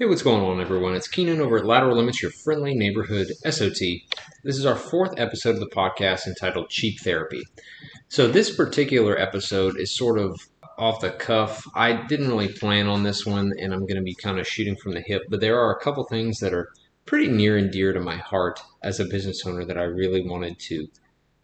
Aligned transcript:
Hey, 0.00 0.06
what's 0.06 0.22
going 0.22 0.42
on, 0.42 0.62
everyone? 0.62 0.94
It's 0.94 1.06
Keenan 1.06 1.42
over 1.42 1.58
at 1.58 1.66
Lateral 1.66 1.98
Limits, 1.98 2.22
your 2.22 2.30
friendly 2.30 2.74
neighborhood 2.74 3.26
SOT. 3.44 3.80
This 4.42 4.56
is 4.56 4.64
our 4.64 4.74
fourth 4.74 5.12
episode 5.20 5.56
of 5.56 5.60
the 5.60 5.66
podcast 5.66 6.26
entitled 6.26 6.70
Cheap 6.70 7.00
Therapy. 7.00 7.42
So, 8.08 8.26
this 8.26 8.56
particular 8.56 9.18
episode 9.18 9.78
is 9.78 9.94
sort 9.94 10.18
of 10.18 10.40
off 10.78 11.02
the 11.02 11.10
cuff. 11.10 11.68
I 11.74 11.92
didn't 12.06 12.28
really 12.28 12.48
plan 12.48 12.86
on 12.86 13.02
this 13.02 13.26
one, 13.26 13.52
and 13.60 13.74
I'm 13.74 13.80
going 13.80 13.96
to 13.96 14.00
be 14.00 14.14
kind 14.14 14.38
of 14.38 14.48
shooting 14.48 14.74
from 14.74 14.92
the 14.92 15.02
hip, 15.02 15.24
but 15.28 15.42
there 15.42 15.60
are 15.60 15.76
a 15.76 15.80
couple 15.82 16.02
things 16.04 16.38
that 16.38 16.54
are 16.54 16.70
pretty 17.04 17.28
near 17.28 17.58
and 17.58 17.70
dear 17.70 17.92
to 17.92 18.00
my 18.00 18.16
heart 18.16 18.58
as 18.82 19.00
a 19.00 19.04
business 19.04 19.44
owner 19.44 19.66
that 19.66 19.76
I 19.76 19.82
really 19.82 20.26
wanted 20.26 20.58
to 20.60 20.88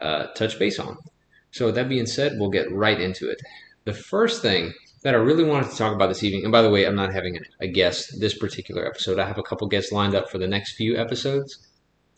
uh, 0.00 0.26
touch 0.28 0.58
base 0.58 0.78
on. 0.78 0.96
So, 1.50 1.66
with 1.66 1.74
that 1.74 1.90
being 1.90 2.06
said, 2.06 2.38
we'll 2.38 2.48
get 2.48 2.72
right 2.72 3.02
into 3.02 3.28
it. 3.28 3.42
The 3.84 3.92
first 3.92 4.40
thing 4.40 4.72
that 5.06 5.14
I 5.14 5.18
really 5.18 5.44
wanted 5.44 5.70
to 5.70 5.76
talk 5.76 5.94
about 5.94 6.08
this 6.08 6.24
evening, 6.24 6.42
and 6.42 6.50
by 6.50 6.62
the 6.62 6.68
way, 6.68 6.84
I'm 6.84 6.96
not 6.96 7.12
having 7.12 7.38
a 7.60 7.68
guest 7.68 8.18
this 8.18 8.36
particular 8.36 8.84
episode. 8.84 9.20
I 9.20 9.28
have 9.28 9.38
a 9.38 9.42
couple 9.44 9.68
guests 9.68 9.92
lined 9.92 10.16
up 10.16 10.28
for 10.28 10.38
the 10.38 10.48
next 10.48 10.72
few 10.72 10.96
episodes. 10.96 11.64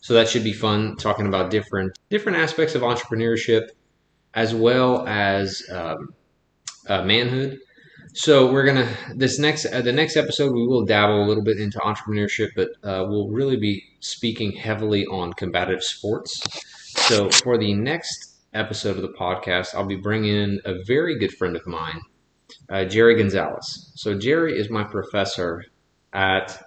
So 0.01 0.15
that 0.15 0.27
should 0.27 0.43
be 0.43 0.55
fun 0.55 0.97
talking 0.97 1.27
about 1.27 1.51
different 1.51 1.99
different 2.09 2.39
aspects 2.39 2.75
of 2.75 2.81
entrepreneurship 2.81 3.69
as 4.33 4.55
well 4.55 5.07
as 5.07 5.63
um, 5.71 6.15
uh, 6.89 7.03
manhood. 7.03 7.59
So 8.15 8.51
we're 8.51 8.65
gonna 8.65 8.89
this 9.15 9.39
next 9.39 9.67
uh, 9.67 9.83
the 9.83 9.93
next 9.93 10.17
episode 10.17 10.55
we 10.55 10.67
will 10.67 10.87
dabble 10.87 11.23
a 11.23 11.27
little 11.27 11.45
bit 11.45 11.59
into 11.61 11.79
entrepreneurship, 11.81 12.53
but 12.57 12.71
uh, 12.83 13.05
we'll 13.07 13.29
really 13.29 13.59
be 13.59 13.85
speaking 14.01 14.53
heavily 14.53 15.05
on 15.05 15.35
combative 15.35 15.85
sports. 15.85 16.41
So 17.07 17.29
for 17.29 17.59
the 17.59 17.75
next 17.75 18.39
episode 18.55 18.97
of 18.97 19.03
the 19.03 19.13
podcast, 19.13 19.75
I'll 19.75 19.85
be 19.85 19.97
bringing 19.97 20.35
in 20.35 20.61
a 20.65 20.83
very 20.85 21.19
good 21.19 21.35
friend 21.35 21.55
of 21.55 21.67
mine, 21.67 22.01
uh, 22.69 22.85
Jerry 22.85 23.17
Gonzalez. 23.17 23.93
So 23.95 24.17
Jerry 24.19 24.59
is 24.59 24.71
my 24.71 24.85
professor 24.85 25.65
at. 26.13 26.65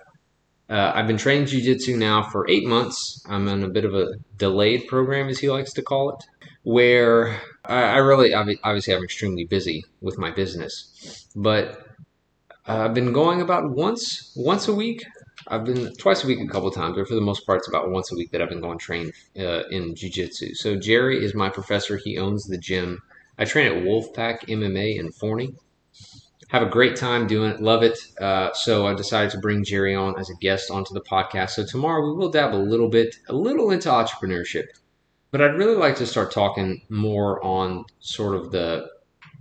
Uh, 0.69 0.89
I've 0.95 1.05
been 1.05 1.17
training 1.17 1.47
jujitsu 1.47 1.97
now 1.97 2.23
for 2.23 2.49
eight 2.49 2.65
months. 2.65 3.25
I'm 3.27 3.45
in 3.49 3.61
a 3.61 3.67
bit 3.67 3.83
of 3.83 3.93
a 3.93 4.13
delayed 4.37 4.87
program, 4.87 5.27
as 5.27 5.37
he 5.37 5.49
likes 5.49 5.73
to 5.73 5.81
call 5.81 6.11
it, 6.11 6.23
where 6.63 7.41
I, 7.65 7.83
I 7.83 7.97
really, 7.97 8.33
obviously, 8.33 8.95
I'm 8.95 9.03
extremely 9.03 9.43
busy 9.43 9.83
with 9.99 10.17
my 10.17 10.31
business, 10.31 11.27
but 11.35 11.85
uh, 12.67 12.85
I've 12.85 12.93
been 12.93 13.11
going 13.11 13.41
about 13.41 13.71
once 13.71 14.31
once 14.35 14.67
a 14.67 14.73
week. 14.73 15.03
I've 15.47 15.65
been 15.65 15.93
twice 15.95 16.23
a 16.23 16.27
week 16.27 16.39
a 16.39 16.47
couple 16.47 16.69
times, 16.71 16.95
but 16.95 17.07
for 17.07 17.15
the 17.15 17.21
most 17.21 17.45
part, 17.45 17.59
it's 17.59 17.67
about 17.67 17.89
once 17.89 18.11
a 18.11 18.15
week 18.15 18.31
that 18.31 18.41
I've 18.41 18.49
been 18.49 18.61
going 18.61 18.77
train 18.77 19.11
uh, 19.37 19.63
in 19.69 19.95
jiu-jitsu. 19.95 20.53
So 20.53 20.77
Jerry 20.77 21.23
is 21.25 21.33
my 21.33 21.49
professor. 21.49 21.97
He 21.97 22.17
owns 22.17 22.45
the 22.45 22.59
gym. 22.59 23.01
I 23.39 23.45
train 23.45 23.67
at 23.67 23.83
Wolfpack 23.83 24.47
MMA 24.47 24.99
in 24.99 25.11
Forney 25.11 25.55
have 26.51 26.61
a 26.61 26.69
great 26.69 26.97
time 26.97 27.27
doing 27.27 27.49
it, 27.49 27.61
love 27.61 27.81
it. 27.81 27.97
Uh, 28.19 28.51
so 28.53 28.85
I 28.85 28.93
decided 28.93 29.31
to 29.31 29.39
bring 29.39 29.63
Jerry 29.63 29.95
on 29.95 30.19
as 30.19 30.29
a 30.29 30.35
guest 30.41 30.69
onto 30.69 30.93
the 30.93 30.99
podcast. 30.99 31.51
So 31.51 31.65
tomorrow 31.65 32.05
we 32.05 32.13
will 32.13 32.29
dabble 32.29 32.61
a 32.61 32.67
little 32.67 32.89
bit, 32.89 33.15
a 33.29 33.33
little 33.33 33.71
into 33.71 33.87
entrepreneurship, 33.87 34.65
but 35.31 35.41
I'd 35.41 35.55
really 35.55 35.77
like 35.77 35.95
to 35.95 36.05
start 36.05 36.33
talking 36.33 36.81
more 36.89 37.41
on 37.41 37.85
sort 38.01 38.35
of 38.35 38.51
the, 38.51 38.85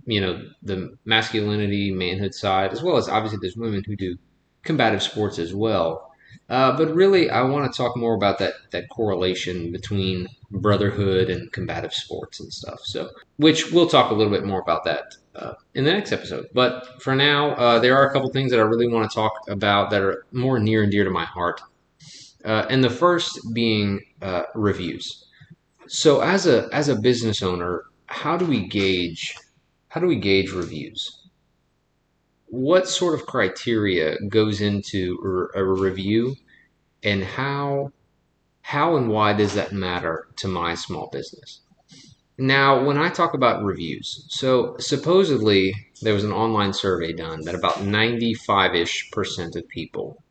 you 0.05 0.21
know, 0.21 0.41
the 0.63 0.97
masculinity, 1.03 1.91
manhood 1.91 2.33
side, 2.33 2.71
as 2.71 2.81
well 2.81 2.95
as 2.95 3.09
obviously 3.09 3.39
there's 3.41 3.57
women 3.57 3.83
who 3.85 3.97
do 3.97 4.15
combative 4.63 5.03
sports 5.03 5.37
as 5.37 5.53
well. 5.53 6.13
Uh, 6.49 6.77
but 6.77 6.95
really, 6.95 7.29
I 7.29 7.41
want 7.41 7.69
to 7.69 7.77
talk 7.77 7.97
more 7.97 8.15
about 8.15 8.39
that 8.39 8.53
that 8.71 8.87
correlation 8.89 9.73
between 9.73 10.27
brotherhood 10.49 11.29
and 11.29 11.51
combative 11.51 11.93
sports 11.93 12.39
and 12.39 12.51
stuff. 12.53 12.79
So, 12.83 13.09
which 13.35 13.71
we'll 13.71 13.87
talk 13.87 14.11
a 14.11 14.13
little 14.13 14.31
bit 14.31 14.45
more 14.45 14.61
about 14.61 14.85
that 14.85 15.15
uh, 15.35 15.53
in 15.73 15.83
the 15.83 15.91
next 15.91 16.11
episode. 16.11 16.47
But 16.53 17.01
for 17.01 17.15
now, 17.15 17.51
uh, 17.51 17.79
there 17.79 17.95
are 17.95 18.07
a 18.09 18.13
couple 18.13 18.29
things 18.29 18.51
that 18.51 18.59
I 18.59 18.63
really 18.63 18.87
want 18.87 19.09
to 19.09 19.15
talk 19.15 19.33
about 19.47 19.89
that 19.91 20.01
are 20.01 20.25
more 20.31 20.59
near 20.59 20.83
and 20.83 20.91
dear 20.91 21.03
to 21.03 21.09
my 21.09 21.25
heart. 21.25 21.61
Uh, 22.43 22.65
and 22.69 22.83
the 22.83 22.89
first 22.89 23.39
being 23.53 24.01
uh, 24.21 24.43
reviews. 24.55 25.25
So 25.87 26.21
as 26.21 26.47
a 26.47 26.69
as 26.71 26.89
a 26.89 26.95
business 26.95 27.43
owner, 27.43 27.83
how 28.07 28.37
do 28.37 28.45
we 28.45 28.67
gauge 28.67 29.35
how 29.89 29.99
do 29.99 30.07
we 30.07 30.15
gauge 30.15 30.51
reviews? 30.51 31.27
What 32.47 32.87
sort 32.87 33.13
of 33.13 33.25
criteria 33.25 34.17
goes 34.29 34.61
into 34.61 35.49
a 35.53 35.63
review, 35.63 36.35
and 37.03 37.23
how 37.23 37.91
how 38.61 38.95
and 38.95 39.09
why 39.09 39.33
does 39.33 39.53
that 39.55 39.73
matter 39.73 40.27
to 40.37 40.47
my 40.47 40.75
small 40.75 41.09
business? 41.11 41.60
Now, 42.37 42.83
when 42.83 42.97
I 42.97 43.09
talk 43.09 43.33
about 43.33 43.63
reviews, 43.63 44.25
so 44.29 44.75
supposedly 44.79 45.73
there 46.01 46.13
was 46.13 46.23
an 46.23 46.31
online 46.31 46.73
survey 46.73 47.13
done 47.13 47.41
that 47.41 47.55
about 47.55 47.83
95 47.83 48.73
ish 48.75 49.11
percent 49.11 49.55
of 49.55 49.67
people 49.67 50.23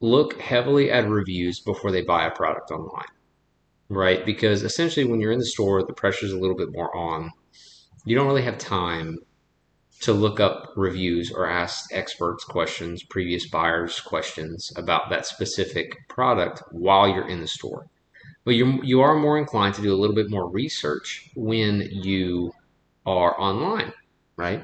look 0.00 0.40
heavily 0.40 0.90
at 0.90 1.08
reviews 1.08 1.60
before 1.60 1.90
they 1.90 2.02
buy 2.02 2.26
a 2.26 2.30
product 2.30 2.70
online, 2.70 3.08
right? 3.88 4.26
Because 4.26 4.62
essentially, 4.62 5.06
when 5.06 5.20
you're 5.20 5.32
in 5.32 5.38
the 5.38 5.46
store, 5.46 5.82
the 5.82 5.92
pressure's 5.92 6.32
a 6.32 6.38
little 6.38 6.56
bit 6.56 6.72
more 6.72 6.94
on. 6.94 7.30
You 8.04 8.14
don't 8.14 8.26
really 8.26 8.42
have 8.42 8.58
time 8.58 9.18
to 10.00 10.12
look 10.12 10.38
up 10.38 10.72
reviews 10.76 11.32
or 11.32 11.48
ask 11.48 11.86
experts 11.92 12.44
questions, 12.44 13.02
previous 13.02 13.48
buyers 13.48 14.00
questions 14.00 14.72
about 14.76 15.08
that 15.10 15.24
specific 15.26 16.06
product 16.08 16.62
while 16.70 17.08
you're 17.08 17.28
in 17.28 17.40
the 17.40 17.48
store. 17.48 17.88
But 18.46 18.54
you 18.54 18.80
you 18.84 19.00
are 19.00 19.16
more 19.16 19.36
inclined 19.36 19.74
to 19.74 19.82
do 19.82 19.92
a 19.92 19.98
little 20.00 20.14
bit 20.14 20.30
more 20.30 20.48
research 20.48 21.30
when 21.34 21.80
you 21.90 22.52
are 23.04 23.38
online, 23.40 23.92
right? 24.36 24.62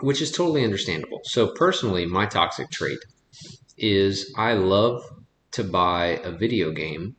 Which 0.00 0.22
is 0.22 0.32
totally 0.32 0.64
understandable. 0.64 1.20
So 1.24 1.48
personally, 1.48 2.06
my 2.06 2.24
toxic 2.24 2.70
trait 2.70 2.98
is 3.76 4.32
I 4.38 4.54
love 4.54 5.02
to 5.52 5.62
buy 5.62 6.20
a 6.24 6.32
video 6.32 6.70
game 6.70 7.16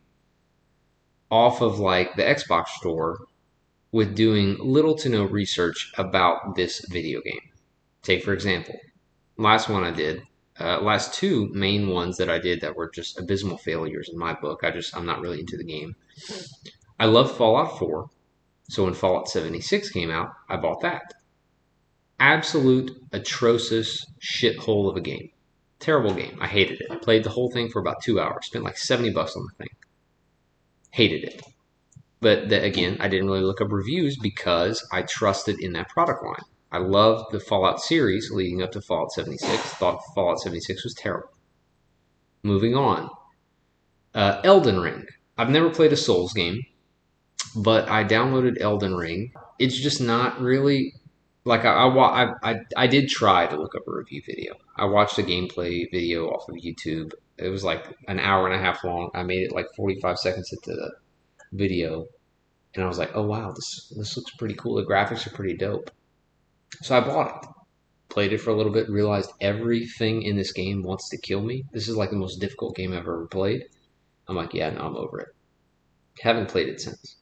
off 1.29 1.61
of 1.61 1.77
like 1.77 2.15
the 2.15 2.23
Xbox 2.23 2.69
store 2.69 3.19
with 3.91 4.15
doing 4.15 4.57
little 4.59 4.95
to 4.95 5.09
no 5.09 5.25
research 5.25 5.93
about 5.95 6.55
this 6.55 6.83
video 6.89 7.21
game. 7.21 7.51
Take 8.01 8.23
for 8.23 8.33
example, 8.33 8.79
last 9.37 9.69
one 9.69 9.83
I 9.83 9.91
did, 9.91 10.23
uh, 10.59 10.81
last 10.81 11.13
two 11.13 11.49
main 11.53 11.89
ones 11.89 12.17
that 12.17 12.29
I 12.29 12.39
did 12.39 12.61
that 12.61 12.75
were 12.75 12.89
just 12.89 13.19
abysmal 13.19 13.57
failures 13.57 14.09
in 14.11 14.17
my 14.17 14.33
book. 14.33 14.61
I 14.63 14.71
just 14.71 14.95
I'm 14.95 15.05
not 15.05 15.21
really 15.21 15.39
into 15.39 15.57
the 15.57 15.63
game. 15.63 15.95
I 16.99 17.05
love 17.05 17.35
Fallout 17.35 17.77
4, 17.77 18.09
so 18.69 18.85
when 18.85 18.93
Fallout 18.93 19.29
76 19.29 19.89
came 19.91 20.09
out, 20.09 20.31
I 20.49 20.57
bought 20.57 20.81
that. 20.81 21.13
Absolute 22.19 22.91
atrocious 23.13 24.05
shithole 24.19 24.89
of 24.89 24.97
a 24.97 25.01
game. 25.01 25.29
Terrible 25.79 26.13
game. 26.13 26.37
I 26.41 26.47
hated 26.47 26.81
it. 26.81 26.87
I 26.89 26.95
Played 26.95 27.23
the 27.23 27.29
whole 27.29 27.51
thing 27.51 27.69
for 27.69 27.79
about 27.79 28.01
two 28.01 28.19
hours. 28.19 28.47
Spent 28.47 28.65
like 28.65 28.77
70 28.77 29.11
bucks 29.11 29.35
on 29.35 29.43
the 29.43 29.63
thing. 29.63 29.75
Hated 30.89 31.23
it. 31.23 31.41
But 32.19 32.49
the, 32.49 32.63
again, 32.63 32.97
I 32.99 33.07
didn't 33.07 33.27
really 33.27 33.43
look 33.43 33.61
up 33.61 33.71
reviews 33.71 34.17
because 34.17 34.85
I 34.91 35.03
trusted 35.03 35.59
in 35.59 35.73
that 35.73 35.89
product 35.89 36.23
line. 36.23 36.35
I 36.71 36.79
loved 36.79 37.31
the 37.31 37.39
Fallout 37.39 37.81
series 37.81 38.29
leading 38.31 38.61
up 38.61 38.71
to 38.73 38.81
Fallout 38.81 39.11
76. 39.11 39.61
Thought 39.75 40.01
Fallout 40.13 40.39
76 40.39 40.83
was 40.83 40.93
terrible. 40.93 41.29
Moving 42.43 42.75
on. 42.75 43.09
Uh, 44.13 44.41
Elden 44.43 44.79
Ring. 44.79 45.05
I've 45.37 45.49
never 45.49 45.69
played 45.69 45.93
a 45.93 45.97
Souls 45.97 46.33
game, 46.33 46.63
but 47.55 47.87
I 47.89 48.03
downloaded 48.03 48.59
Elden 48.59 48.95
Ring. 48.95 49.31
It's 49.59 49.79
just 49.79 50.01
not 50.01 50.41
really 50.41 50.93
like 51.45 51.63
I, 51.63 51.87
I, 51.87 52.33
I, 52.43 52.59
I 52.75 52.87
did 52.87 53.09
try 53.09 53.47
to 53.47 53.55
look 53.55 53.73
up 53.75 53.87
a 53.87 53.91
review 53.91 54.21
video. 54.25 54.55
I 54.75 54.85
watched 54.85 55.17
a 55.17 55.23
gameplay 55.23 55.89
video 55.91 56.27
off 56.27 56.49
of 56.49 56.55
YouTube. 56.55 57.13
It 57.37 57.49
was 57.49 57.63
like 57.63 57.95
an 58.07 58.19
hour 58.19 58.47
and 58.47 58.55
a 58.55 58.63
half 58.63 58.83
long. 58.83 59.09
I 59.13 59.23
made 59.23 59.43
it 59.43 59.53
like 59.53 59.67
45 59.75 60.19
seconds 60.19 60.51
into 60.51 60.75
the 60.75 60.91
video, 61.53 62.07
and 62.75 62.83
I 62.83 62.87
was 62.87 62.97
like, 62.97 63.11
"Oh 63.15 63.25
wow, 63.25 63.51
this 63.51 63.93
this 63.95 64.17
looks 64.17 64.31
pretty 64.31 64.55
cool. 64.55 64.75
The 64.75 64.85
graphics 64.85 65.25
are 65.25 65.35
pretty 65.35 65.55
dope." 65.55 65.91
So 66.81 66.97
I 66.97 67.01
bought 67.01 67.43
it, 67.43 67.49
played 68.09 68.33
it 68.33 68.39
for 68.39 68.51
a 68.51 68.55
little 68.55 68.71
bit, 68.71 68.89
realized 68.89 69.31
everything 69.41 70.23
in 70.23 70.35
this 70.35 70.51
game 70.51 70.83
wants 70.83 71.09
to 71.09 71.17
kill 71.17 71.41
me. 71.41 71.63
This 71.71 71.87
is 71.87 71.95
like 71.95 72.09
the 72.09 72.17
most 72.17 72.39
difficult 72.39 72.75
game 72.75 72.93
I've 72.93 72.99
ever 72.99 73.27
played. 73.27 73.65
I'm 74.27 74.35
like, 74.35 74.53
yeah, 74.53 74.69
no, 74.69 74.81
I'm 74.81 74.95
over 74.95 75.19
it. 75.19 75.29
Haven't 76.19 76.49
played 76.49 76.67
it 76.67 76.81
since. 76.81 77.17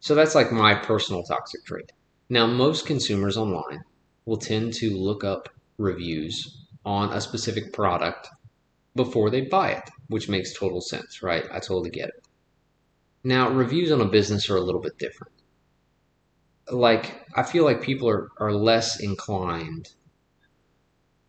So 0.00 0.14
that's 0.14 0.34
like 0.34 0.52
my 0.52 0.74
personal 0.74 1.22
toxic 1.22 1.64
trait. 1.64 1.92
Now, 2.28 2.46
most 2.46 2.86
consumers 2.86 3.36
online 3.36 3.82
will 4.24 4.36
tend 4.36 4.72
to 4.74 4.96
look 4.96 5.24
up 5.24 5.48
reviews 5.78 6.64
on 6.84 7.12
a 7.12 7.20
specific 7.20 7.72
product 7.72 8.28
before 8.94 9.30
they 9.30 9.42
buy 9.42 9.72
it, 9.72 9.90
which 10.08 10.28
makes 10.28 10.54
total 10.54 10.80
sense, 10.80 11.22
right? 11.22 11.44
I 11.50 11.58
totally 11.58 11.90
get 11.90 12.08
it. 12.08 12.28
Now, 13.24 13.50
reviews 13.50 13.90
on 13.90 14.00
a 14.00 14.06
business 14.06 14.48
are 14.48 14.56
a 14.56 14.60
little 14.60 14.80
bit 14.80 14.96
different 14.98 15.32
like 16.72 17.26
I 17.34 17.42
feel 17.42 17.64
like 17.64 17.82
people 17.82 18.08
are, 18.08 18.30
are 18.38 18.52
less 18.52 19.00
inclined 19.00 19.90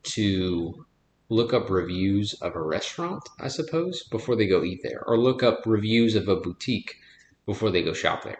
to 0.03 0.85
look 1.29 1.53
up 1.53 1.69
reviews 1.69 2.33
of 2.35 2.55
a 2.55 2.61
restaurant, 2.61 3.27
I 3.39 3.47
suppose, 3.47 4.03
before 4.03 4.35
they 4.35 4.47
go 4.47 4.63
eat 4.63 4.81
there, 4.83 5.03
or 5.05 5.17
look 5.17 5.43
up 5.43 5.65
reviews 5.65 6.15
of 6.15 6.27
a 6.27 6.35
boutique 6.35 6.95
before 7.45 7.71
they 7.71 7.83
go 7.83 7.93
shop 7.93 8.23
there. 8.23 8.39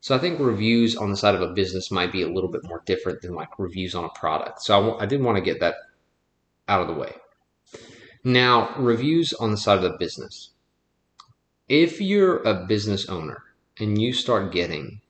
So 0.00 0.14
I 0.14 0.18
think 0.18 0.40
reviews 0.40 0.96
on 0.96 1.10
the 1.10 1.16
side 1.16 1.34
of 1.34 1.42
a 1.42 1.52
business 1.52 1.90
might 1.90 2.12
be 2.12 2.22
a 2.22 2.28
little 2.28 2.50
bit 2.50 2.64
more 2.64 2.82
different 2.86 3.22
than 3.22 3.34
like 3.34 3.58
reviews 3.58 3.94
on 3.94 4.04
a 4.04 4.08
product. 4.10 4.62
So 4.62 4.76
I, 4.76 4.80
w- 4.80 4.98
I 5.00 5.06
didn't 5.06 5.26
want 5.26 5.38
to 5.38 5.44
get 5.44 5.60
that 5.60 5.76
out 6.68 6.80
of 6.80 6.88
the 6.88 6.94
way. 6.94 7.14
Now, 8.24 8.74
reviews 8.76 9.32
on 9.34 9.52
the 9.52 9.56
side 9.56 9.76
of 9.76 9.84
the 9.84 9.98
business. 9.98 10.50
If 11.68 12.00
you're 12.00 12.42
a 12.42 12.66
business 12.66 13.08
owner 13.08 13.44
and 13.78 14.00
you 14.00 14.12
start 14.12 14.52
getting 14.52 15.01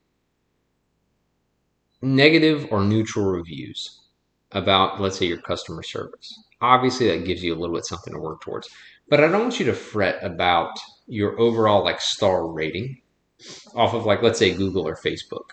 negative 2.03 2.67
or 2.69 2.83
neutral 2.83 3.25
reviews 3.25 4.01
about, 4.51 5.01
let's 5.01 5.17
say, 5.17 5.25
your 5.25 5.41
customer 5.41 5.81
service, 5.81 6.43
obviously 6.61 7.07
that 7.07 7.25
gives 7.25 7.43
you 7.43 7.53
a 7.53 7.59
little 7.59 7.75
bit 7.75 7.85
something 7.85 8.13
to 8.13 8.19
work 8.19 8.41
towards. 8.41 8.69
But 9.09 9.23
I 9.23 9.27
don't 9.27 9.41
want 9.41 9.59
you 9.59 9.65
to 9.67 9.73
fret 9.73 10.23
about 10.23 10.77
your 11.07 11.39
overall 11.39 11.83
like 11.83 12.01
star 12.01 12.47
rating 12.47 13.01
off 13.75 13.93
of 13.93 14.05
like 14.05 14.21
let's 14.21 14.39
say 14.39 14.53
Google 14.53 14.87
or 14.87 14.95
Facebook. 14.95 15.51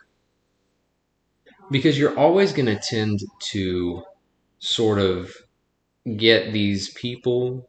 Because 1.70 1.98
you're 1.98 2.18
always 2.18 2.52
going 2.52 2.66
to 2.66 2.78
tend 2.78 3.20
to 3.50 4.02
sort 4.58 4.98
of 4.98 5.32
get 6.16 6.52
these 6.52 6.90
people 6.90 7.68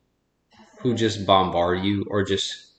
who 0.79 0.95
just 0.95 1.25
bombard 1.25 1.83
you 1.83 2.05
or 2.09 2.23
just 2.23 2.73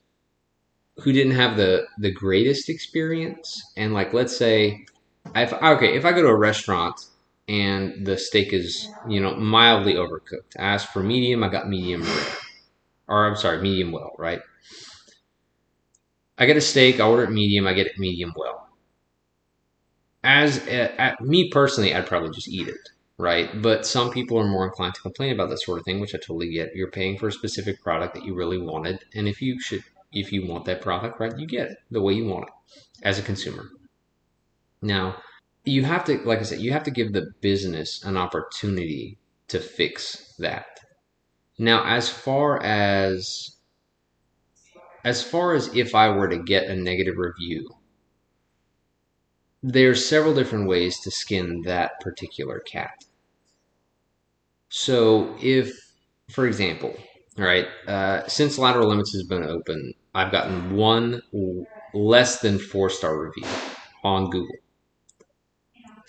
who 0.99 1.13
didn't 1.13 1.35
have 1.35 1.57
the 1.57 1.87
the 1.99 2.11
greatest 2.11 2.69
experience 2.69 3.63
and 3.77 3.95
like 3.95 4.13
let's 4.13 4.37
say 4.37 4.85
if 5.35 5.53
okay 5.53 5.95
if 5.95 6.05
i 6.05 6.13
go 6.13 6.23
to 6.23 6.29
a 6.29 6.37
restaurant 6.37 7.07
and 7.49 8.07
the 8.07 8.17
steak 8.17 8.53
is 8.53 8.89
you 9.09 9.21
know 9.21 9.35
mildly 9.37 9.95
overcooked 9.95 10.57
i 10.59 10.63
asked 10.63 10.93
for 10.93 11.03
medium 11.03 11.43
i 11.43 11.49
got 11.49 11.69
medium 11.69 12.03
rare 12.03 12.27
or 13.09 13.27
i'm 13.27 13.37
sorry 13.37 13.61
medium 13.61 13.93
well 13.93 14.13
right 14.19 14.41
i 16.39 16.47
get 16.47 16.57
a 16.57 16.61
steak 16.61 17.01
i 17.01 17.05
order 17.07 17.25
it 17.25 17.31
medium 17.31 17.67
i 17.67 17.73
get 17.73 17.87
it 17.87 17.99
medium 17.99 18.33
well 18.37 18.69
as 20.25 20.67
a, 20.69 20.95
a, 20.99 21.23
me 21.23 21.49
personally 21.51 21.95
i'd 21.95 22.07
probably 22.07 22.31
just 22.31 22.49
eat 22.49 22.69
it 22.69 22.89
right? 23.19 23.63
But 23.63 23.87
some 23.87 24.11
people 24.11 24.39
are 24.39 24.47
more 24.49 24.65
inclined 24.65 24.95
to 24.95 25.01
complain 25.01 25.33
about 25.33 25.49
that 25.51 25.61
sort 25.61 25.79
of 25.79 25.85
thing, 25.85 26.01
which 26.01 26.15
I 26.15 26.19
totally 26.19 26.51
get. 26.51 26.75
You're 26.75 26.91
paying 26.91 27.17
for 27.17 27.29
a 27.29 27.33
specific 27.33 27.81
product 27.81 28.15
that 28.15 28.25
you 28.25 28.35
really 28.35 28.59
wanted, 28.59 29.05
and 29.15 29.29
if 29.29 29.41
you 29.41 29.61
should, 29.61 29.85
if 30.13 30.33
you 30.33 30.47
want 30.47 30.65
that 30.65 30.81
product, 30.81 31.21
right, 31.21 31.39
you 31.39 31.47
get 31.47 31.71
it 31.71 31.79
the 31.91 32.03
way 32.03 32.15
you 32.15 32.27
want 32.27 32.49
it 32.49 32.53
as 33.05 33.19
a 33.19 33.23
consumer. 33.23 33.71
Now, 34.83 35.23
you 35.65 35.85
have 35.85 36.05
to, 36.07 36.19
like 36.25 36.41
I 36.41 36.43
said, 36.43 36.61
you 36.61 36.73
have 36.73 36.83
to 36.85 36.91
give 36.91 37.13
the 37.13 37.33
business 37.41 38.03
an 38.05 38.17
opportunity 38.17 39.19
to 39.49 39.61
fix 39.61 40.35
that. 40.39 40.67
Now, 41.59 41.85
as 41.87 42.09
far 42.09 42.63
as 42.63 43.57
as 45.05 45.23
far 45.23 45.55
as 45.55 45.75
if 45.75 45.95
I 45.95 46.09
were 46.11 46.29
to 46.29 46.39
get 46.39 46.69
a 46.69 46.77
negative 46.77 47.17
review, 47.19 47.69
there's 49.63 50.07
several 50.07 50.35
different 50.35 50.69
ways 50.69 51.01
to 51.01 51.11
skin 51.11 51.63
that 51.63 52.01
particular 52.01 52.61
cat. 52.61 53.05
So 54.69 55.37
if, 55.41 55.73
for 56.31 56.47
example, 56.47 56.97
all 57.39 57.45
right, 57.45 57.67
uh, 57.87 58.27
since 58.27 58.59
Lateral 58.59 58.89
Limits 58.89 59.13
has 59.13 59.23
been 59.25 59.45
open, 59.45 59.95
I've 60.15 60.33
gotten 60.33 60.77
one 60.77 61.23
less 61.95 62.41
than 62.41 62.59
four 62.59 62.91
star 62.91 63.19
review 63.19 63.47
on 64.05 64.31
Google. 64.31 64.57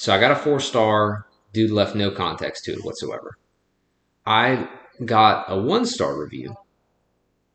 So 0.04 0.14
I 0.14 0.20
got 0.20 0.32
a 0.32 0.36
four 0.36 0.60
star, 0.60 1.28
dude 1.54 1.72
left 1.72 1.96
no 1.96 2.12
context 2.12 2.66
to 2.66 2.74
it 2.74 2.84
whatsoever. 2.84 3.38
I 4.26 4.68
got 5.06 5.46
a 5.48 5.58
one 5.58 5.86
star 5.86 6.20
review, 6.20 6.58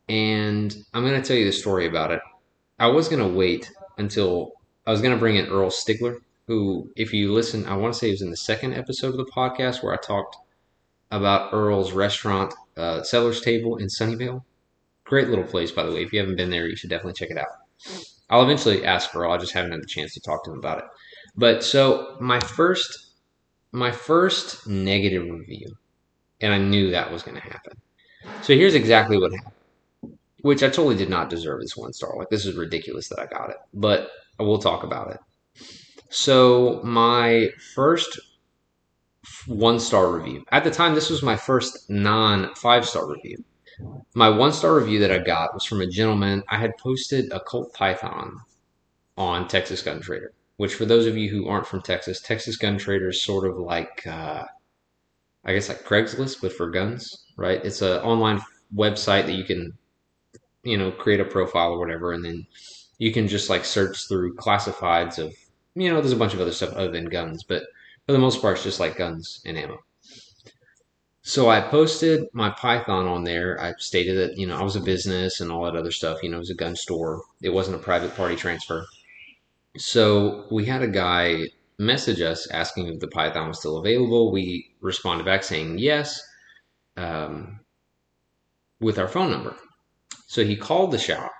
and 0.07 0.75
I'm 0.91 1.05
going 1.05 1.21
to 1.21 1.27
tell 1.27 1.37
you 1.37 1.45
the 1.45 1.51
story 1.51 1.85
about 1.85 2.09
it. 2.09 2.21
I 2.79 2.87
was 2.87 3.07
going 3.07 3.21
to 3.21 3.37
wait 3.37 3.71
until 3.99 4.53
I 4.87 4.89
was 4.89 4.99
going 4.99 5.13
to 5.13 5.19
bring 5.19 5.35
in 5.35 5.45
Earl 5.45 5.69
Stigler, 5.69 6.21
who, 6.47 6.89
if 6.95 7.13
you 7.13 7.31
listen, 7.33 7.67
I 7.67 7.75
want 7.75 7.93
to 7.93 7.99
say 7.99 8.07
it 8.07 8.13
was 8.13 8.23
in 8.23 8.31
the 8.31 8.35
second 8.35 8.73
episode 8.73 9.09
of 9.09 9.17
the 9.17 9.31
podcast 9.31 9.83
where 9.83 9.93
I 9.93 9.97
talked 9.97 10.35
about 11.11 11.53
Earl's 11.53 11.91
restaurant, 11.91 12.55
uh, 12.75 13.03
Seller's 13.03 13.41
Table 13.41 13.77
in 13.77 13.89
Sunnyvale. 13.89 14.43
Great 15.03 15.29
little 15.29 15.45
place, 15.45 15.69
by 15.69 15.83
the 15.83 15.91
way. 15.91 16.01
If 16.01 16.13
you 16.13 16.19
haven't 16.19 16.37
been 16.37 16.49
there, 16.49 16.67
you 16.67 16.75
should 16.75 16.89
definitely 16.89 17.13
check 17.13 17.29
it 17.29 17.37
out. 17.37 17.45
I'll 18.27 18.41
eventually 18.41 18.83
ask 18.83 19.15
Earl. 19.15 19.31
I 19.31 19.37
just 19.37 19.53
haven't 19.53 19.71
had 19.71 19.83
the 19.83 19.85
chance 19.85 20.15
to 20.15 20.19
talk 20.19 20.43
to 20.45 20.51
him 20.51 20.57
about 20.57 20.79
it. 20.79 20.85
But 21.39 21.63
so 21.63 22.17
my 22.19 22.41
first, 22.41 23.13
my 23.71 23.91
first 23.93 24.67
negative 24.67 25.23
review, 25.23 25.73
and 26.41 26.53
I 26.53 26.57
knew 26.57 26.91
that 26.91 27.13
was 27.13 27.23
going 27.23 27.37
to 27.37 27.43
happen. 27.43 27.77
So 28.41 28.53
here's 28.53 28.75
exactly 28.75 29.17
what 29.17 29.31
happened, 29.31 30.17
which 30.41 30.63
I 30.63 30.67
totally 30.67 30.97
did 30.97 31.09
not 31.09 31.29
deserve 31.29 31.61
this 31.61 31.77
one 31.77 31.93
star. 31.93 32.13
Like 32.17 32.29
this 32.29 32.45
is 32.45 32.57
ridiculous 32.57 33.07
that 33.07 33.19
I 33.19 33.25
got 33.25 33.51
it, 33.51 33.55
but 33.73 34.09
we'll 34.37 34.57
talk 34.57 34.83
about 34.83 35.11
it. 35.11 35.19
So 36.09 36.81
my 36.83 37.47
first 37.73 38.19
one 39.47 39.79
star 39.79 40.11
review. 40.11 40.43
At 40.51 40.65
the 40.65 40.71
time, 40.71 40.93
this 40.93 41.09
was 41.09 41.23
my 41.23 41.37
first 41.37 41.89
non 41.89 42.53
five 42.55 42.85
star 42.85 43.09
review. 43.09 43.37
My 44.13 44.29
one 44.29 44.51
star 44.51 44.75
review 44.75 44.99
that 44.99 45.11
I 45.11 45.19
got 45.19 45.53
was 45.53 45.63
from 45.63 45.79
a 45.79 45.87
gentleman. 45.87 46.43
I 46.49 46.57
had 46.57 46.75
posted 46.77 47.31
a 47.31 47.39
Colt 47.39 47.73
Python 47.73 48.35
on 49.17 49.47
Texas 49.47 49.81
Gun 49.81 50.01
Trader, 50.01 50.33
which 50.59 50.75
for 50.75 50.83
those 50.83 51.05
of 51.05 51.15
you 51.15 51.29
who 51.29 51.47
aren't 51.47 51.65
from 51.65 51.81
Texas, 51.81 52.19
Texas 52.19 52.57
Gun 52.57 52.77
Trader 52.77 53.07
is 53.07 53.23
sort 53.23 53.47
of 53.47 53.57
like, 53.57 54.05
uh, 54.05 54.43
I 55.45 55.53
guess, 55.53 55.69
like 55.69 55.85
Craigslist, 55.85 56.41
but 56.41 56.51
for 56.51 56.69
guns, 56.69 57.27
right? 57.37 57.63
It's 57.63 57.81
an 57.81 58.01
online 58.01 58.41
website 58.75 59.25
that 59.27 59.35
you 59.35 59.45
can, 59.45 59.77
you 60.63 60.77
know, 60.77 60.91
create 60.91 61.21
a 61.21 61.23
profile 61.23 61.71
or 61.71 61.79
whatever, 61.79 62.11
and 62.11 62.25
then 62.25 62.45
you 62.97 63.13
can 63.13 63.25
just 63.29 63.49
like 63.49 63.63
search 63.63 64.09
through 64.09 64.35
classifieds 64.35 65.17
of, 65.17 65.33
you 65.75 65.89
know, 65.89 66.01
there's 66.01 66.11
a 66.11 66.17
bunch 66.17 66.33
of 66.33 66.41
other 66.41 66.51
stuff 66.51 66.73
other 66.73 66.91
than 66.91 67.05
guns, 67.05 67.45
but 67.45 67.63
for 68.05 68.11
the 68.11 68.19
most 68.19 68.41
part, 68.41 68.55
it's 68.57 68.65
just 68.65 68.81
like 68.81 68.97
guns 68.97 69.41
and 69.45 69.57
ammo. 69.57 69.79
So 71.21 71.49
I 71.49 71.61
posted 71.61 72.27
my 72.33 72.49
Python 72.49 73.07
on 73.07 73.23
there. 73.23 73.57
I 73.61 73.75
stated 73.77 74.17
that, 74.17 74.37
you 74.37 74.45
know, 74.45 74.57
I 74.57 74.63
was 74.63 74.75
a 74.75 74.81
business 74.81 75.39
and 75.39 75.53
all 75.53 75.63
that 75.63 75.77
other 75.77 75.91
stuff. 75.91 76.21
You 76.21 76.27
know, 76.27 76.35
it 76.35 76.39
was 76.39 76.49
a 76.49 76.55
gun 76.55 76.75
store. 76.75 77.23
It 77.41 77.53
wasn't 77.53 77.77
a 77.77 77.79
private 77.79 78.13
party 78.17 78.35
transfer. 78.35 78.85
So 79.77 80.47
we 80.51 80.65
had 80.65 80.81
a 80.81 80.87
guy 80.87 81.47
message 81.77 82.21
us 82.21 82.49
asking 82.51 82.87
if 82.87 82.99
the 82.99 83.07
Python 83.07 83.47
was 83.47 83.59
still 83.59 83.77
available. 83.77 84.31
We 84.31 84.73
responded 84.81 85.25
back 85.25 85.43
saying 85.43 85.79
yes 85.79 86.21
um, 86.97 87.59
with 88.79 88.99
our 88.99 89.07
phone 89.07 89.31
number. 89.31 89.55
So 90.27 90.43
he 90.43 90.55
called 90.55 90.91
the 90.91 90.97
shop, 90.97 91.31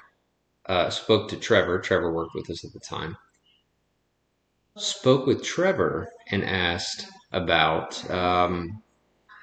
uh, 0.67 0.89
spoke 0.89 1.29
to 1.29 1.37
Trevor. 1.37 1.79
Trevor 1.79 2.13
worked 2.13 2.35
with 2.35 2.49
us 2.49 2.63
at 2.63 2.73
the 2.73 2.79
time 2.79 3.17
spoke 4.79 5.25
with 5.25 5.43
Trevor 5.43 6.09
and 6.31 6.43
asked 6.43 7.05
about 7.31 8.09
um, 8.09 8.81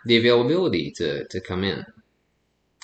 the 0.04 0.16
availability 0.16 0.92
to, 0.96 1.26
to 1.28 1.40
come 1.40 1.64
in. 1.64 1.84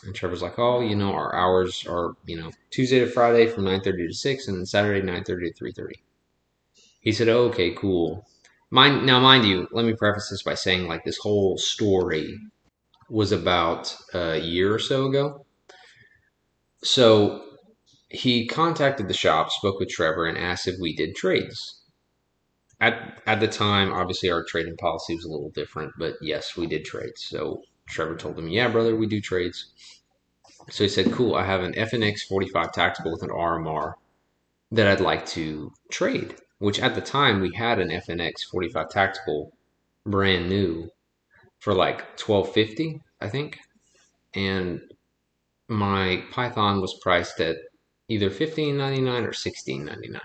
And 0.04 0.14
Trevor's 0.14 0.42
like, 0.42 0.58
oh, 0.58 0.80
you 0.80 0.96
know, 0.96 1.12
our 1.12 1.34
hours 1.34 1.86
are, 1.86 2.14
you 2.26 2.36
know, 2.36 2.50
Tuesday 2.70 2.98
to 3.00 3.06
Friday 3.06 3.46
from 3.46 3.64
9.30 3.64 4.08
to 4.08 4.14
6 4.14 4.48
and 4.48 4.68
Saturday 4.68 5.06
9.30 5.06 5.24
to 5.24 5.64
3.30. 5.64 5.92
He 7.00 7.12
said, 7.12 7.28
oh, 7.28 7.44
okay, 7.44 7.72
cool. 7.72 8.26
Mind, 8.70 9.06
now, 9.06 9.20
mind 9.20 9.44
you, 9.44 9.68
let 9.72 9.84
me 9.84 9.94
preface 9.94 10.28
this 10.30 10.42
by 10.42 10.54
saying, 10.54 10.88
like, 10.88 11.04
this 11.04 11.18
whole 11.18 11.58
story 11.58 12.38
was 13.08 13.32
about 13.32 13.96
a 14.14 14.38
year 14.38 14.74
or 14.74 14.78
so 14.78 15.06
ago. 15.06 15.44
So 16.82 17.44
he 18.08 18.46
contacted 18.46 19.08
the 19.08 19.14
shop, 19.14 19.50
spoke 19.50 19.78
with 19.78 19.88
Trevor, 19.88 20.26
and 20.26 20.38
asked 20.38 20.66
if 20.66 20.76
we 20.80 20.96
did 20.96 21.14
trades 21.14 21.82
at 22.82 23.22
at 23.26 23.38
the 23.38 23.48
time, 23.48 23.92
obviously 23.92 24.30
our 24.30 24.44
trading 24.44 24.76
policy 24.76 25.14
was 25.14 25.24
a 25.24 25.30
little 25.30 25.50
different, 25.50 25.92
but 25.96 26.16
yes, 26.20 26.56
we 26.56 26.66
did 26.66 26.84
trade. 26.84 27.16
So 27.16 27.62
Trevor 27.88 28.16
told 28.16 28.38
him, 28.38 28.48
"Yeah, 28.48 28.68
brother, 28.68 28.96
we 28.96 29.06
do 29.06 29.20
trades." 29.20 29.72
So 30.70 30.84
he 30.84 30.88
said, 30.88 31.12
"Cool, 31.12 31.34
I 31.34 31.44
have 31.44 31.62
an 31.62 31.74
FNX 31.74 32.22
45 32.22 32.72
tactical 32.72 33.12
with 33.12 33.22
an 33.22 33.30
RMR 33.30 33.94
that 34.70 34.86
I'd 34.86 35.00
like 35.00 35.26
to 35.26 35.72
trade." 35.90 36.36
Which 36.58 36.78
at 36.80 36.94
the 36.94 37.00
time 37.00 37.40
we 37.40 37.52
had 37.54 37.80
an 37.80 37.90
FNX 37.90 38.44
45 38.44 38.88
tactical 38.88 39.52
brand 40.06 40.48
new 40.48 40.90
for 41.58 41.74
like 41.74 42.18
1250, 42.18 43.00
I 43.20 43.28
think, 43.28 43.58
and 44.34 44.80
my 45.68 46.24
Python 46.30 46.80
was 46.80 46.98
priced 47.00 47.40
at 47.40 47.56
either 48.08 48.30
15.99 48.30 49.24
or 49.24 49.32
16.99. 49.32 50.20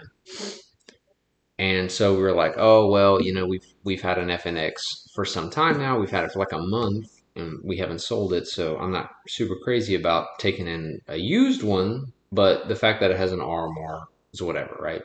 And 1.59 1.91
so 1.91 2.13
we 2.13 2.21
were 2.21 2.33
like, 2.33 2.53
oh 2.57 2.87
well, 2.87 3.21
you 3.21 3.33
know, 3.33 3.47
we've 3.47 3.65
we've 3.83 4.01
had 4.01 4.19
an 4.19 4.29
FNX 4.29 5.11
for 5.13 5.25
some 5.25 5.49
time 5.49 5.79
now. 5.79 5.97
We've 5.97 6.11
had 6.11 6.25
it 6.25 6.31
for 6.31 6.39
like 6.39 6.51
a 6.51 6.59
month, 6.59 7.16
and 7.38 7.60
we 7.63 7.77
haven't 7.77 8.01
sold 8.01 8.34
it. 8.34 8.48
So 8.48 8.77
I'm 8.77 8.91
not 8.91 9.12
super 9.27 9.56
crazy 9.63 9.96
about 9.96 10.39
taking 10.39 10.67
in 10.67 11.00
a 11.08 11.17
used 11.17 11.63
one, 11.63 12.13
but 12.32 12.67
the 12.67 12.75
fact 12.75 13.00
that 13.01 13.12
it 13.12 13.17
has 13.17 13.32
an 13.32 13.39
RMR 13.39 14.06
is 14.34 14.41
whatever, 14.41 14.77
right? 14.79 15.01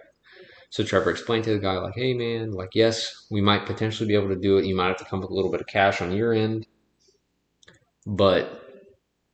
So 0.71 0.83
Trevor 0.83 1.11
explained 1.11 1.45
to 1.45 1.53
the 1.53 1.59
guy, 1.59 1.75
like, 1.75 1.95
hey 1.95 2.15
man, 2.15 2.53
like 2.53 2.71
yes, 2.75 3.27
we 3.31 3.41
might 3.41 3.67
potentially 3.67 4.09
be 4.09 4.15
able 4.15 4.29
to 4.29 4.41
do 4.41 4.57
it. 4.57 4.65
You 4.65 4.75
might 4.75 4.89
have 4.89 4.97
to 4.99 5.05
come 5.05 5.21
with 5.21 5.31
a 5.31 5.35
little 5.35 5.51
bit 5.51 5.61
of 5.61 5.67
cash 5.67 6.01
on 6.01 6.17
your 6.17 6.33
end, 6.33 6.67
but 8.07 8.63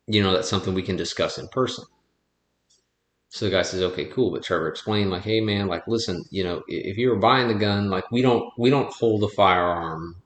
you 0.09 0.23
know 0.23 0.33
that's 0.33 0.49
something 0.49 0.75
we 0.75 0.83
can 0.83 0.97
discuss 0.97 1.39
in 1.39 1.47
person. 1.49 1.85
So 3.31 3.45
the 3.45 3.51
guy 3.51 3.63
says, 3.63 3.83
okay, 3.83 4.07
cool. 4.07 4.33
But 4.33 4.43
Trevor 4.43 4.69
explained, 4.69 5.11
like, 5.11 5.23
hey 5.23 5.41
man, 5.41 5.69
like, 5.69 5.87
listen, 5.87 6.25
you 6.31 6.43
know, 6.43 6.63
if 6.67 6.97
you 6.97 7.11
were 7.11 7.17
buying 7.17 7.49
the 7.49 7.55
gun, 7.55 7.91
like, 7.91 8.11
we 8.11 8.23
don't 8.23 8.51
we 8.59 8.71
don't 8.71 8.93
hold 8.93 9.23
the 9.23 9.29
firearm 9.29 10.17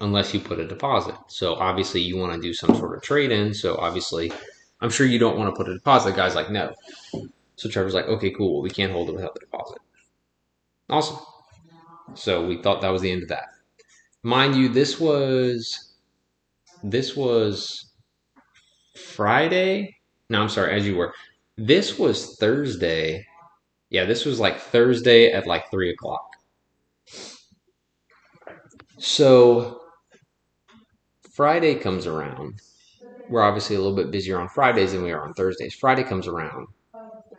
unless 0.00 0.34
you 0.34 0.40
put 0.40 0.58
a 0.58 0.66
deposit. 0.66 1.14
So 1.28 1.54
obviously 1.54 2.00
you 2.02 2.16
want 2.16 2.34
to 2.34 2.40
do 2.40 2.52
some 2.52 2.74
sort 2.74 2.96
of 2.96 3.02
trade 3.02 3.32
in. 3.32 3.54
So 3.54 3.76
obviously, 3.76 4.32
I'm 4.80 4.90
sure 4.90 5.06
you 5.06 5.18
don't 5.18 5.38
want 5.38 5.54
to 5.54 5.56
put 5.56 5.70
a 5.70 5.74
deposit. 5.74 6.10
The 6.10 6.16
guy's 6.16 6.34
like, 6.34 6.50
no. 6.50 6.74
So 7.56 7.68
Trevor's 7.68 7.94
like, 7.94 8.06
okay, 8.06 8.30
cool. 8.30 8.62
We 8.62 8.70
can't 8.70 8.92
hold 8.92 9.08
it 9.08 9.14
without 9.14 9.34
the 9.34 9.40
deposit. 9.40 9.78
Awesome. 10.90 11.18
So 12.14 12.46
we 12.46 12.62
thought 12.62 12.80
that 12.82 12.90
was 12.90 13.02
the 13.02 13.10
end 13.12 13.22
of 13.22 13.28
that. 13.30 13.48
Mind 14.22 14.56
you, 14.56 14.68
this 14.68 15.00
was 15.00 15.94
this 16.82 17.16
was 17.16 17.92
Friday. 18.96 19.96
No, 20.28 20.42
I'm 20.42 20.48
sorry, 20.48 20.74
as 20.74 20.86
you 20.86 20.96
were. 20.96 21.14
This 21.56 21.98
was 21.98 22.36
Thursday. 22.36 23.26
Yeah, 23.90 24.04
this 24.04 24.24
was 24.24 24.40
like 24.40 24.58
Thursday 24.60 25.32
at 25.32 25.46
like 25.46 25.70
three 25.70 25.90
o'clock. 25.90 26.28
So 28.98 29.80
Friday 31.36 31.76
comes 31.76 32.06
around. 32.06 32.60
We're 33.28 33.42
obviously 33.42 33.76
a 33.76 33.80
little 33.80 33.96
bit 33.96 34.10
busier 34.10 34.40
on 34.40 34.48
Fridays 34.48 34.92
than 34.92 35.02
we 35.02 35.12
are 35.12 35.24
on 35.26 35.34
Thursdays. 35.34 35.74
Friday 35.74 36.04
comes 36.04 36.26
around. 36.26 36.68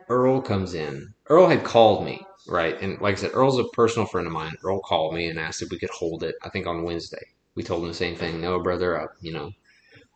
Earl 0.10 0.42
comes 0.42 0.74
in. 0.74 1.14
Earl 1.30 1.48
had 1.48 1.64
called 1.64 2.06
me, 2.06 2.28
right? 2.48 2.82
And 2.82 3.00
like 3.02 3.18
I 3.18 3.22
said, 3.22 3.32
Earl's 3.34 3.60
a 3.60 3.66
personal 3.74 4.08
friend 4.08 4.28
of 4.28 4.34
mine. 4.34 4.56
Earl 4.64 4.82
called 4.82 5.14
me 5.16 5.28
and 5.28 5.40
asked 5.40 5.62
if 5.62 5.70
we 5.72 5.80
could 5.80 5.90
hold 5.92 6.24
it, 6.24 6.36
I 6.44 6.50
think 6.50 6.68
on 6.68 6.84
Wednesday. 6.84 7.26
We 7.56 7.64
told 7.64 7.84
him 7.84 7.90
the 7.90 7.96
same 7.96 8.16
thing. 8.16 8.42
No, 8.42 8.60
brother, 8.62 9.12
you 9.22 9.34
know. 9.34 9.52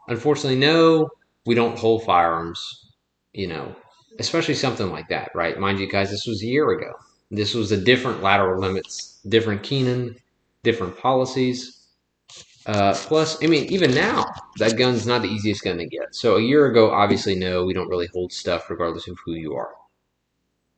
Unfortunately, 0.07 0.59
no, 0.59 1.09
we 1.45 1.55
don't 1.55 1.77
hold 1.79 2.03
firearms, 2.03 2.91
you 3.33 3.47
know, 3.47 3.75
especially 4.19 4.55
something 4.55 4.91
like 4.91 5.09
that, 5.09 5.31
right? 5.35 5.59
Mind 5.59 5.79
you, 5.79 5.87
guys, 5.89 6.11
this 6.11 6.27
was 6.27 6.43
a 6.43 6.47
year 6.47 6.71
ago. 6.71 6.93
This 7.31 7.53
was 7.53 7.71
a 7.71 7.77
different 7.81 8.21
lateral 8.21 8.59
limits, 8.61 9.19
different 9.27 9.63
Keenan, 9.63 10.17
different 10.63 10.97
policies. 10.97 11.80
Uh, 12.65 12.93
plus, 12.93 13.43
I 13.43 13.47
mean, 13.47 13.65
even 13.65 13.93
now, 13.93 14.25
that 14.57 14.77
gun's 14.77 15.07
not 15.07 15.23
the 15.23 15.29
easiest 15.29 15.63
gun 15.63 15.77
to 15.77 15.85
get. 15.87 16.13
So 16.13 16.37
a 16.37 16.41
year 16.41 16.67
ago, 16.67 16.91
obviously, 16.91 17.35
no, 17.35 17.65
we 17.65 17.73
don't 17.73 17.89
really 17.89 18.07
hold 18.13 18.31
stuff 18.31 18.69
regardless 18.69 19.07
of 19.07 19.17
who 19.25 19.33
you 19.33 19.55
are. 19.55 19.71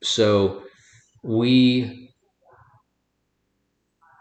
So 0.01 0.63
we 1.23 2.11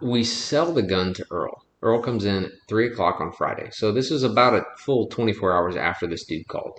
we 0.01 0.25
sell 0.25 0.73
the 0.73 0.83
gun 0.83 1.15
to 1.15 1.27
Earl. 1.31 1.65
Earl 1.83 2.03
comes 2.03 2.25
in 2.25 2.45
at 2.45 2.53
three 2.69 2.89
o'clock 2.89 3.21
on 3.21 3.33
Friday. 3.33 3.69
So 3.73 3.93
this 3.93 4.11
is 4.11 4.23
about 4.23 4.55
a 4.55 4.65
full 4.79 5.07
24 5.09 5.53
hours 5.53 5.77
after 5.77 6.07
this 6.07 6.25
dude 6.25 6.49
called. 6.49 6.79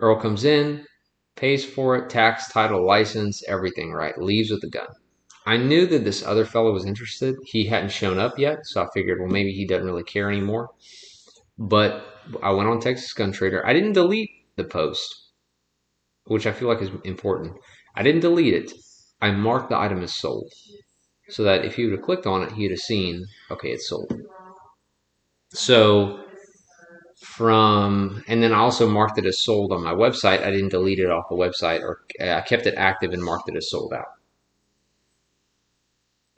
Earl 0.00 0.20
comes 0.20 0.44
in, 0.44 0.84
pays 1.36 1.64
for 1.64 1.96
it, 1.96 2.10
tax, 2.10 2.48
title, 2.48 2.84
license, 2.86 3.42
everything, 3.48 3.92
right? 3.92 4.16
Leaves 4.20 4.50
with 4.50 4.60
the 4.60 4.70
gun. 4.70 4.88
I 5.44 5.56
knew 5.56 5.86
that 5.86 6.04
this 6.04 6.24
other 6.24 6.44
fellow 6.44 6.72
was 6.72 6.86
interested. 6.86 7.36
He 7.44 7.66
hadn't 7.66 7.90
shown 7.90 8.18
up 8.18 8.38
yet, 8.38 8.58
so 8.64 8.82
I 8.82 8.86
figured, 8.94 9.18
well, 9.20 9.28
maybe 9.28 9.52
he 9.52 9.66
doesn't 9.66 9.86
really 9.86 10.04
care 10.04 10.30
anymore. 10.30 10.70
But 11.58 12.04
I 12.42 12.50
went 12.50 12.68
on 12.68 12.80
Texas 12.80 13.12
Gun 13.12 13.32
Trader. 13.32 13.66
I 13.66 13.72
didn't 13.72 13.94
delete 13.94 14.30
the 14.56 14.64
post, 14.64 15.30
which 16.24 16.46
I 16.46 16.52
feel 16.52 16.68
like 16.68 16.80
is 16.80 16.90
important. 17.04 17.56
I 17.96 18.02
didn't 18.02 18.20
delete 18.20 18.54
it. 18.54 18.72
I 19.20 19.32
marked 19.32 19.70
the 19.70 19.78
item 19.78 20.02
as 20.02 20.14
sold, 20.14 20.50
so 21.28 21.42
that 21.44 21.64
if 21.64 21.74
he 21.74 21.84
would 21.84 21.92
have 21.92 22.02
clicked 22.02 22.26
on 22.26 22.42
it, 22.42 22.52
he'd 22.52 22.70
have 22.70 22.80
seen, 22.80 23.26
okay, 23.50 23.70
it's 23.70 23.88
sold. 23.88 24.12
So 25.50 26.24
from, 27.20 28.24
and 28.28 28.42
then 28.42 28.52
I 28.52 28.58
also 28.58 28.88
marked 28.88 29.18
it 29.18 29.26
as 29.26 29.38
sold 29.38 29.72
on 29.72 29.82
my 29.82 29.92
website. 29.92 30.42
I 30.42 30.50
didn't 30.50 30.70
delete 30.70 30.98
it 30.98 31.10
off 31.10 31.28
the 31.28 31.36
website, 31.36 31.80
or 31.80 32.00
I 32.20 32.40
kept 32.40 32.66
it 32.66 32.74
active 32.76 33.12
and 33.12 33.22
marked 33.22 33.48
it 33.48 33.56
as 33.56 33.70
sold 33.70 33.92
out. 33.92 34.06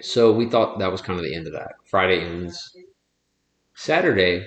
So 0.04 0.32
we 0.32 0.46
thought 0.50 0.78
that 0.78 0.92
was 0.92 1.00
kind 1.00 1.18
of 1.18 1.24
the 1.24 1.34
end 1.34 1.46
of 1.46 1.54
that. 1.54 1.76
Friday 1.86 2.20
ends. 2.20 2.76
Saturday, 3.74 4.46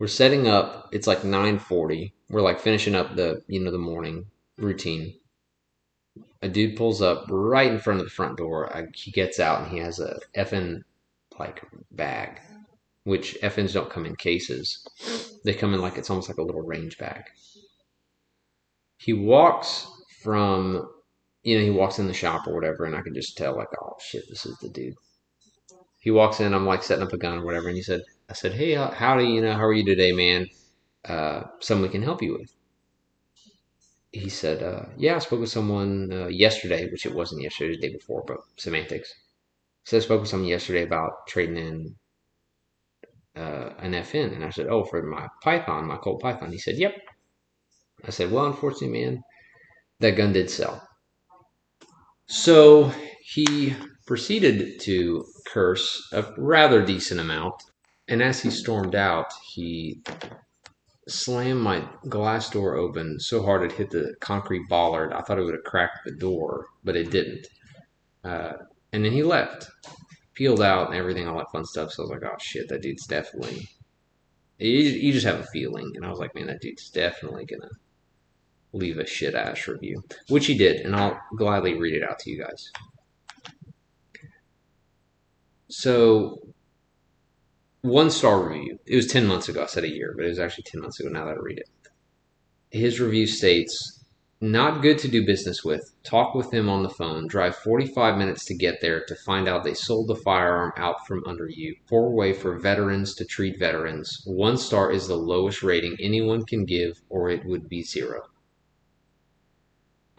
we're 0.00 0.08
setting 0.08 0.48
up. 0.48 0.88
It's 0.92 1.06
like 1.06 1.20
9:40. 1.20 2.12
We're 2.28 2.42
like 2.42 2.58
finishing 2.58 2.96
up 2.96 3.14
the 3.14 3.42
you 3.46 3.60
know 3.60 3.70
the 3.70 3.78
morning 3.78 4.26
routine. 4.58 5.14
A 6.42 6.48
dude 6.48 6.76
pulls 6.76 7.00
up 7.00 7.26
right 7.30 7.70
in 7.70 7.78
front 7.78 8.00
of 8.00 8.06
the 8.06 8.10
front 8.10 8.36
door. 8.36 8.76
I, 8.76 8.86
he 8.92 9.12
gets 9.12 9.38
out 9.38 9.62
and 9.62 9.70
he 9.70 9.78
has 9.78 10.00
a 10.00 10.18
FN 10.36 10.82
like 11.38 11.62
bag, 11.92 12.40
which 13.04 13.38
FNs 13.40 13.72
don't 13.72 13.88
come 13.88 14.04
in 14.04 14.16
cases. 14.16 14.84
They 15.44 15.54
come 15.54 15.74
in 15.74 15.80
like 15.80 15.96
it's 15.96 16.10
almost 16.10 16.28
like 16.28 16.38
a 16.38 16.42
little 16.42 16.62
range 16.62 16.98
bag. 16.98 17.22
He 18.96 19.12
walks 19.12 19.86
from 20.22 20.88
you 21.42 21.58
know, 21.58 21.64
he 21.64 21.70
walks 21.70 21.98
in 21.98 22.06
the 22.06 22.14
shop 22.14 22.46
or 22.46 22.54
whatever, 22.54 22.84
and 22.84 22.94
I 22.94 23.02
can 23.02 23.14
just 23.14 23.36
tell, 23.36 23.56
like, 23.56 23.68
oh 23.80 23.96
shit, 24.00 24.24
this 24.28 24.46
is 24.46 24.56
the 24.58 24.68
dude. 24.68 24.94
He 25.98 26.10
walks 26.10 26.40
in, 26.40 26.54
I'm 26.54 26.66
like 26.66 26.82
setting 26.82 27.04
up 27.04 27.12
a 27.12 27.18
gun 27.18 27.38
or 27.38 27.44
whatever, 27.44 27.68
and 27.68 27.76
he 27.76 27.82
said, 27.82 28.02
I 28.28 28.34
said, 28.34 28.52
hey, 28.52 28.74
howdy, 28.74 29.26
you 29.26 29.42
know, 29.42 29.52
how 29.52 29.64
are 29.64 29.72
you 29.72 29.84
today, 29.84 30.12
man? 30.12 30.48
Uh, 31.04 31.42
can 31.60 32.02
help 32.02 32.22
you 32.22 32.38
with. 32.38 32.54
He 34.12 34.28
said, 34.28 34.62
uh, 34.62 34.86
yeah, 34.96 35.16
I 35.16 35.18
spoke 35.20 35.40
with 35.40 35.50
someone 35.50 36.10
uh, 36.12 36.26
yesterday, 36.26 36.90
which 36.90 37.06
it 37.06 37.14
wasn't 37.14 37.42
yesterday, 37.42 37.66
it 37.66 37.70
was 37.70 37.80
the 37.80 37.88
day 37.88 37.92
before, 37.94 38.24
but 38.26 38.38
semantics. 38.56 39.12
Said, 39.84 39.98
I 39.98 40.04
spoke 40.04 40.20
with 40.20 40.30
someone 40.30 40.48
yesterday 40.48 40.82
about 40.82 41.26
trading 41.26 41.56
in 41.56 41.96
uh, 43.36 43.70
an 43.78 43.92
FN. 43.92 44.34
And 44.34 44.44
I 44.44 44.50
said, 44.50 44.66
oh, 44.66 44.84
for 44.84 45.02
my 45.02 45.28
Python, 45.42 45.86
my 45.86 45.96
Colt 45.96 46.20
Python. 46.20 46.52
He 46.52 46.58
said, 46.58 46.76
yep. 46.76 46.94
I 48.04 48.10
said, 48.10 48.30
well, 48.30 48.46
unfortunately, 48.46 49.00
man, 49.00 49.22
that 50.00 50.16
gun 50.16 50.32
did 50.32 50.50
sell. 50.50 50.86
So 52.32 52.90
he 53.20 53.76
proceeded 54.06 54.80
to 54.80 55.26
curse 55.46 56.08
a 56.14 56.32
rather 56.38 56.82
decent 56.82 57.20
amount, 57.20 57.62
and 58.08 58.22
as 58.22 58.40
he 58.40 58.48
stormed 58.48 58.94
out, 58.94 59.30
he 59.52 60.00
slammed 61.06 61.60
my 61.60 61.86
glass 62.08 62.48
door 62.48 62.74
open 62.74 63.20
so 63.20 63.42
hard 63.42 63.64
it 63.64 63.72
hit 63.72 63.90
the 63.90 64.14
concrete 64.20 64.66
bollard. 64.66 65.12
I 65.12 65.20
thought 65.20 65.38
it 65.38 65.42
would 65.42 65.52
have 65.52 65.64
cracked 65.64 66.06
the 66.06 66.12
door, 66.12 66.68
but 66.82 66.96
it 66.96 67.10
didn't. 67.10 67.48
Uh, 68.24 68.52
and 68.94 69.04
then 69.04 69.12
he 69.12 69.22
left, 69.22 69.68
peeled 70.32 70.62
out, 70.62 70.88
and 70.88 70.96
everything, 70.96 71.28
all 71.28 71.36
that 71.36 71.52
fun 71.52 71.66
stuff. 71.66 71.92
So 71.92 72.02
I 72.02 72.04
was 72.04 72.10
like, 72.12 72.24
oh 72.24 72.38
shit, 72.40 72.66
that 72.70 72.80
dude's 72.80 73.06
definitely. 73.06 73.68
You, 74.56 74.78
you 74.78 75.12
just 75.12 75.26
have 75.26 75.40
a 75.40 75.46
feeling, 75.52 75.92
and 75.96 76.06
I 76.06 76.08
was 76.08 76.18
like, 76.18 76.34
man, 76.34 76.46
that 76.46 76.62
dude's 76.62 76.88
definitely 76.88 77.44
gonna 77.44 77.68
leave 78.72 78.98
a 78.98 79.06
shit 79.06 79.34
ass 79.34 79.68
review, 79.68 80.02
which 80.28 80.46
he 80.46 80.56
did, 80.56 80.80
and 80.80 80.96
I'll 80.96 81.20
gladly 81.36 81.74
read 81.74 81.94
it 81.94 82.02
out 82.08 82.18
to 82.20 82.30
you 82.30 82.42
guys. 82.42 82.70
So, 85.68 86.42
one 87.82 88.10
star 88.10 88.48
review. 88.48 88.78
It 88.86 88.96
was 88.96 89.06
10 89.06 89.26
months 89.26 89.48
ago. 89.48 89.62
I 89.62 89.66
said 89.66 89.84
a 89.84 89.90
year, 89.90 90.12
but 90.16 90.24
it 90.24 90.28
was 90.28 90.38
actually 90.38 90.64
10 90.64 90.80
months 90.80 91.00
ago 91.00 91.08
now 91.08 91.24
that 91.24 91.36
I 91.36 91.40
read 91.40 91.58
it. 91.58 91.68
His 92.70 93.00
review 93.00 93.26
states 93.26 94.04
Not 94.40 94.82
good 94.82 94.98
to 94.98 95.08
do 95.08 95.24
business 95.24 95.62
with. 95.64 95.92
Talk 96.02 96.34
with 96.34 96.50
them 96.50 96.68
on 96.68 96.82
the 96.82 96.90
phone. 96.90 97.28
Drive 97.28 97.54
45 97.56 98.18
minutes 98.18 98.44
to 98.46 98.54
get 98.54 98.80
there 98.80 99.04
to 99.04 99.14
find 99.14 99.46
out 99.46 99.62
they 99.62 99.72
sold 99.74 100.08
the 100.08 100.16
firearm 100.16 100.72
out 100.76 101.06
from 101.06 101.22
under 101.26 101.48
you. 101.48 101.76
Poor 101.88 102.10
way 102.10 102.32
for 102.32 102.58
veterans 102.58 103.14
to 103.16 103.24
treat 103.24 103.58
veterans. 103.58 104.20
One 104.26 104.56
star 104.56 104.90
is 104.90 105.06
the 105.06 105.16
lowest 105.16 105.62
rating 105.62 105.96
anyone 106.00 106.44
can 106.44 106.64
give, 106.64 107.02
or 107.08 107.30
it 107.30 107.44
would 107.44 107.68
be 107.68 107.82
zero. 107.82 108.31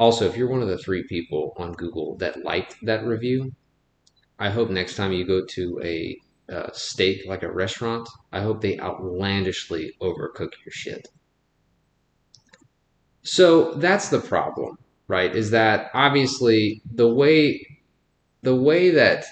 Also, 0.04 0.28
if 0.28 0.36
you're 0.36 0.50
one 0.50 0.62
of 0.62 0.68
the 0.68 0.78
three 0.78 1.04
people 1.04 1.54
on 1.56 1.72
Google 1.72 2.18
that 2.18 2.44
liked 2.44 2.76
that 2.82 3.06
review, 3.06 3.54
I 4.38 4.50
hope 4.50 4.70
next 4.70 4.98
time 4.98 5.14
you 5.14 5.26
go 5.26 5.46
to 5.46 5.80
a 5.82 6.18
uh, 6.52 6.70
steak 6.74 7.22
like 7.26 7.42
a 7.42 7.50
restaurant, 7.50 8.10
I 8.34 8.42
hope 8.42 8.60
they 8.60 8.78
outlandishly 8.78 9.94
overcook 10.02 10.52
your 10.66 10.74
shit. 10.74 11.08
So 13.22 13.76
that's 13.76 14.10
the 14.10 14.20
problem, 14.20 14.78
right? 15.08 15.34
Is 15.34 15.52
that 15.52 15.90
obviously 15.94 16.82
the 16.92 17.08
way 17.08 17.66
the 18.42 18.58
way 18.58 18.90
that 18.90 19.24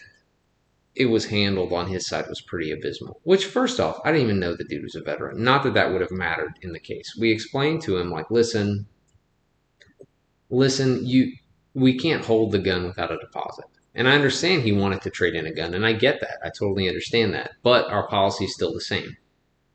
it 0.96 1.08
was 1.08 1.26
handled 1.26 1.74
on 1.74 1.88
his 1.88 2.08
side 2.08 2.30
was 2.30 2.40
pretty 2.40 2.72
abysmal. 2.72 3.20
Which, 3.24 3.46
first 3.46 3.82
off, 3.82 4.00
I 4.06 4.14
didn't 4.14 4.24
even 4.28 4.40
know 4.40 4.56
the 4.56 4.64
dude 4.64 4.84
was 4.84 4.96
a 4.96 5.02
veteran. 5.02 5.44
Not 5.44 5.64
that 5.64 5.74
that 5.74 5.92
would 5.92 6.00
have 6.00 6.12
mattered 6.12 6.54
in 6.62 6.72
the 6.72 6.80
case. 6.80 7.18
We 7.20 7.30
explained 7.30 7.82
to 7.82 7.98
him, 7.98 8.10
like, 8.10 8.32
listen, 8.32 8.88
listen, 10.52 11.06
you 11.06 11.34
we 11.74 11.98
can't 11.98 12.26
hold 12.26 12.52
the 12.52 12.60
gun 12.60 12.86
without 12.86 13.12
a 13.12 13.18
deposit. 13.18 13.66
And 13.96 14.08
I 14.08 14.16
understand 14.16 14.62
he 14.62 14.72
wanted 14.72 15.02
to 15.02 15.10
trade 15.10 15.36
in 15.36 15.46
a 15.46 15.54
gun, 15.54 15.74
and 15.74 15.86
I 15.86 15.94
get 15.94 16.22
that. 16.22 16.38
I 16.44 16.50
totally 16.50 16.88
understand 16.88 17.34
that. 17.34 17.52
But 17.64 17.90
our 17.90 18.08
policy 18.08 18.46
is 18.46 18.54
still 18.54 18.74
the 18.74 18.82
same. 18.82 19.18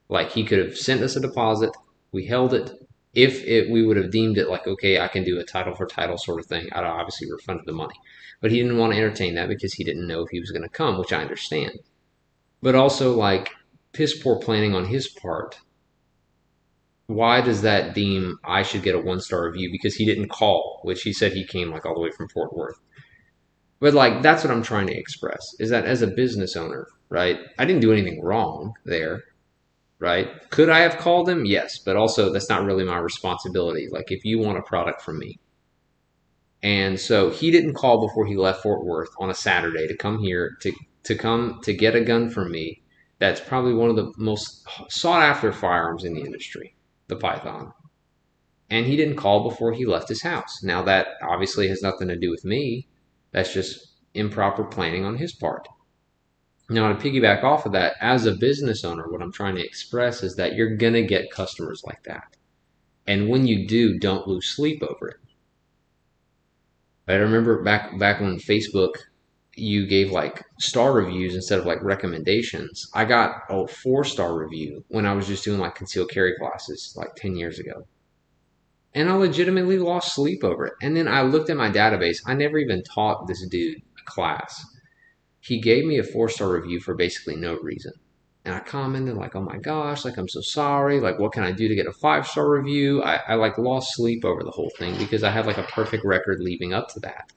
Like 0.09 0.31
he 0.31 0.45
could 0.45 0.59
have 0.59 0.77
sent 0.77 1.03
us 1.03 1.17
a 1.17 1.21
deposit, 1.21 1.71
we 2.13 2.27
held 2.27 2.55
it. 2.55 2.71
If 3.15 3.43
it 3.45 3.71
we 3.71 3.85
would 3.85 3.97
have 3.97 4.11
deemed 4.11 4.39
it 4.39 4.49
like 4.49 4.67
okay, 4.67 5.01
I 5.01 5.09
can 5.09 5.25
do 5.25 5.41
a 5.41 5.45
title 5.45 5.75
for 5.75 5.87
title 5.87 6.19
sort 6.19 6.41
of 6.41 6.47
thing, 6.47 6.69
I'd 6.73 6.85
obviously 6.85 7.31
refunded 7.31 7.67
the 7.67 7.73
money. 7.73 7.95
But 8.41 8.51
he 8.51 8.59
didn't 8.59 8.79
want 8.79 8.93
to 8.93 8.99
entertain 8.99 9.35
that 9.35 9.49
because 9.49 9.73
he 9.73 9.85
didn't 9.85 10.07
know 10.07 10.23
if 10.23 10.31
he 10.31 10.41
was 10.41 10.51
going 10.51 10.63
to 10.63 10.69
come, 10.69 10.99
which 10.99 11.13
I 11.13 11.23
understand. 11.23 11.79
But 12.63 12.75
also 12.75 13.15
like 13.15 13.51
piss 13.93 14.23
poor 14.23 14.39
planning 14.39 14.75
on 14.75 14.85
his 14.85 15.09
part 15.09 15.59
why 17.07 17.41
does 17.41 17.63
that 17.63 17.95
deem 17.95 18.39
I 18.45 18.63
should 18.63 18.83
get 18.83 18.95
a 18.95 19.01
one 19.01 19.21
star 19.21 19.47
review 19.47 19.71
because 19.71 19.95
he 19.95 20.05
didn't 20.05 20.29
call, 20.29 20.81
which 20.83 21.03
he 21.03 21.13
said 21.13 21.33
he 21.33 21.45
came 21.45 21.71
like 21.71 21.87
all 21.87 21.95
the 21.95 22.01
way 22.01 22.11
from 22.11 22.29
Fort 22.29 22.57
Worth. 22.57 22.79
But 23.81 23.95
like 23.95 24.23
that's 24.23 24.43
what 24.43 24.53
I'm 24.53 24.63
trying 24.63 24.89
to 24.89 24.97
express 24.97 25.55
is 25.59 25.71
that 25.71 25.85
as 25.85 26.03
a 26.03 26.09
business 26.09 26.57
owner, 26.57 26.87
right? 27.09 27.39
I 27.59 27.65
didn't 27.65 27.83
do 27.83 27.93
anything 27.93 28.23
wrong 28.23 28.75
there, 28.85 29.25
right? 29.99 30.29
Could 30.51 30.69
I 30.69 30.81
have 30.81 30.99
called 30.99 31.29
him? 31.29 31.45
Yes, 31.45 31.79
but 31.79 31.97
also 31.97 32.33
that's 32.33 32.49
not 32.49 32.65
really 32.65 32.85
my 32.85 32.99
responsibility. 32.99 33.89
Like 33.91 34.11
if 34.11 34.25
you 34.25 34.39
want 34.39 34.59
a 34.59 34.63
product 34.63 35.03
from 35.03 35.19
me. 35.19 35.39
And 36.63 36.99
so 36.99 37.31
he 37.31 37.51
didn't 37.51 37.75
call 37.75 38.07
before 38.07 38.27
he 38.27 38.37
left 38.37 38.63
Fort 38.63 38.85
Worth 38.85 39.11
on 39.21 39.31
a 39.31 39.35
Saturday 39.35 39.87
to 39.87 39.97
come 39.97 40.19
here 40.19 40.57
to 40.63 40.73
to 41.05 41.15
come 41.15 41.61
to 41.63 41.73
get 41.73 41.95
a 41.95 42.01
gun 42.01 42.29
from 42.31 42.51
me. 42.51 42.83
That's 43.19 43.41
probably 43.41 43.75
one 43.75 43.91
of 43.91 43.97
the 43.97 44.13
most 44.19 44.67
sought 44.89 45.23
after 45.23 45.53
firearms 45.53 46.05
in 46.05 46.15
the 46.15 46.21
industry, 46.21 46.76
the 47.09 47.17
Python. 47.17 47.73
And 48.69 48.87
he 48.87 48.97
didn't 48.97 49.17
call 49.17 49.49
before 49.49 49.73
he 49.73 49.87
left 49.87 50.09
his 50.09 50.23
house. 50.23 50.63
Now 50.63 50.83
that 50.83 51.09
obviously 51.23 51.69
has 51.69 51.83
nothing 51.83 52.09
to 52.09 52.19
do 52.19 52.31
with 52.31 52.45
me. 52.45 52.89
That's 53.33 53.53
just 53.53 53.79
improper 54.15 54.65
planning 54.65 55.05
on 55.05 55.19
his 55.19 55.33
part. 55.33 55.69
Now, 56.69 56.93
to 56.93 56.95
piggyback 56.95 57.45
off 57.45 57.65
of 57.65 57.73
that, 57.73 57.95
as 58.01 58.27
a 58.27 58.35
business 58.35 58.85
owner, 58.85 59.09
what 59.09 59.23
I'm 59.23 59.31
trying 59.31 59.55
to 59.55 59.65
express 59.65 60.25
is 60.25 60.35
that 60.35 60.55
you're 60.55 60.75
going 60.75 60.95
to 60.95 61.03
get 61.03 61.31
customers 61.31 61.85
like 61.87 62.03
that. 62.05 62.37
And 63.07 63.29
when 63.29 63.47
you 63.47 63.69
do, 63.69 63.99
don't 64.01 64.27
lose 64.27 64.49
sleep 64.49 64.83
over 64.83 65.09
it. 65.09 65.17
I 67.07 67.15
remember 67.15 67.63
back 67.63 67.97
back 68.01 68.21
when 68.21 68.39
Facebook 68.39 68.95
you 69.57 69.87
gave 69.87 70.13
like 70.13 70.45
star 70.61 70.93
reviews 70.93 71.35
instead 71.35 71.59
of 71.59 71.67
like 71.67 71.83
recommendations. 71.83 72.89
I 72.95 73.05
got 73.05 73.43
a 73.49 73.67
four 73.67 74.05
star 74.05 74.37
review 74.39 74.85
when 74.89 75.07
I 75.07 75.15
was 75.15 75.27
just 75.27 75.45
doing 75.45 75.59
like 75.59 75.75
concealed 75.75 76.11
carry 76.11 76.35
classes 76.37 76.95
like 76.97 77.15
10 77.17 77.37
years 77.37 77.59
ago. 77.59 77.87
And 78.95 79.11
I 79.11 79.15
legitimately 79.15 79.79
lost 79.79 80.15
sleep 80.15 80.43
over 80.45 80.67
it. 80.67 80.75
And 80.81 80.97
then 80.97 81.09
I 81.09 81.23
looked 81.23 81.51
at 81.51 81.57
my 81.57 81.71
database. 81.71 82.19
I 82.27 82.35
never 82.35 82.59
even 82.59 82.83
taught 82.83 83.27
this 83.27 83.47
dude 83.49 83.83
a 84.01 84.11
class 84.11 84.65
he 85.47 85.61
gave 85.61 85.85
me 85.85 85.99
a 85.99 86.03
four 86.03 86.29
star 86.29 86.51
review 86.51 86.81
for 86.81 86.95
basically 86.95 87.37
no 87.37 87.57
reason. 87.61 87.93
And 88.45 88.55
I 88.55 88.61
commented 88.61 89.17
like, 89.17 89.37
"Oh 89.37 89.41
my 89.41 89.59
gosh, 89.59 90.05
like 90.05 90.17
I'm 90.17 90.29
so 90.29 90.41
sorry. 90.41 91.01
Like, 91.01 91.19
what 91.19 91.33
can 91.33 91.45
I 91.45 91.53
do 91.53 91.69
to 91.69 91.75
get 91.75 91.87
a 91.87 91.93
five 91.93 92.27
star 92.27 92.51
review?" 92.51 93.03
I, 93.03 93.21
I 93.29 93.35
like 93.35 93.57
lost 93.57 93.95
sleep 93.95 94.25
over 94.25 94.43
the 94.43 94.51
whole 94.51 94.71
thing 94.79 94.97
because 94.99 95.23
I 95.23 95.31
had 95.31 95.47
like 95.47 95.59
a 95.59 95.63
perfect 95.63 96.05
record 96.05 96.41
leading 96.41 96.73
up 96.73 96.89
to 96.95 97.01
that, 97.01 97.33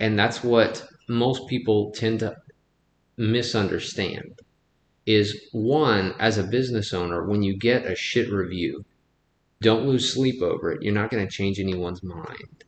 and 0.00 0.18
that's 0.18 0.42
what 0.42 0.84
most 1.08 1.46
people 1.48 1.92
tend 1.92 2.20
to 2.20 2.36
misunderstand. 3.16 4.40
Is 5.06 5.48
one 5.52 6.14
as 6.18 6.38
a 6.38 6.44
business 6.44 6.92
owner 6.92 7.26
when 7.26 7.42
you 7.42 7.56
get 7.56 7.86
a 7.86 7.96
shit 7.96 8.30
review, 8.30 8.84
don't 9.60 9.86
lose 9.86 10.12
sleep 10.12 10.42
over 10.42 10.72
it. 10.72 10.82
You're 10.82 10.94
not 10.94 11.10
going 11.10 11.26
to 11.26 11.32
change 11.32 11.58
anyone's 11.58 12.02
mind. 12.02 12.64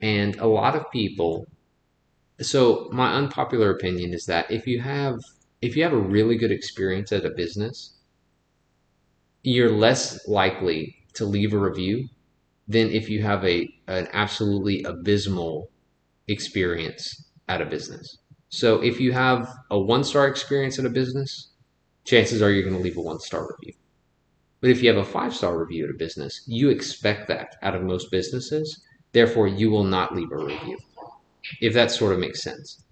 And 0.00 0.36
a 0.36 0.46
lot 0.46 0.74
of 0.74 0.90
people 0.90 1.46
so 2.40 2.88
my 2.92 3.14
unpopular 3.14 3.70
opinion 3.70 4.12
is 4.12 4.26
that 4.26 4.50
if 4.50 4.66
you 4.66 4.80
have 4.80 5.18
if 5.60 5.76
you 5.76 5.82
have 5.84 5.92
a 5.92 5.98
really 5.98 6.36
good 6.36 6.50
experience 6.50 7.12
at 7.12 7.24
a 7.24 7.30
business, 7.30 7.94
you're 9.42 9.70
less 9.70 10.26
likely 10.26 10.96
to 11.14 11.24
leave 11.24 11.52
a 11.52 11.58
review 11.58 12.08
than 12.66 12.90
if 12.90 13.08
you 13.08 13.22
have 13.22 13.44
a 13.44 13.68
an 13.86 14.08
absolutely 14.12 14.82
abysmal 14.82 15.70
experience 16.28 17.30
at 17.48 17.60
a 17.60 17.66
business. 17.66 18.18
So 18.48 18.82
if 18.82 19.00
you 19.00 19.12
have 19.12 19.48
a 19.70 19.78
one 19.78 20.04
star 20.04 20.28
experience 20.28 20.78
at 20.78 20.84
a 20.84 20.90
business, 20.90 21.52
chances 22.04 22.42
are 22.42 22.50
you're 22.50 22.64
going 22.64 22.76
to 22.76 22.82
leave 22.82 22.96
a 22.96 23.02
one 23.02 23.20
star 23.20 23.48
review. 23.50 23.74
But 24.60 24.70
if 24.70 24.82
you 24.82 24.88
have 24.88 24.98
a 24.98 25.04
five 25.04 25.34
star 25.34 25.58
review 25.58 25.84
at 25.84 25.90
a 25.90 25.98
business, 25.98 26.44
you 26.46 26.70
expect 26.70 27.28
that 27.28 27.56
out 27.62 27.74
of 27.74 27.82
most 27.82 28.10
businesses. 28.10 28.82
Therefore, 29.12 29.48
you 29.48 29.70
will 29.70 29.84
not 29.84 30.14
leave 30.14 30.30
a 30.32 30.36
review 30.36 30.78
if 31.60 31.74
that 31.74 31.90
sort 31.90 32.12
of 32.12 32.18
makes 32.18 32.42
sense, 32.42 32.84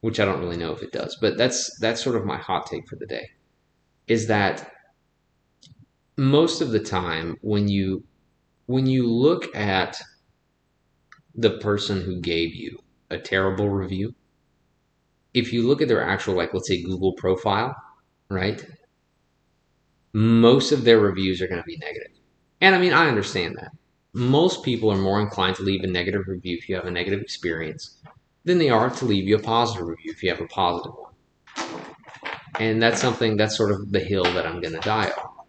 which 0.00 0.20
I 0.20 0.24
don't 0.24 0.40
really 0.40 0.56
know 0.56 0.72
if 0.72 0.82
it 0.82 0.92
does, 0.92 1.16
but 1.20 1.36
that's 1.36 1.70
that's 1.80 2.02
sort 2.02 2.16
of 2.16 2.24
my 2.24 2.36
hot 2.36 2.66
take 2.66 2.88
for 2.88 2.96
the 2.96 3.06
day, 3.06 3.30
is 4.06 4.26
that 4.26 4.70
most 6.16 6.60
of 6.60 6.70
the 6.70 6.80
time 6.80 7.36
when 7.40 7.68
you 7.68 8.04
when 8.66 8.86
you 8.86 9.08
look 9.08 9.54
at 9.56 10.00
the 11.36 11.58
person 11.58 12.00
who 12.02 12.20
gave 12.20 12.54
you 12.54 12.78
a 13.10 13.18
terrible 13.18 13.68
review, 13.68 14.14
if 15.34 15.52
you 15.52 15.66
look 15.66 15.82
at 15.82 15.88
their 15.88 16.02
actual 16.02 16.34
like 16.34 16.54
let's 16.54 16.68
say 16.68 16.82
Google 16.82 17.12
profile, 17.12 17.76
right? 18.28 18.64
Most 20.12 20.72
of 20.72 20.84
their 20.84 20.98
reviews 20.98 21.42
are 21.42 21.46
going 21.46 21.60
to 21.60 21.66
be 21.66 21.76
negative. 21.76 22.12
And 22.60 22.74
I 22.74 22.78
mean, 22.78 22.94
I 22.94 23.08
understand 23.08 23.56
that 23.56 23.72
most 24.14 24.64
people 24.64 24.90
are 24.90 24.96
more 24.96 25.20
inclined 25.20 25.56
to 25.56 25.62
leave 25.62 25.82
a 25.84 25.86
negative 25.86 26.26
review 26.26 26.56
if 26.56 26.68
you 26.68 26.74
have 26.76 26.86
a 26.86 26.90
negative 26.90 27.20
experience 27.20 27.98
than 28.44 28.56
they 28.58 28.70
are 28.70 28.88
to 28.88 29.04
leave 29.04 29.28
you 29.28 29.36
a 29.36 29.42
positive 29.42 29.86
review 29.86 30.10
if 30.10 30.22
you 30.22 30.30
have 30.30 30.40
a 30.40 30.46
positive 30.46 30.92
one. 30.94 31.12
And 32.58 32.82
that's 32.82 33.00
something 33.00 33.36
that's 33.36 33.56
sort 33.56 33.72
of 33.72 33.92
the 33.92 34.00
hill 34.00 34.24
that 34.24 34.46
I'm 34.46 34.62
going 34.62 34.72
to 34.72 34.80
die 34.80 35.10
on, 35.10 35.44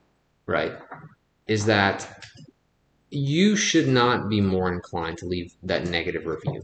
right? 0.47 0.73
Is 1.47 1.65
that 1.67 2.16
you 3.09 3.55
should 3.55 3.87
not 3.87 4.29
be 4.29 4.41
more 4.41 4.71
inclined 4.71 5.17
to 5.19 5.25
leave 5.25 5.53
that 5.63 5.87
negative 5.87 6.25
review 6.25 6.63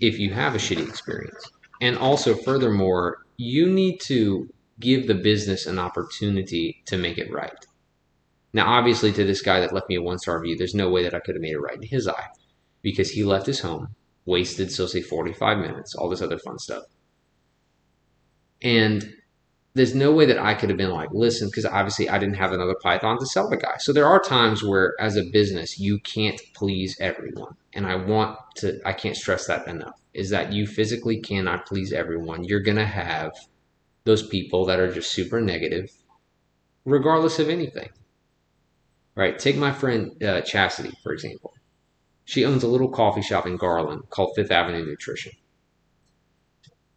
if 0.00 0.18
you 0.18 0.32
have 0.32 0.54
a 0.54 0.58
shitty 0.58 0.88
experience. 0.88 1.50
And 1.80 1.96
also, 1.96 2.34
furthermore, 2.34 3.18
you 3.36 3.68
need 3.68 4.00
to 4.02 4.48
give 4.78 5.06
the 5.06 5.14
business 5.14 5.66
an 5.66 5.78
opportunity 5.78 6.82
to 6.86 6.96
make 6.96 7.18
it 7.18 7.32
right. 7.32 7.52
Now, 8.52 8.66
obviously, 8.66 9.12
to 9.12 9.24
this 9.24 9.42
guy 9.42 9.60
that 9.60 9.72
left 9.72 9.88
me 9.88 9.96
a 9.96 10.02
one 10.02 10.18
star 10.18 10.38
review, 10.38 10.56
there's 10.56 10.74
no 10.74 10.90
way 10.90 11.02
that 11.02 11.14
I 11.14 11.20
could 11.20 11.34
have 11.34 11.42
made 11.42 11.54
it 11.54 11.60
right 11.60 11.76
in 11.76 11.82
his 11.82 12.06
eye 12.06 12.28
because 12.82 13.10
he 13.10 13.24
left 13.24 13.46
his 13.46 13.60
home, 13.60 13.94
wasted, 14.26 14.70
so 14.70 14.86
say 14.86 15.00
45 15.00 15.58
minutes, 15.58 15.94
all 15.94 16.08
this 16.08 16.22
other 16.22 16.38
fun 16.38 16.58
stuff. 16.58 16.84
And 18.60 19.12
there's 19.74 19.94
no 19.94 20.12
way 20.12 20.26
that 20.26 20.38
I 20.38 20.54
could 20.54 20.68
have 20.68 20.76
been 20.76 20.90
like, 20.90 21.10
listen, 21.12 21.48
because 21.48 21.64
obviously 21.64 22.08
I 22.08 22.18
didn't 22.18 22.36
have 22.36 22.52
another 22.52 22.76
Python 22.82 23.18
to 23.18 23.26
sell 23.26 23.48
the 23.48 23.56
guy. 23.56 23.76
So 23.78 23.92
there 23.92 24.06
are 24.06 24.20
times 24.20 24.62
where, 24.62 24.94
as 25.00 25.16
a 25.16 25.24
business, 25.24 25.78
you 25.78 25.98
can't 26.00 26.40
please 26.54 26.96
everyone. 27.00 27.56
And 27.72 27.86
I 27.86 27.94
want 27.94 28.38
to, 28.56 28.80
I 28.84 28.92
can't 28.92 29.16
stress 29.16 29.46
that 29.46 29.66
enough, 29.66 29.98
is 30.12 30.30
that 30.30 30.52
you 30.52 30.66
physically 30.66 31.20
cannot 31.20 31.66
please 31.66 31.92
everyone. 31.92 32.44
You're 32.44 32.60
going 32.60 32.76
to 32.76 32.86
have 32.86 33.32
those 34.04 34.26
people 34.26 34.66
that 34.66 34.78
are 34.78 34.92
just 34.92 35.12
super 35.12 35.40
negative, 35.40 35.90
regardless 36.84 37.38
of 37.38 37.48
anything 37.48 37.88
right? 39.14 39.38
Take 39.38 39.56
my 39.56 39.72
friend 39.72 40.22
uh, 40.22 40.40
Chastity, 40.42 40.92
for 41.02 41.12
example. 41.12 41.54
She 42.24 42.44
owns 42.44 42.62
a 42.62 42.68
little 42.68 42.88
coffee 42.88 43.22
shop 43.22 43.46
in 43.46 43.56
Garland 43.56 44.08
called 44.10 44.32
Fifth 44.36 44.50
Avenue 44.50 44.84
Nutrition. 44.84 45.32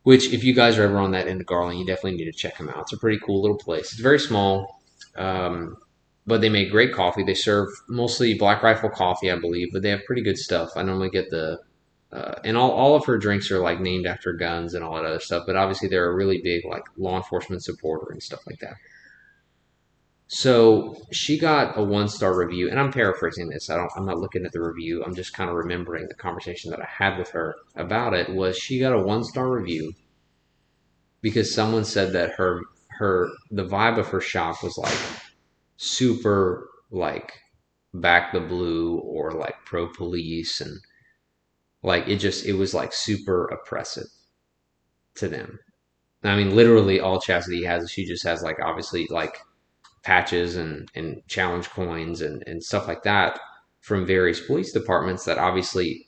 Which, 0.05 0.31
if 0.31 0.43
you 0.43 0.53
guys 0.53 0.77
are 0.77 0.83
ever 0.83 0.99
on 0.99 1.11
that 1.11 1.27
end 1.27 1.41
of 1.41 1.47
Garland, 1.47 1.79
you 1.79 1.85
definitely 1.85 2.17
need 2.17 2.31
to 2.31 2.31
check 2.31 2.59
them 2.59 2.69
out. 2.69 2.81
It's 2.81 2.93
a 2.93 2.97
pretty 2.97 3.19
cool 3.25 3.41
little 3.41 3.57
place. 3.57 3.91
It's 3.91 4.01
very 4.01 4.19
small, 4.19 4.79
um, 5.15 5.77
but 6.27 6.41
they 6.41 6.49
make 6.49 6.69
great 6.69 6.93
coffee. 6.93 7.23
They 7.23 7.33
serve 7.33 7.69
mostly 7.89 8.35
Black 8.35 8.61
Rifle 8.61 8.91
coffee, 8.91 9.31
I 9.31 9.39
believe, 9.39 9.69
but 9.73 9.81
they 9.81 9.89
have 9.89 10.05
pretty 10.05 10.21
good 10.21 10.37
stuff. 10.37 10.69
I 10.75 10.83
normally 10.83 11.09
get 11.09 11.31
the, 11.31 11.59
uh, 12.11 12.35
and 12.43 12.55
all, 12.55 12.69
all 12.69 12.95
of 12.95 13.03
her 13.05 13.17
drinks 13.17 13.49
are 13.49 13.57
like 13.57 13.79
named 13.79 14.05
after 14.05 14.33
guns 14.33 14.75
and 14.75 14.83
all 14.83 14.93
that 14.93 15.05
other 15.05 15.19
stuff. 15.19 15.45
But 15.47 15.55
obviously, 15.55 15.87
they're 15.87 16.11
a 16.11 16.15
really 16.15 16.39
big 16.39 16.65
like 16.65 16.83
law 16.97 17.17
enforcement 17.17 17.63
supporter 17.63 18.11
and 18.11 18.21
stuff 18.21 18.45
like 18.45 18.59
that. 18.59 18.75
So 20.27 20.95
she 21.11 21.37
got 21.37 21.77
a 21.77 21.83
one 21.83 22.07
star 22.07 22.35
review, 22.35 22.69
and 22.69 22.79
I'm 22.79 22.91
paraphrasing 22.91 23.49
this. 23.49 23.69
I 23.69 23.77
don't. 23.77 23.91
I'm 23.95 24.05
not 24.05 24.19
looking 24.19 24.43
at 24.45 24.51
the 24.51 24.61
review. 24.61 25.03
I'm 25.03 25.15
just 25.15 25.33
kind 25.33 25.49
of 25.49 25.55
remembering 25.55 26.07
the 26.07 26.15
conversation 26.15 26.71
that 26.71 26.81
I 26.81 26.85
had 26.85 27.17
with 27.19 27.29
her 27.29 27.55
about 27.75 28.13
it. 28.13 28.33
Was 28.33 28.57
she 28.57 28.79
got 28.79 28.93
a 28.93 28.99
one 28.99 29.23
star 29.23 29.51
review 29.51 29.93
because 31.21 31.53
someone 31.53 31.85
said 31.85 32.13
that 32.13 32.31
her 32.31 32.61
her 32.97 33.29
the 33.51 33.65
vibe 33.65 33.97
of 33.99 34.07
her 34.07 34.21
shop 34.21 34.63
was 34.63 34.77
like 34.77 34.97
super 35.77 36.69
like 36.91 37.33
back 37.93 38.31
the 38.31 38.39
blue 38.39 38.97
or 38.99 39.31
like 39.31 39.55
pro 39.65 39.87
police 39.87 40.61
and 40.61 40.79
like 41.83 42.07
it 42.07 42.17
just 42.17 42.45
it 42.45 42.53
was 42.53 42.73
like 42.73 42.93
super 42.93 43.45
oppressive 43.45 44.07
to 45.15 45.27
them. 45.27 45.59
I 46.23 46.35
mean, 46.35 46.55
literally 46.55 46.99
all 46.99 47.21
Chastity 47.21 47.63
has 47.65 47.91
she 47.91 48.05
just 48.05 48.23
has 48.23 48.41
like 48.41 48.59
obviously 48.59 49.07
like 49.09 49.37
patches 50.05 50.55
and, 50.55 50.89
and 50.95 51.21
challenge 51.27 51.69
coins 51.69 52.21
and, 52.21 52.43
and 52.47 52.63
stuff 52.63 52.87
like 52.87 53.03
that 53.03 53.39
from 53.81 54.05
various 54.05 54.39
police 54.39 54.71
departments 54.71 55.25
that 55.25 55.37
obviously 55.37 56.07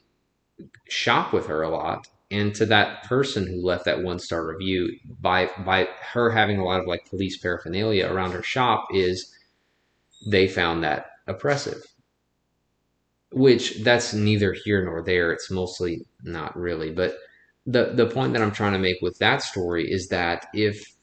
shop 0.87 1.33
with 1.33 1.47
her 1.47 1.61
a 1.63 1.69
lot. 1.69 2.07
And 2.29 2.53
to 2.55 2.65
that 2.67 3.03
person 3.03 3.47
who 3.47 3.65
left 3.65 3.85
that 3.85 4.03
one 4.03 4.19
star 4.19 4.45
review, 4.45 4.97
by 5.21 5.49
by 5.65 5.87
her 6.13 6.29
having 6.29 6.59
a 6.59 6.65
lot 6.65 6.79
of 6.81 6.87
like 6.87 7.09
police 7.09 7.37
paraphernalia 7.37 8.05
around 8.11 8.31
her 8.31 8.43
shop, 8.43 8.87
is 8.93 9.33
they 10.29 10.47
found 10.47 10.83
that 10.83 11.05
oppressive. 11.27 11.83
Which 13.31 13.83
that's 13.83 14.13
neither 14.13 14.53
here 14.53 14.83
nor 14.83 15.01
there. 15.03 15.31
It's 15.31 15.49
mostly 15.49 16.05
not 16.23 16.57
really. 16.57 16.91
But 16.91 17.15
the 17.65 17.93
the 17.93 18.07
point 18.07 18.33
that 18.33 18.41
I'm 18.41 18.51
trying 18.51 18.73
to 18.73 18.79
make 18.79 18.97
with 19.01 19.17
that 19.19 19.41
story 19.41 19.89
is 19.89 20.09
that 20.09 20.47
if 20.53 20.96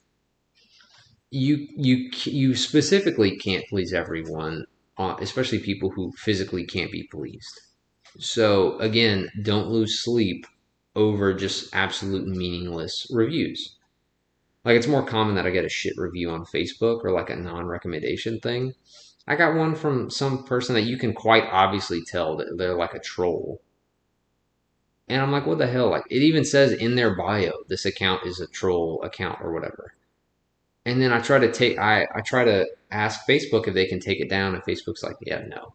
you 1.31 1.67
you 1.75 2.09
you 2.23 2.55
specifically 2.55 3.37
can't 3.37 3.65
please 3.67 3.93
everyone, 3.93 4.65
uh, 4.97 5.15
especially 5.19 5.59
people 5.59 5.89
who 5.89 6.11
physically 6.13 6.65
can't 6.65 6.91
be 6.91 7.03
pleased. 7.11 7.59
So 8.19 8.77
again, 8.79 9.29
don't 9.41 9.69
lose 9.69 9.99
sleep 9.99 10.45
over 10.95 11.33
just 11.33 11.75
absolute 11.75 12.27
meaningless 12.27 13.07
reviews. 13.11 13.75
Like 14.63 14.77
it's 14.77 14.87
more 14.87 15.05
common 15.05 15.35
that 15.35 15.45
I 15.45 15.51
get 15.51 15.65
a 15.65 15.69
shit 15.69 15.93
review 15.97 16.31
on 16.31 16.45
Facebook 16.45 17.03
or 17.03 17.11
like 17.11 17.29
a 17.29 17.35
non-recommendation 17.35 18.39
thing. 18.39 18.73
I 19.27 19.35
got 19.35 19.55
one 19.55 19.75
from 19.75 20.09
some 20.09 20.43
person 20.43 20.75
that 20.75 20.83
you 20.83 20.97
can 20.97 21.13
quite 21.13 21.45
obviously 21.51 22.03
tell 22.03 22.37
that 22.37 22.57
they're 22.57 22.77
like 22.77 22.93
a 22.93 22.99
troll. 22.99 23.61
And 25.07 25.21
I'm 25.21 25.31
like, 25.31 25.45
what 25.45 25.57
the 25.57 25.67
hell? 25.67 25.89
Like 25.89 26.05
it 26.09 26.21
even 26.21 26.45
says 26.45 26.71
in 26.71 26.95
their 26.95 27.15
bio, 27.15 27.53
this 27.67 27.85
account 27.85 28.25
is 28.25 28.39
a 28.39 28.47
troll 28.47 29.01
account 29.03 29.39
or 29.41 29.53
whatever. 29.53 29.93
And 30.85 31.01
then 31.01 31.11
I 31.11 31.19
try 31.19 31.39
to 31.39 31.51
take 31.51 31.79
I, 31.79 32.07
I 32.13 32.21
try 32.21 32.43
to 32.43 32.67
ask 32.91 33.27
Facebook 33.27 33.67
if 33.67 33.73
they 33.73 33.87
can 33.87 33.99
take 33.99 34.19
it 34.19 34.29
down 34.29 34.53
and 34.53 34.63
Facebook's 34.63 35.03
like, 35.03 35.17
yeah, 35.21 35.43
no. 35.47 35.73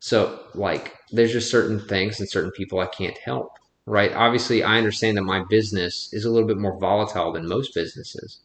So 0.00 0.40
like 0.54 0.96
there's 1.10 1.32
just 1.32 1.50
certain 1.50 1.80
things 1.80 2.20
and 2.20 2.28
certain 2.28 2.52
people 2.52 2.80
I 2.80 2.86
can't 2.86 3.16
help. 3.18 3.52
Right? 3.86 4.12
Obviously 4.12 4.62
I 4.62 4.76
understand 4.76 5.16
that 5.16 5.22
my 5.22 5.44
business 5.48 6.12
is 6.12 6.24
a 6.24 6.30
little 6.30 6.46
bit 6.46 6.58
more 6.58 6.78
volatile 6.78 7.32
than 7.32 7.48
most 7.48 7.74
businesses. 7.74 8.40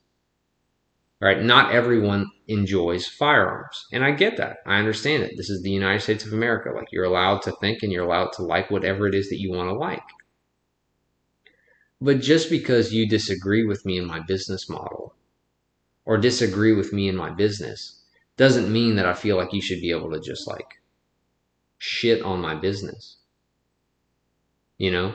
Right? 1.19 1.41
Not 1.41 1.73
everyone 1.73 2.31
enjoys 2.47 3.07
firearms. 3.07 3.87
And 3.91 4.03
I 4.03 4.11
get 4.11 4.37
that. 4.37 4.57
I 4.65 4.77
understand 4.77 5.23
it. 5.23 5.35
This 5.37 5.49
is 5.49 5.61
the 5.61 5.71
United 5.71 6.01
States 6.01 6.25
of 6.25 6.33
America. 6.33 6.71
Like 6.73 6.91
you're 6.91 7.05
allowed 7.05 7.41
to 7.43 7.51
think 7.59 7.83
and 7.83 7.91
you're 7.91 8.05
allowed 8.05 8.33
to 8.33 8.41
like 8.41 8.71
whatever 8.71 9.07
it 9.07 9.15
is 9.15 9.29
that 9.29 9.39
you 9.39 9.51
want 9.51 9.69
to 9.69 9.73
like. 9.73 10.01
But 12.03 12.19
just 12.19 12.49
because 12.49 12.93
you 12.93 13.07
disagree 13.07 13.63
with 13.63 13.85
me 13.85 13.97
in 13.97 14.05
my 14.05 14.19
business 14.19 14.67
model 14.67 15.15
or 16.03 16.17
disagree 16.17 16.73
with 16.73 16.91
me 16.91 17.07
in 17.07 17.15
my 17.15 17.29
business 17.29 18.01
doesn't 18.35 18.69
mean 18.69 18.97
that 18.97 19.05
I 19.05 19.13
feel 19.13 19.37
like 19.37 19.53
you 19.53 19.61
should 19.61 19.79
be 19.79 19.91
able 19.91 20.11
to 20.11 20.19
just 20.19 20.45
like 20.45 20.81
shit 21.77 22.21
on 22.21 22.41
my 22.41 22.55
business. 22.55 23.19
You 24.77 24.91
know? 24.91 25.13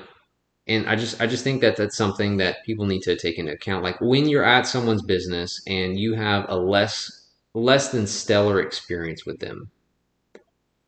And 0.67 0.89
I 0.89 0.97
just 0.97 1.21
I 1.21 1.27
just 1.27 1.45
think 1.45 1.61
that 1.61 1.77
that's 1.77 1.95
something 1.95 2.39
that 2.39 2.65
people 2.65 2.87
need 2.87 3.03
to 3.03 3.17
take 3.17 3.39
into 3.39 3.53
account. 3.53 3.85
Like 3.85 4.01
when 4.01 4.27
you're 4.27 4.43
at 4.43 4.67
someone's 4.67 5.03
business 5.03 5.61
and 5.67 5.99
you 5.99 6.15
have 6.15 6.47
a 6.49 6.57
less 6.57 7.29
less 7.53 7.91
than 7.91 8.07
stellar 8.07 8.63
experience 8.63 9.27
with 9.27 9.41
them, 9.41 9.71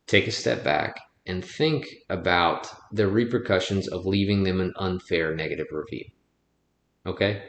take 0.06 0.26
a 0.26 0.32
step 0.32 0.64
back 0.64 0.96
and 1.26 1.44
think 1.44 1.86
about 2.08 2.68
the 2.92 3.06
repercussions 3.06 3.88
of 3.88 4.06
leaving 4.06 4.42
them 4.42 4.60
an 4.60 4.72
unfair 4.76 5.34
negative 5.34 5.66
review. 5.70 6.04
Okay? 7.06 7.42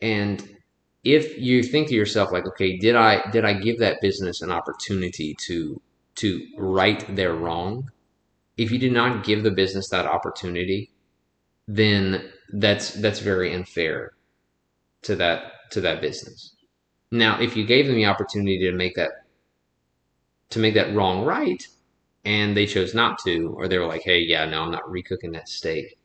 And 0.00 0.56
if 1.04 1.38
you 1.38 1.62
think 1.62 1.88
to 1.88 1.94
yourself 1.94 2.32
like, 2.32 2.46
okay, 2.46 2.76
did 2.76 2.96
I 2.96 3.30
did 3.30 3.44
I 3.44 3.54
give 3.54 3.78
that 3.78 4.00
business 4.00 4.42
an 4.42 4.50
opportunity 4.50 5.34
to 5.46 5.80
to 6.16 6.46
right 6.58 7.04
their 7.14 7.34
wrong? 7.34 7.90
If 8.56 8.70
you 8.70 8.78
did 8.78 8.92
not 8.92 9.24
give 9.24 9.42
the 9.42 9.50
business 9.50 9.88
that 9.88 10.06
opportunity, 10.06 10.90
then 11.66 12.30
that's 12.52 12.94
that's 12.94 13.20
very 13.20 13.52
unfair 13.54 14.12
to 15.02 15.16
that 15.16 15.70
to 15.70 15.80
that 15.80 16.00
business. 16.00 16.54
Now, 17.10 17.40
if 17.40 17.56
you 17.56 17.64
gave 17.64 17.86
them 17.86 17.96
the 17.96 18.06
opportunity 18.06 18.58
to 18.60 18.72
make 18.72 18.94
that 18.96 19.10
to 20.50 20.58
make 20.58 20.74
that 20.74 20.94
wrong 20.94 21.24
right, 21.24 21.66
and 22.24 22.56
they 22.56 22.66
chose 22.66 22.94
not 22.94 23.18
to, 23.24 23.54
or 23.56 23.68
they 23.68 23.78
were 23.78 23.86
like, 23.86 24.02
"Hey, 24.02 24.20
yeah, 24.20 24.44
no, 24.46 24.62
I'm 24.62 24.70
not 24.70 24.84
recooking 24.84 25.32
that 25.32 25.48
steak. 25.48 25.98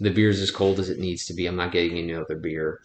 The 0.00 0.10
beer's 0.10 0.40
as 0.40 0.50
cold 0.50 0.78
as 0.80 0.90
it 0.90 0.98
needs 0.98 1.26
to 1.26 1.34
be. 1.34 1.46
I'm 1.46 1.56
not 1.56 1.72
getting 1.72 1.98
any 1.98 2.14
other 2.14 2.36
beer." 2.36 2.80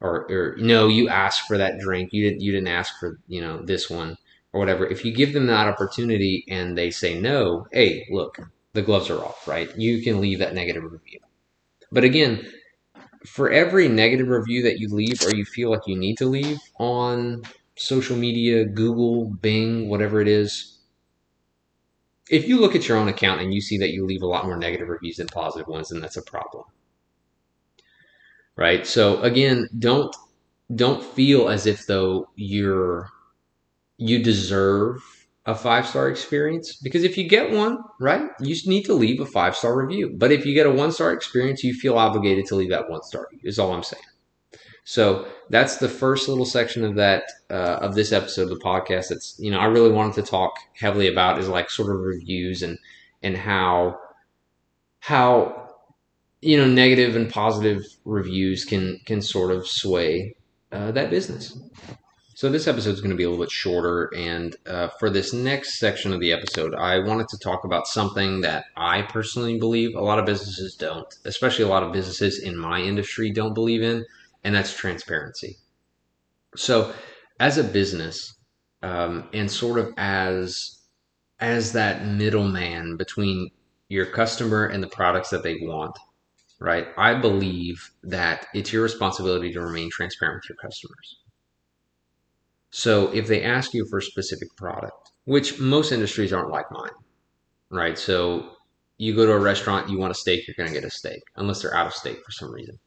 Or, 0.00 0.30
or 0.30 0.56
no, 0.58 0.88
you 0.88 1.08
asked 1.08 1.42
for 1.48 1.58
that 1.58 1.78
drink. 1.80 2.10
You 2.12 2.28
didn't. 2.28 2.42
You 2.42 2.52
didn't 2.52 2.68
ask 2.68 2.98
for 3.00 3.18
you 3.28 3.40
know 3.40 3.62
this 3.62 3.90
one 3.90 4.16
or 4.52 4.60
whatever. 4.60 4.86
If 4.86 5.04
you 5.04 5.12
give 5.12 5.32
them 5.32 5.46
that 5.46 5.68
opportunity 5.68 6.44
and 6.48 6.76
they 6.78 6.90
say 6.90 7.18
no, 7.20 7.66
hey, 7.72 8.06
look, 8.10 8.38
the 8.74 8.82
gloves 8.82 9.10
are 9.10 9.24
off, 9.24 9.46
right? 9.48 9.76
You 9.76 10.02
can 10.02 10.20
leave 10.20 10.38
that 10.40 10.54
negative 10.54 10.84
review. 10.84 11.20
But 11.92 12.04
again, 12.04 12.46
for 13.26 13.50
every 13.50 13.88
negative 13.88 14.28
review 14.28 14.62
that 14.62 14.78
you 14.78 14.88
leave 14.88 15.22
or 15.26 15.34
you 15.34 15.44
feel 15.44 15.70
like 15.70 15.86
you 15.86 15.96
need 15.98 16.18
to 16.18 16.26
leave 16.26 16.58
on 16.78 17.42
social 17.76 18.16
media, 18.16 18.64
Google, 18.64 19.26
Bing, 19.26 19.88
whatever 19.88 20.20
it 20.20 20.28
is, 20.28 20.77
if 22.30 22.48
you 22.48 22.60
look 22.60 22.74
at 22.74 22.88
your 22.88 22.98
own 22.98 23.08
account 23.08 23.40
and 23.40 23.52
you 23.52 23.60
see 23.60 23.78
that 23.78 23.90
you 23.90 24.04
leave 24.04 24.22
a 24.22 24.26
lot 24.26 24.44
more 24.44 24.56
negative 24.56 24.88
reviews 24.88 25.16
than 25.16 25.26
positive 25.28 25.68
ones, 25.68 25.88
then 25.88 26.00
that's 26.00 26.16
a 26.16 26.22
problem. 26.22 26.64
Right? 28.56 28.86
So 28.86 29.20
again, 29.22 29.68
don't 29.78 30.14
don't 30.74 31.02
feel 31.02 31.48
as 31.48 31.66
if 31.66 31.86
though 31.86 32.28
you're 32.36 33.10
you 33.96 34.22
deserve 34.22 35.02
a 35.46 35.54
five 35.54 35.86
star 35.86 36.08
experience 36.10 36.76
because 36.76 37.04
if 37.04 37.16
you 37.16 37.26
get 37.26 37.50
one, 37.50 37.78
right, 37.98 38.30
you 38.40 38.54
need 38.66 38.84
to 38.84 38.94
leave 38.94 39.20
a 39.20 39.26
five 39.26 39.56
star 39.56 39.76
review. 39.76 40.14
But 40.16 40.30
if 40.30 40.44
you 40.44 40.54
get 40.54 40.66
a 40.66 40.70
one 40.70 40.92
star 40.92 41.12
experience, 41.12 41.64
you 41.64 41.72
feel 41.72 41.96
obligated 41.96 42.46
to 42.46 42.54
leave 42.54 42.70
that 42.70 42.90
one 42.90 43.02
star 43.02 43.28
review, 43.30 43.48
is 43.48 43.58
all 43.58 43.72
I'm 43.72 43.82
saying. 43.82 44.02
So 44.88 45.28
that's 45.50 45.76
the 45.76 45.88
first 45.88 46.30
little 46.30 46.46
section 46.46 46.82
of 46.82 46.94
that 46.94 47.24
uh, 47.50 47.76
of 47.82 47.94
this 47.94 48.10
episode 48.10 48.44
of 48.44 48.48
the 48.48 48.64
podcast. 48.64 49.08
That's 49.10 49.38
you 49.38 49.50
know 49.50 49.58
I 49.58 49.66
really 49.66 49.92
wanted 49.92 50.14
to 50.14 50.22
talk 50.22 50.54
heavily 50.72 51.08
about 51.08 51.38
is 51.38 51.46
like 51.46 51.68
sort 51.68 51.94
of 51.94 52.00
reviews 52.00 52.62
and 52.62 52.78
and 53.22 53.36
how 53.36 54.00
how 55.00 55.74
you 56.40 56.56
know 56.56 56.66
negative 56.66 57.16
and 57.16 57.28
positive 57.28 57.84
reviews 58.06 58.64
can 58.64 58.98
can 59.04 59.20
sort 59.20 59.50
of 59.50 59.66
sway 59.66 60.34
uh, 60.72 60.90
that 60.92 61.10
business. 61.10 61.58
So 62.34 62.48
this 62.48 62.66
episode 62.66 62.94
is 62.94 63.02
going 63.02 63.10
to 63.10 63.16
be 63.16 63.24
a 63.24 63.28
little 63.28 63.44
bit 63.44 63.50
shorter, 63.50 64.10
and 64.16 64.56
uh, 64.66 64.88
for 64.98 65.10
this 65.10 65.34
next 65.34 65.78
section 65.78 66.14
of 66.14 66.20
the 66.20 66.32
episode, 66.32 66.74
I 66.74 67.00
wanted 67.00 67.28
to 67.28 67.38
talk 67.38 67.64
about 67.64 67.88
something 67.88 68.40
that 68.40 68.64
I 68.74 69.02
personally 69.02 69.58
believe 69.58 69.94
a 69.96 70.00
lot 70.00 70.18
of 70.18 70.24
businesses 70.24 70.76
don't, 70.76 71.14
especially 71.26 71.66
a 71.66 71.68
lot 71.68 71.82
of 71.82 71.92
businesses 71.92 72.38
in 72.38 72.56
my 72.56 72.80
industry 72.80 73.30
don't 73.30 73.52
believe 73.52 73.82
in, 73.82 74.06
and 74.44 74.54
that's 74.54 74.74
transparency. 74.74 75.56
So, 76.56 76.94
as 77.40 77.58
a 77.58 77.64
business, 77.64 78.34
um, 78.82 79.28
and 79.32 79.50
sort 79.50 79.78
of 79.78 79.92
as 79.96 80.78
as 81.40 81.72
that 81.72 82.04
middleman 82.06 82.96
between 82.96 83.50
your 83.88 84.06
customer 84.06 84.66
and 84.66 84.82
the 84.82 84.88
products 84.88 85.30
that 85.30 85.42
they 85.42 85.56
want, 85.62 85.96
right? 86.60 86.88
I 86.96 87.14
believe 87.14 87.90
that 88.02 88.46
it's 88.54 88.72
your 88.72 88.82
responsibility 88.82 89.52
to 89.52 89.60
remain 89.60 89.90
transparent 89.90 90.42
with 90.42 90.50
your 90.50 90.58
customers 90.58 91.16
so 92.70 93.10
if 93.12 93.26
they 93.26 93.42
ask 93.42 93.74
you 93.74 93.86
for 93.86 93.98
a 93.98 94.02
specific 94.02 94.54
product, 94.56 95.12
which 95.24 95.58
most 95.58 95.92
industries 95.92 96.32
aren't 96.32 96.50
like 96.50 96.70
mine, 96.70 96.90
right? 97.70 97.98
So 97.98 98.52
you 98.98 99.14
go 99.14 99.26
to 99.26 99.32
a 99.32 99.38
restaurant, 99.38 99.88
you 99.90 99.98
want 99.98 100.10
a 100.10 100.14
steak, 100.14 100.46
you're 100.46 100.54
going 100.56 100.68
to 100.68 100.74
get 100.74 100.84
a 100.86 100.90
steak, 100.90 101.22
unless 101.36 101.62
they're 101.62 101.74
out 101.74 101.86
of 101.86 101.94
steak 101.94 102.18
for 102.24 102.32
some 102.32 102.52
reason. 102.52 102.78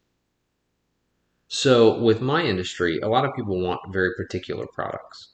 So 1.53 1.99
with 1.99 2.21
my 2.21 2.43
industry, 2.43 3.01
a 3.01 3.09
lot 3.09 3.25
of 3.25 3.35
people 3.35 3.59
want 3.59 3.81
very 3.91 4.13
particular 4.15 4.65
products. 4.67 5.33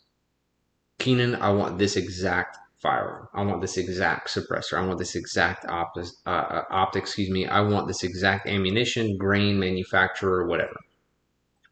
Keenan, 0.97 1.35
I 1.35 1.51
want 1.51 1.77
this 1.77 1.95
exact 1.95 2.57
firearm. 2.79 3.27
I 3.35 3.43
want 3.43 3.61
this 3.61 3.77
exact 3.77 4.29
suppressor. 4.29 4.79
I 4.79 4.85
want 4.87 4.97
this 4.97 5.13
exact 5.13 5.65
optic, 5.65 6.05
uh, 6.25 6.29
uh, 6.29 6.63
optic, 6.71 7.03
excuse 7.03 7.29
me. 7.29 7.45
I 7.45 7.61
want 7.61 7.87
this 7.87 8.03
exact 8.03 8.47
ammunition, 8.47 9.15
grain, 9.15 9.59
manufacturer, 9.59 10.47
whatever. 10.47 10.75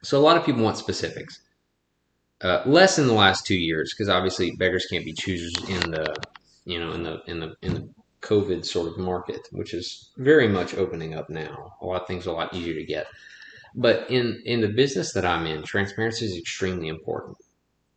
So 0.03 0.19
a 0.19 0.21
lot 0.21 0.37
of 0.37 0.45
people 0.45 0.61
want 0.61 0.77
specifics. 0.77 1.41
Uh, 2.39 2.61
less 2.67 2.99
in 2.99 3.07
the 3.07 3.13
last 3.13 3.47
two 3.47 3.57
years 3.57 3.95
because 3.95 4.09
obviously 4.09 4.51
beggars 4.51 4.85
can't 4.85 5.05
be 5.05 5.13
choosers 5.13 5.55
in 5.67 5.89
the 5.89 6.15
you 6.65 6.77
know 6.79 6.91
in 6.91 7.01
the 7.01 7.23
in 7.25 7.39
the 7.39 7.55
in 7.63 7.73
the 7.73 7.89
COVID 8.21 8.63
sort 8.63 8.89
of 8.89 8.99
market, 8.99 9.47
which 9.51 9.73
is 9.73 10.11
very 10.17 10.47
much 10.47 10.75
opening 10.75 11.15
up 11.15 11.31
now. 11.31 11.77
A 11.81 11.85
lot 11.87 12.03
of 12.03 12.07
things 12.07 12.27
are 12.27 12.31
a 12.31 12.33
lot 12.33 12.53
easier 12.53 12.75
to 12.75 12.85
get. 12.85 13.07
But 13.75 14.09
in 14.09 14.41
in 14.45 14.61
the 14.61 14.69
business 14.69 15.11
that 15.13 15.25
I'm 15.25 15.45
in, 15.45 15.63
transparency 15.63 16.25
is 16.25 16.37
extremely 16.37 16.87
important. 16.87 17.37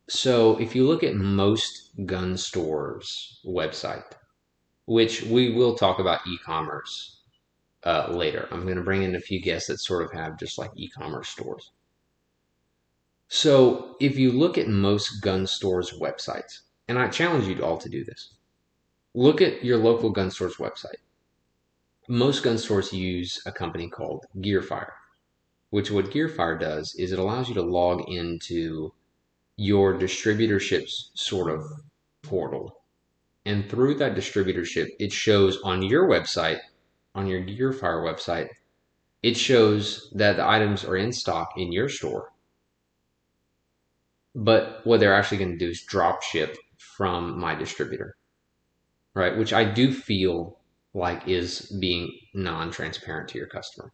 So 0.09 0.57
if 0.59 0.75
you 0.75 0.85
look 0.85 1.03
at 1.03 1.15
most 1.15 1.91
gun 2.05 2.35
stores' 2.37 3.39
website, 3.45 4.11
which 4.85 5.23
we 5.23 5.51
will 5.53 5.75
talk 5.75 5.99
about 5.99 6.27
e-commerce 6.27 7.21
uh, 7.85 8.07
later, 8.11 8.47
I'm 8.51 8.63
going 8.63 8.75
to 8.75 8.83
bring 8.83 9.03
in 9.03 9.15
a 9.15 9.19
few 9.19 9.41
guests 9.41 9.67
that 9.69 9.79
sort 9.79 10.03
of 10.03 10.11
have 10.11 10.37
just 10.37 10.57
like 10.57 10.71
e-commerce 10.75 11.29
stores. 11.29 11.71
So 13.29 13.95
if 14.01 14.17
you 14.17 14.31
look 14.31 14.57
at 14.57 14.67
most 14.67 15.21
gun 15.21 15.45
stores' 15.47 15.93
websites, 15.93 16.61
and 16.87 16.97
I 16.97 17.07
challenge 17.07 17.47
you 17.47 17.63
all 17.63 17.77
to 17.77 17.87
do 17.87 18.03
this, 18.03 18.33
look 19.13 19.41
at 19.41 19.63
your 19.63 19.77
local 19.77 20.09
gun 20.09 20.31
store's 20.31 20.57
website. 20.57 21.01
Most 22.07 22.41
gun 22.43 22.57
stores 22.57 22.91
use 22.91 23.39
a 23.45 23.51
company 23.51 23.87
called 23.87 24.25
Gearfire, 24.37 24.93
which 25.69 25.91
what 25.91 26.11
Gearfire 26.11 26.59
does 26.59 26.95
is 26.95 27.11
it 27.11 27.19
allows 27.19 27.49
you 27.49 27.55
to 27.55 27.61
log 27.61 28.09
into 28.09 28.93
your 29.55 29.93
distributorship's 29.93 31.11
sort 31.13 31.51
of 31.51 31.63
portal. 32.21 32.81
And 33.45 33.69
through 33.69 33.95
that 33.95 34.15
distributorship, 34.15 34.87
it 34.99 35.11
shows 35.11 35.61
on 35.63 35.81
your 35.81 36.07
website, 36.07 36.59
on 37.15 37.27
your 37.27 37.41
Gearfire 37.41 38.03
website, 38.03 38.49
it 39.21 39.37
shows 39.37 40.11
that 40.15 40.37
the 40.37 40.47
items 40.47 40.83
are 40.85 40.95
in 40.95 41.11
stock 41.11 41.53
in 41.57 41.71
your 41.71 41.89
store 41.89 42.31
but 44.35 44.81
what 44.85 44.99
they're 44.99 45.13
actually 45.13 45.37
going 45.37 45.51
to 45.51 45.57
do 45.57 45.69
is 45.69 45.81
drop 45.83 46.23
ship 46.23 46.57
from 46.77 47.39
my 47.39 47.55
distributor, 47.55 48.15
right? 49.13 49.37
Which 49.37 49.53
I 49.53 49.65
do 49.65 49.93
feel 49.93 50.59
like 50.93 51.27
is 51.27 51.61
being 51.79 52.17
non 52.33 52.71
transparent 52.71 53.29
to 53.29 53.37
your 53.37 53.47
customer. 53.47 53.91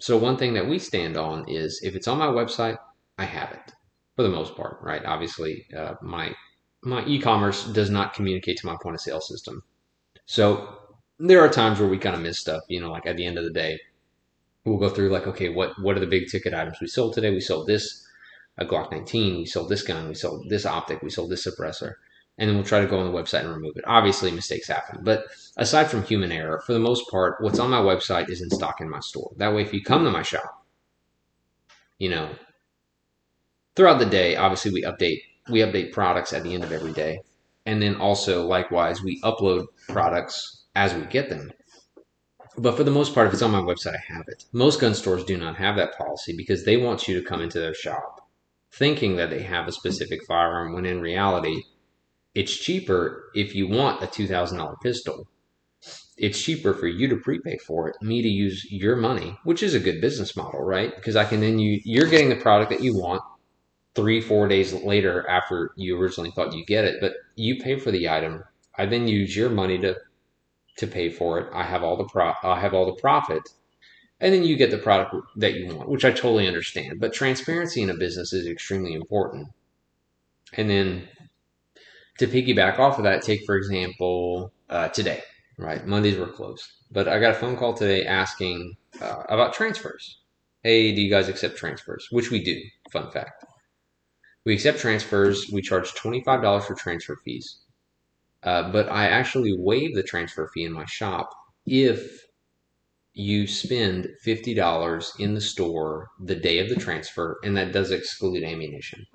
So 0.00 0.16
one 0.16 0.38
thing 0.38 0.54
that 0.54 0.66
we 0.66 0.78
stand 0.78 1.16
on 1.16 1.48
is 1.48 1.80
if 1.82 1.94
it's 1.94 2.08
on 2.08 2.18
my 2.18 2.26
website, 2.26 2.78
I 3.18 3.24
have 3.24 3.52
it 3.52 3.72
for 4.16 4.22
the 4.22 4.30
most 4.30 4.56
part, 4.56 4.78
right? 4.80 5.04
Obviously, 5.04 5.66
uh, 5.76 5.94
my 6.02 6.34
my 6.82 7.04
e-commerce 7.04 7.66
does 7.66 7.90
not 7.90 8.14
communicate 8.14 8.56
to 8.56 8.66
my 8.66 8.76
point 8.82 8.94
of 8.94 9.02
sale 9.02 9.20
system. 9.20 9.62
So 10.24 10.78
there 11.18 11.40
are 11.40 11.50
times 11.50 11.78
where 11.78 11.88
we 11.88 11.98
kind 11.98 12.16
of 12.16 12.22
miss 12.22 12.38
stuff, 12.38 12.62
you 12.68 12.80
know, 12.80 12.90
like 12.90 13.04
at 13.06 13.18
the 13.18 13.26
end 13.26 13.36
of 13.36 13.44
the 13.44 13.52
day, 13.52 13.78
we'll 14.64 14.78
go 14.78 14.88
through 14.88 15.10
like, 15.10 15.26
okay, 15.26 15.50
what 15.50 15.72
what 15.82 15.96
are 15.96 16.00
the 16.00 16.06
big 16.06 16.28
ticket 16.28 16.54
items 16.54 16.78
we 16.80 16.86
sold 16.86 17.12
today? 17.12 17.30
We 17.30 17.40
sold 17.40 17.66
this 17.66 18.06
a 18.56 18.64
Glock 18.64 18.90
19, 18.90 19.36
we 19.36 19.46
sold 19.46 19.68
this 19.68 19.82
gun, 19.82 20.08
we 20.08 20.14
sold 20.14 20.48
this 20.48 20.64
optic, 20.64 21.02
we 21.02 21.10
sold 21.10 21.30
this 21.30 21.46
suppressor, 21.46 21.94
and 22.40 22.48
then 22.48 22.56
we'll 22.56 22.64
try 22.64 22.80
to 22.80 22.86
go 22.86 22.98
on 22.98 23.12
the 23.12 23.16
website 23.16 23.40
and 23.40 23.50
remove 23.50 23.76
it. 23.76 23.84
Obviously, 23.86 24.30
mistakes 24.30 24.66
happen, 24.66 25.00
but 25.04 25.26
aside 25.58 25.88
from 25.88 26.02
human 26.02 26.32
error, 26.32 26.62
for 26.66 26.72
the 26.72 26.78
most 26.78 27.08
part, 27.10 27.36
what's 27.40 27.58
on 27.58 27.70
my 27.70 27.80
website 27.80 28.30
is 28.30 28.40
in 28.40 28.48
stock 28.50 28.80
in 28.80 28.88
my 28.88 29.00
store. 29.00 29.30
That 29.36 29.54
way, 29.54 29.60
if 29.60 29.74
you 29.74 29.82
come 29.82 30.04
to 30.04 30.10
my 30.10 30.22
shop, 30.22 30.64
you 31.98 32.08
know, 32.08 32.30
throughout 33.76 33.98
the 33.98 34.06
day, 34.06 34.36
obviously 34.36 34.72
we 34.72 34.82
update 34.82 35.20
we 35.50 35.60
update 35.60 35.92
products 35.92 36.32
at 36.32 36.42
the 36.42 36.54
end 36.54 36.64
of 36.64 36.72
every 36.72 36.92
day, 36.92 37.20
and 37.66 37.82
then 37.82 37.96
also 37.96 38.46
likewise 38.46 39.02
we 39.02 39.20
upload 39.20 39.66
products 39.88 40.64
as 40.74 40.94
we 40.94 41.02
get 41.02 41.28
them. 41.28 41.52
But 42.56 42.74
for 42.74 42.84
the 42.84 42.90
most 42.90 43.14
part, 43.14 43.26
if 43.26 43.34
it's 43.34 43.42
on 43.42 43.50
my 43.50 43.60
website, 43.60 43.94
I 43.94 44.14
have 44.14 44.24
it. 44.28 44.46
Most 44.52 44.80
gun 44.80 44.94
stores 44.94 45.24
do 45.24 45.36
not 45.36 45.56
have 45.56 45.76
that 45.76 45.96
policy 45.98 46.34
because 46.34 46.64
they 46.64 46.78
want 46.78 47.06
you 47.06 47.20
to 47.20 47.26
come 47.26 47.42
into 47.42 47.60
their 47.60 47.74
shop 47.74 48.26
thinking 48.72 49.16
that 49.16 49.30
they 49.30 49.42
have 49.42 49.68
a 49.68 49.72
specific 49.72 50.24
firearm 50.24 50.72
when 50.72 50.86
in 50.86 51.00
reality, 51.00 51.64
it's 52.34 52.56
cheaper 52.56 53.30
if 53.34 53.54
you 53.54 53.68
want 53.68 54.02
a 54.02 54.06
$2,000 54.06 54.80
pistol. 54.80 55.26
It's 56.16 56.40
cheaper 56.40 56.74
for 56.74 56.86
you 56.86 57.08
to 57.08 57.16
prepay 57.16 57.56
for 57.58 57.88
it, 57.88 57.96
me 58.02 58.20
to 58.22 58.28
use 58.28 58.70
your 58.70 58.96
money, 58.96 59.38
which 59.44 59.62
is 59.62 59.74
a 59.74 59.80
good 59.80 60.00
business 60.00 60.36
model, 60.36 60.62
right? 60.62 60.94
Because 60.94 61.16
I 61.16 61.24
can 61.24 61.40
then 61.40 61.58
you 61.58 61.80
you're 61.84 62.08
getting 62.08 62.28
the 62.28 62.36
product 62.36 62.70
that 62.70 62.82
you 62.82 62.94
want 62.94 63.22
three, 63.94 64.20
four 64.20 64.46
days 64.46 64.72
later 64.72 65.26
after 65.28 65.72
you 65.76 65.98
originally 65.98 66.30
thought 66.30 66.52
you 66.52 66.64
get 66.66 66.84
it, 66.84 67.00
but 67.00 67.14
you 67.36 67.58
pay 67.58 67.78
for 67.78 67.90
the 67.90 68.08
item. 68.08 68.44
I 68.76 68.86
then 68.86 69.08
use 69.08 69.34
your 69.34 69.48
money 69.48 69.78
to 69.78 69.96
to 70.76 70.86
pay 70.86 71.08
for 71.08 71.38
it. 71.38 71.48
I 71.54 71.64
have 71.64 71.82
all 71.82 71.96
the 71.96 72.04
pro 72.04 72.34
I 72.42 72.60
have 72.60 72.74
all 72.74 72.86
the 72.86 73.00
profit. 73.00 73.42
And 74.20 74.34
then 74.34 74.44
you 74.44 74.56
get 74.56 74.70
the 74.70 74.78
product 74.78 75.14
that 75.36 75.54
you 75.54 75.74
want, 75.74 75.88
which 75.88 76.04
I 76.04 76.10
totally 76.10 76.46
understand. 76.46 77.00
But 77.00 77.14
transparency 77.14 77.80
in 77.80 77.88
a 77.88 77.94
business 77.94 78.34
is 78.34 78.46
extremely 78.46 78.92
important. 78.92 79.48
And 80.52 80.68
then 80.68 81.08
to 82.20 82.26
piggyback 82.26 82.78
off 82.78 82.98
of 82.98 83.04
that, 83.04 83.22
take 83.22 83.46
for 83.46 83.56
example 83.56 84.52
uh, 84.68 84.88
today, 84.88 85.22
right? 85.56 85.86
Mondays 85.86 86.18
were 86.18 86.26
closed, 86.26 86.70
but 86.90 87.08
I 87.08 87.18
got 87.18 87.30
a 87.30 87.34
phone 87.34 87.56
call 87.56 87.72
today 87.72 88.04
asking 88.04 88.76
uh, 89.00 89.22
about 89.30 89.54
transfers. 89.54 90.18
Hey, 90.62 90.94
do 90.94 91.00
you 91.00 91.08
guys 91.08 91.30
accept 91.30 91.56
transfers? 91.56 92.08
Which 92.10 92.30
we 92.30 92.44
do. 92.44 92.60
Fun 92.92 93.10
fact. 93.10 93.46
We 94.44 94.52
accept 94.52 94.80
transfers. 94.80 95.48
We 95.50 95.62
charge 95.62 95.94
$25 95.94 96.62
for 96.64 96.74
transfer 96.74 97.16
fees. 97.24 97.60
Uh, 98.42 98.70
but 98.70 98.90
I 98.90 99.06
actually 99.06 99.54
waive 99.56 99.94
the 99.94 100.02
transfer 100.02 100.46
fee 100.52 100.64
in 100.64 100.72
my 100.72 100.84
shop 100.84 101.30
if 101.64 102.26
you 103.14 103.46
spend 103.46 104.08
$50 104.26 105.20
in 105.20 105.32
the 105.32 105.40
store 105.40 106.08
the 106.22 106.36
day 106.36 106.58
of 106.58 106.68
the 106.68 106.76
transfer, 106.76 107.38
and 107.42 107.56
that 107.56 107.72
does 107.72 107.90
exclude 107.90 108.42
ammunition. 108.42 109.06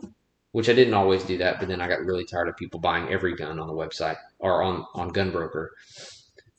Which 0.55 0.69
I 0.69 0.73
didn't 0.73 0.93
always 0.93 1.23
do 1.23 1.37
that, 1.39 1.59
but 1.59 1.67
then 1.67 1.81
I 1.81 1.89
got 1.89 2.05
really 2.05 2.23
tired 2.23 2.47
of 2.47 2.55
people 2.55 2.79
buying 2.79 3.09
every 3.09 3.35
gun 3.35 3.59
on 3.59 3.67
the 3.67 3.73
website 3.73 4.15
or 4.39 4.63
on, 4.63 4.85
on 4.93 5.11
Gunbroker, 5.11 5.67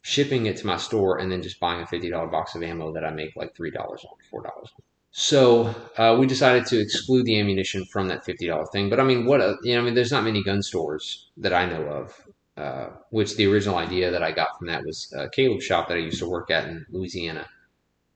shipping 0.03 0.45
it 0.45 0.59
to 0.59 0.67
my 0.67 0.77
store, 0.77 1.19
and 1.19 1.33
then 1.33 1.41
just 1.43 1.59
buying 1.61 1.81
a 1.81 1.87
$50 1.87 2.31
box 2.31 2.55
of 2.55 2.63
ammo 2.63 2.93
that 2.93 3.07
I 3.07 3.11
make 3.11 3.35
like 3.37 3.55
$3 3.57 3.75
on, 3.75 3.97
$4 4.31 4.45
on. 4.45 4.65
So 5.13 5.75
uh, 5.97 6.15
we 6.21 6.27
decided 6.27 6.67
to 6.67 6.79
exclude 6.79 7.25
the 7.25 7.41
ammunition 7.41 7.87
from 7.87 8.09
that 8.09 8.23
fifty 8.23 8.47
dollar 8.49 8.67
thing. 8.67 8.91
But 8.91 9.01
I 9.01 9.05
mean, 9.05 9.25
what 9.25 9.41
a, 9.41 9.57
you 9.63 9.75
know, 9.75 9.81
I 9.81 9.85
mean, 9.85 9.95
there's 9.95 10.13
not 10.13 10.25
many 10.25 10.43
gun 10.43 10.63
stores 10.63 11.31
that 11.39 11.55
I 11.55 11.65
know 11.65 11.83
of. 11.85 12.21
Uh, 12.59 12.89
which 13.11 13.37
the 13.37 13.47
original 13.47 13.77
idea 13.77 14.11
that 14.11 14.23
I 14.23 14.31
got 14.31 14.59
from 14.59 14.67
that 14.67 14.85
was 14.85 15.11
uh, 15.17 15.29
Caleb's 15.33 15.65
shop 15.65 15.89
that 15.89 15.97
I 15.97 16.01
used 16.01 16.19
to 16.19 16.29
work 16.29 16.51
at 16.51 16.69
in 16.69 16.85
Louisiana, 16.91 17.47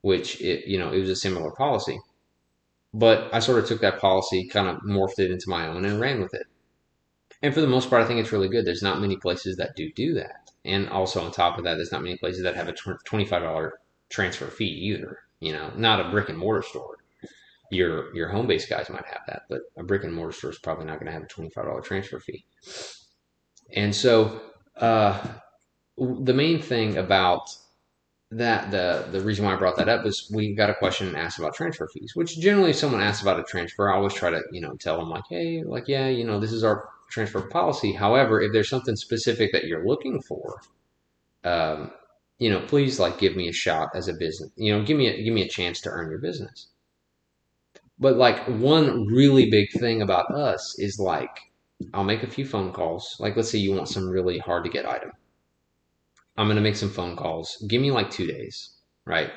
which 0.02 0.40
it, 0.42 0.66
you 0.66 0.78
know 0.78 0.92
it 0.92 1.00
was 1.00 1.08
a 1.10 1.16
similar 1.16 1.50
policy. 1.52 1.98
But 2.92 3.32
I 3.32 3.38
sort 3.38 3.60
of 3.60 3.66
took 3.66 3.80
that 3.82 4.00
policy, 4.00 4.48
kind 4.48 4.68
of 4.68 4.78
morphed 4.82 5.18
it 5.18 5.30
into 5.30 5.48
my 5.48 5.68
own, 5.68 5.84
and 5.84 6.00
ran 6.00 6.20
with 6.20 6.34
it. 6.34 6.46
And 7.42 7.54
for 7.54 7.60
the 7.60 7.66
most 7.66 7.88
part, 7.88 8.02
I 8.02 8.06
think 8.06 8.20
it's 8.20 8.32
really 8.32 8.48
good. 8.48 8.64
There's 8.64 8.82
not 8.82 9.00
many 9.00 9.16
places 9.16 9.56
that 9.56 9.76
do 9.76 9.90
do 9.92 10.14
that. 10.14 10.50
And 10.64 10.88
also 10.88 11.22
on 11.24 11.30
top 11.30 11.56
of 11.56 11.64
that, 11.64 11.74
there's 11.74 11.92
not 11.92 12.02
many 12.02 12.18
places 12.18 12.42
that 12.42 12.56
have 12.56 12.68
a 12.68 12.72
$25 12.72 13.70
transfer 14.10 14.46
fee 14.46 14.64
either. 14.66 15.20
You 15.40 15.54
know, 15.54 15.72
not 15.74 16.00
a 16.04 16.10
brick 16.10 16.28
and 16.28 16.36
mortar 16.36 16.62
store. 16.62 16.98
Your 17.70 18.14
your 18.14 18.28
home 18.28 18.46
base 18.46 18.66
guys 18.66 18.90
might 18.90 19.06
have 19.06 19.22
that, 19.28 19.42
but 19.48 19.60
a 19.78 19.84
brick 19.84 20.02
and 20.04 20.12
mortar 20.12 20.32
store 20.32 20.50
is 20.50 20.58
probably 20.58 20.84
not 20.84 20.94
going 20.98 21.06
to 21.06 21.12
have 21.12 21.22
a 21.22 21.26
twenty 21.26 21.50
five 21.50 21.64
dollar 21.64 21.80
transfer 21.80 22.18
fee. 22.18 22.44
And 23.74 23.94
so, 23.94 24.42
uh, 24.76 25.24
the 25.96 26.34
main 26.34 26.60
thing 26.60 26.96
about 26.96 27.48
that 28.32 28.70
the 28.70 29.06
the 29.10 29.20
reason 29.20 29.44
why 29.44 29.54
I 29.54 29.56
brought 29.56 29.76
that 29.76 29.88
up 29.88 30.06
is 30.06 30.30
we 30.32 30.54
got 30.54 30.70
a 30.70 30.74
question 30.74 31.16
asked 31.16 31.38
about 31.38 31.54
transfer 31.54 31.88
fees, 31.88 32.14
which 32.14 32.38
generally 32.38 32.70
if 32.70 32.76
someone 32.76 33.00
asks 33.00 33.22
about 33.22 33.40
a 33.40 33.44
transfer, 33.44 33.90
I 33.90 33.96
always 33.96 34.14
try 34.14 34.30
to 34.30 34.42
you 34.52 34.60
know 34.60 34.74
tell 34.76 34.98
them 34.98 35.10
like, 35.10 35.24
hey, 35.28 35.64
like 35.64 35.88
yeah, 35.88 36.08
you 36.08 36.24
know 36.24 36.38
this 36.38 36.52
is 36.52 36.62
our 36.62 36.88
transfer 37.10 37.40
policy. 37.40 37.92
However, 37.92 38.40
if 38.40 38.52
there's 38.52 38.68
something 38.68 38.96
specific 38.96 39.52
that 39.52 39.64
you're 39.64 39.86
looking 39.86 40.22
for, 40.22 40.60
um, 41.44 41.90
you 42.38 42.50
know, 42.50 42.60
please 42.60 43.00
like 43.00 43.18
give 43.18 43.34
me 43.36 43.48
a 43.48 43.52
shot 43.52 43.90
as 43.94 44.06
a 44.08 44.14
business. 44.14 44.50
You 44.56 44.76
know, 44.76 44.84
give 44.84 44.96
me 44.96 45.08
a, 45.08 45.22
give 45.22 45.34
me 45.34 45.42
a 45.42 45.48
chance 45.48 45.80
to 45.82 45.90
earn 45.90 46.10
your 46.10 46.20
business. 46.20 46.68
But 47.98 48.16
like 48.16 48.44
one 48.46 49.06
really 49.06 49.50
big 49.50 49.72
thing 49.72 50.02
about 50.02 50.30
us 50.30 50.78
is 50.78 50.98
like 51.00 51.50
I'll 51.92 52.04
make 52.04 52.22
a 52.22 52.30
few 52.30 52.46
phone 52.46 52.72
calls. 52.72 53.16
Like 53.18 53.36
let's 53.36 53.50
say 53.50 53.58
you 53.58 53.74
want 53.74 53.88
some 53.88 54.08
really 54.08 54.38
hard 54.38 54.64
to 54.64 54.70
get 54.70 54.88
item. 54.88 55.12
I'm 56.40 56.46
going 56.46 56.56
to 56.56 56.62
make 56.62 56.76
some 56.76 56.88
phone 56.88 57.16
calls. 57.16 57.62
Give 57.68 57.82
me 57.82 57.90
like 57.90 58.10
2 58.10 58.26
days, 58.26 58.70
right? 59.04 59.30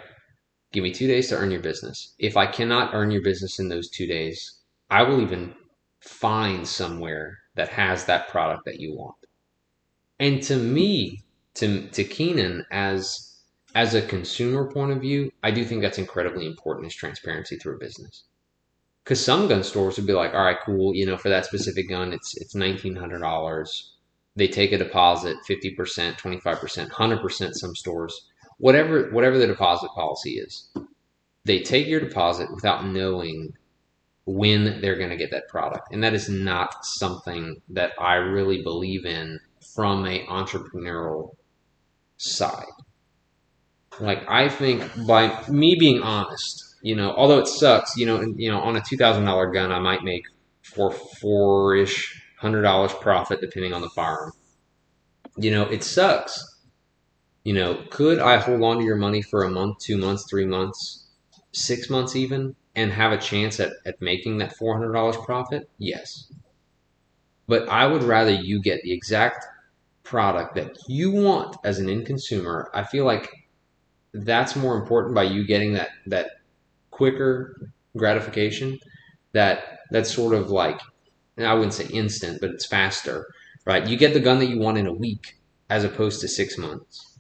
Give 0.71 0.83
me 0.83 0.93
2 0.93 1.05
days 1.05 1.27
to 1.27 1.35
earn 1.35 1.51
your 1.51 1.59
business. 1.59 2.15
If 2.17 2.37
I 2.37 2.45
cannot 2.47 2.93
earn 2.93 3.11
your 3.11 3.21
business 3.21 3.59
in 3.59 3.67
those 3.67 3.89
2 3.89 4.07
days, 4.07 4.59
I 4.89 5.03
will 5.03 5.21
even 5.21 5.53
find 5.99 6.65
somewhere 6.65 7.39
that 7.55 7.67
has 7.67 8.05
that 8.05 8.29
product 8.29 8.63
that 8.63 8.79
you 8.79 8.95
want. 8.95 9.17
And 10.17 10.41
to 10.43 10.55
me, 10.55 11.23
to 11.55 11.89
to 11.89 12.05
Keenan 12.05 12.65
as 12.71 13.41
as 13.75 13.95
a 13.95 14.01
consumer 14.01 14.71
point 14.71 14.93
of 14.93 15.01
view, 15.01 15.29
I 15.43 15.51
do 15.51 15.65
think 15.65 15.81
that's 15.81 15.97
incredibly 15.97 16.45
important 16.45 16.87
is 16.87 16.95
transparency 16.95 17.57
through 17.57 17.75
a 17.75 17.79
business. 17.79 18.23
Because 19.03 19.23
some 19.23 19.49
gun 19.49 19.63
stores 19.63 19.97
would 19.97 20.07
be 20.07 20.13
like, 20.13 20.33
all 20.33 20.45
right, 20.45 20.57
cool, 20.65 20.95
you 20.95 21.05
know, 21.05 21.17
for 21.17 21.27
that 21.27 21.45
specific 21.45 21.89
gun, 21.89 22.13
it's 22.13 22.37
it's 22.37 22.55
nineteen 22.55 22.95
hundred 22.95 23.19
dollars. 23.19 23.97
They 24.35 24.47
take 24.47 24.71
a 24.71 24.77
deposit, 24.77 25.37
fifty 25.45 25.71
percent, 25.71 26.17
twenty 26.17 26.39
five 26.39 26.59
percent, 26.59 26.91
hundred 26.91 27.21
percent. 27.21 27.55
Some 27.55 27.75
stores, 27.75 28.29
whatever 28.57 29.09
whatever 29.11 29.37
the 29.37 29.47
deposit 29.47 29.89
policy 29.95 30.39
is, 30.39 30.69
they 31.45 31.59
take 31.59 31.87
your 31.87 31.99
deposit 31.99 32.49
without 32.53 32.85
knowing 32.87 33.53
when 34.25 34.81
they're 34.81 34.97
going 34.97 35.09
to 35.09 35.17
get 35.17 35.31
that 35.31 35.47
product, 35.49 35.93
and 35.93 36.03
that 36.03 36.13
is 36.13 36.29
not 36.29 36.83
something 36.83 37.61
that 37.69 37.91
I 37.99 38.15
really 38.15 38.63
believe 38.63 39.05
in 39.05 39.39
from 39.75 40.05
a 40.05 40.25
entrepreneurial 40.25 41.35
side. 42.17 42.65
Like 43.99 44.23
I 44.27 44.49
think 44.49 44.89
by 45.05 45.43
me 45.47 45.75
being 45.79 46.01
honest, 46.01 46.75
you 46.81 46.95
know, 46.95 47.13
although 47.15 47.39
it 47.39 47.47
sucks, 47.47 47.95
you 47.97 48.05
know, 48.05 48.21
you 48.35 48.49
know, 48.49 48.59
on 48.59 48.75
a 48.75 48.81
two 48.81 48.97
thousand 48.97 49.25
dollar 49.25 49.51
gun, 49.51 49.71
I 49.71 49.79
might 49.79 50.03
make 50.03 50.23
four 50.63 50.91
four 50.91 51.75
ish 51.75 52.22
hundred 52.43 52.61
dollars 52.61 52.93
profit 52.93 53.41
depending 53.41 53.73
on 53.73 53.81
the 53.81 53.89
firearm. 53.89 54.33
You 55.37 55.49
know, 55.49 55.63
it 55.63 55.83
sucks. 55.83 56.39
You 57.43 57.53
know, 57.53 57.83
could 57.89 58.19
I 58.19 58.37
hold 58.37 58.61
on 58.61 58.77
to 58.77 58.83
your 58.83 58.97
money 58.97 59.23
for 59.23 59.43
a 59.43 59.49
month, 59.49 59.79
two 59.79 59.97
months, 59.97 60.25
three 60.29 60.45
months, 60.45 61.07
six 61.53 61.89
months 61.89 62.15
even, 62.15 62.55
and 62.75 62.91
have 62.91 63.11
a 63.11 63.17
chance 63.17 63.59
at, 63.59 63.73
at 63.85 64.01
making 64.01 64.37
that 64.37 64.55
four 64.55 64.77
hundred 64.77 64.93
dollars 64.93 65.17
profit? 65.25 65.69
Yes. 65.79 66.31
But 67.47 67.67
I 67.69 67.87
would 67.87 68.03
rather 68.03 68.31
you 68.31 68.61
get 68.61 68.83
the 68.83 68.93
exact 68.93 69.45
product 70.03 70.55
that 70.55 70.77
you 70.87 71.11
want 71.11 71.57
as 71.63 71.79
an 71.79 71.89
end 71.89 72.05
consumer, 72.05 72.69
I 72.73 72.83
feel 72.83 73.05
like 73.05 73.29
that's 74.13 74.55
more 74.55 74.77
important 74.77 75.15
by 75.15 75.23
you 75.23 75.45
getting 75.45 75.73
that 75.73 75.89
that 76.07 76.31
quicker 76.91 77.71
gratification. 77.97 78.79
That 79.33 79.79
that's 79.91 80.13
sort 80.13 80.35
of 80.35 80.51
like 80.51 80.79
I 81.37 81.53
wouldn't 81.53 81.73
say 81.73 81.87
instant, 81.87 82.39
but 82.41 82.51
it's 82.51 82.65
faster, 82.65 83.27
right? 83.65 83.87
You 83.87 83.97
get 83.97 84.13
the 84.13 84.19
gun 84.19 84.39
that 84.39 84.49
you 84.49 84.59
want 84.59 84.77
in 84.77 84.87
a 84.87 84.93
week 84.93 85.37
as 85.69 85.83
opposed 85.83 86.21
to 86.21 86.27
six 86.27 86.57
months, 86.57 87.17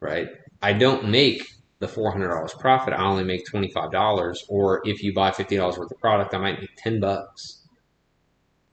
right? 0.00 0.28
I 0.60 0.72
don't 0.72 1.08
make 1.08 1.42
the 1.78 1.88
four 1.88 2.10
hundred 2.10 2.28
dollars 2.28 2.54
profit. 2.54 2.92
I 2.92 3.04
only 3.04 3.24
make 3.24 3.46
twenty 3.46 3.70
five 3.70 3.90
dollars, 3.90 4.44
or 4.48 4.82
if 4.84 5.02
you 5.02 5.14
buy 5.14 5.30
fifty 5.30 5.56
dollars 5.56 5.78
worth 5.78 5.90
of 5.90 6.00
product, 6.00 6.34
I 6.34 6.38
might 6.38 6.60
make 6.60 6.76
ten 6.76 7.00
bucks. 7.00 7.66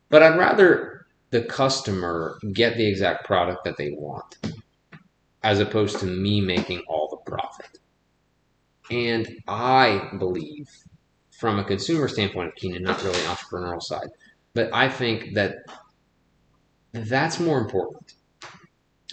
But 0.10 0.24
I'd 0.24 0.38
rather 0.38 1.06
the 1.30 1.44
customer 1.44 2.38
get 2.54 2.78
the 2.78 2.88
exact 2.88 3.26
product 3.26 3.64
that 3.66 3.78
they 3.78 3.92
want, 3.92 4.38
as 5.44 5.60
opposed 5.60 6.00
to 6.00 6.06
me 6.06 6.42
making 6.42 6.82
all 6.88 7.08
the 7.10 7.32
profit. 7.32 7.80
And 8.92 9.42
I 9.48 10.10
believe, 10.20 10.70
from 11.32 11.60
a 11.60 11.64
consumer 11.64 12.08
standpoint 12.08 12.50
of 12.50 12.56
Keenan, 12.56 12.84
not 12.84 13.04
really 13.04 13.20
entrepreneurial 13.20 13.82
side, 13.82 14.10
but 14.56 14.74
I 14.74 14.90
think 14.90 15.36
that 15.36 15.58
that's 16.94 17.40
more 17.40 17.60
important. 17.60 18.14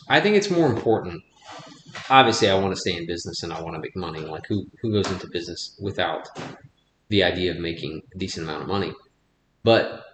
I 0.09 0.21
think 0.21 0.37
it's 0.37 0.51
more 0.51 0.69
important. 0.69 1.23
Obviously, 2.09 2.49
I 2.49 2.59
want 2.59 2.75
to 2.75 2.81
stay 2.81 2.97
in 2.97 3.07
business 3.07 3.43
and 3.43 3.53
I 3.53 3.61
want 3.61 3.75
to 3.75 3.81
make 3.81 3.95
money. 3.97 4.21
Like 4.21 4.47
who 4.49 4.67
who 4.81 4.93
goes 4.93 5.11
into 5.11 5.27
business 5.29 5.77
without 5.81 6.29
the 7.09 7.23
idea 7.25 7.51
of 7.51 7.59
making 7.59 8.03
a 8.15 8.19
decent 8.19 8.47
amount 8.47 8.63
of 8.63 8.69
money? 8.69 8.93
But 9.63 10.05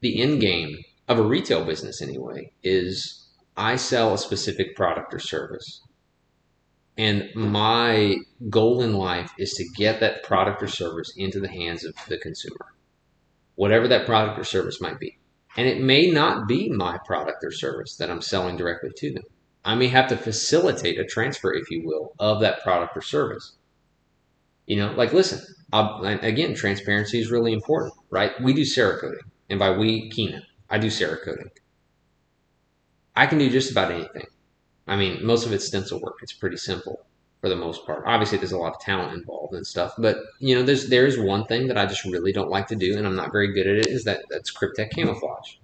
the 0.00 0.20
end 0.20 0.40
game 0.40 0.76
of 1.08 1.18
a 1.18 1.22
retail 1.22 1.64
business, 1.64 2.02
anyway, 2.02 2.52
is 2.62 3.28
I 3.56 3.76
sell 3.76 4.14
a 4.14 4.18
specific 4.18 4.76
product 4.76 5.14
or 5.14 5.18
service. 5.18 5.82
And 6.96 7.30
my 7.34 8.16
goal 8.48 8.82
in 8.82 8.94
life 8.94 9.32
is 9.38 9.52
to 9.54 9.64
get 9.76 10.00
that 10.00 10.22
product 10.22 10.62
or 10.62 10.68
service 10.68 11.12
into 11.16 11.40
the 11.40 11.48
hands 11.48 11.84
of 11.84 11.94
the 12.08 12.18
consumer, 12.18 12.74
whatever 13.60 13.86
that 13.86 14.06
product 14.06 14.38
or 14.38 14.42
service 14.42 14.80
might 14.80 14.98
be. 14.98 15.18
And 15.54 15.68
it 15.68 15.82
may 15.82 16.10
not 16.10 16.48
be 16.48 16.70
my 16.70 16.96
product 17.04 17.44
or 17.44 17.50
service 17.50 17.96
that 17.96 18.08
I'm 18.10 18.22
selling 18.22 18.56
directly 18.56 18.88
to 18.96 19.12
them. 19.12 19.24
I 19.66 19.74
may 19.74 19.88
have 19.88 20.08
to 20.08 20.16
facilitate 20.16 20.98
a 20.98 21.04
transfer, 21.04 21.52
if 21.52 21.70
you 21.70 21.82
will, 21.84 22.14
of 22.18 22.40
that 22.40 22.62
product 22.62 22.96
or 22.96 23.02
service. 23.02 23.58
You 24.64 24.76
know, 24.76 24.92
like 24.92 25.12
listen, 25.12 25.42
I'll, 25.74 26.02
again, 26.06 26.54
transparency 26.54 27.20
is 27.20 27.30
really 27.30 27.52
important, 27.52 27.92
right? 28.08 28.32
We 28.40 28.54
do 28.54 28.62
Cerakoting, 28.62 29.28
and 29.50 29.58
by 29.58 29.76
we, 29.76 30.08
Keenan, 30.08 30.42
I 30.70 30.78
do 30.78 30.86
Cerakoting. 30.86 31.50
I 33.14 33.26
can 33.26 33.36
do 33.36 33.50
just 33.50 33.72
about 33.72 33.90
anything. 33.90 34.28
I 34.86 34.96
mean, 34.96 35.22
most 35.22 35.44
of 35.44 35.52
it's 35.52 35.66
stencil 35.66 36.00
work. 36.00 36.16
It's 36.22 36.32
pretty 36.32 36.56
simple 36.56 37.04
for 37.40 37.48
the 37.48 37.56
most 37.56 37.86
part. 37.86 38.04
Obviously, 38.06 38.38
there's 38.38 38.52
a 38.52 38.58
lot 38.58 38.74
of 38.74 38.80
talent 38.80 39.14
involved 39.14 39.54
and 39.54 39.66
stuff, 39.66 39.94
but 39.98 40.18
you 40.38 40.54
know, 40.54 40.62
there's 40.62 40.88
there 40.88 41.06
is 41.06 41.18
one 41.18 41.46
thing 41.46 41.68
that 41.68 41.78
I 41.78 41.86
just 41.86 42.04
really 42.04 42.32
don't 42.32 42.50
like 42.50 42.66
to 42.68 42.76
do, 42.76 42.96
and 42.96 43.06
I'm 43.06 43.16
not 43.16 43.32
very 43.32 43.52
good 43.52 43.66
at 43.66 43.76
it. 43.76 43.88
Is 43.88 44.04
that 44.04 44.24
that's 44.30 44.52
Kryptek 44.52 44.90
camouflage. 44.90 45.56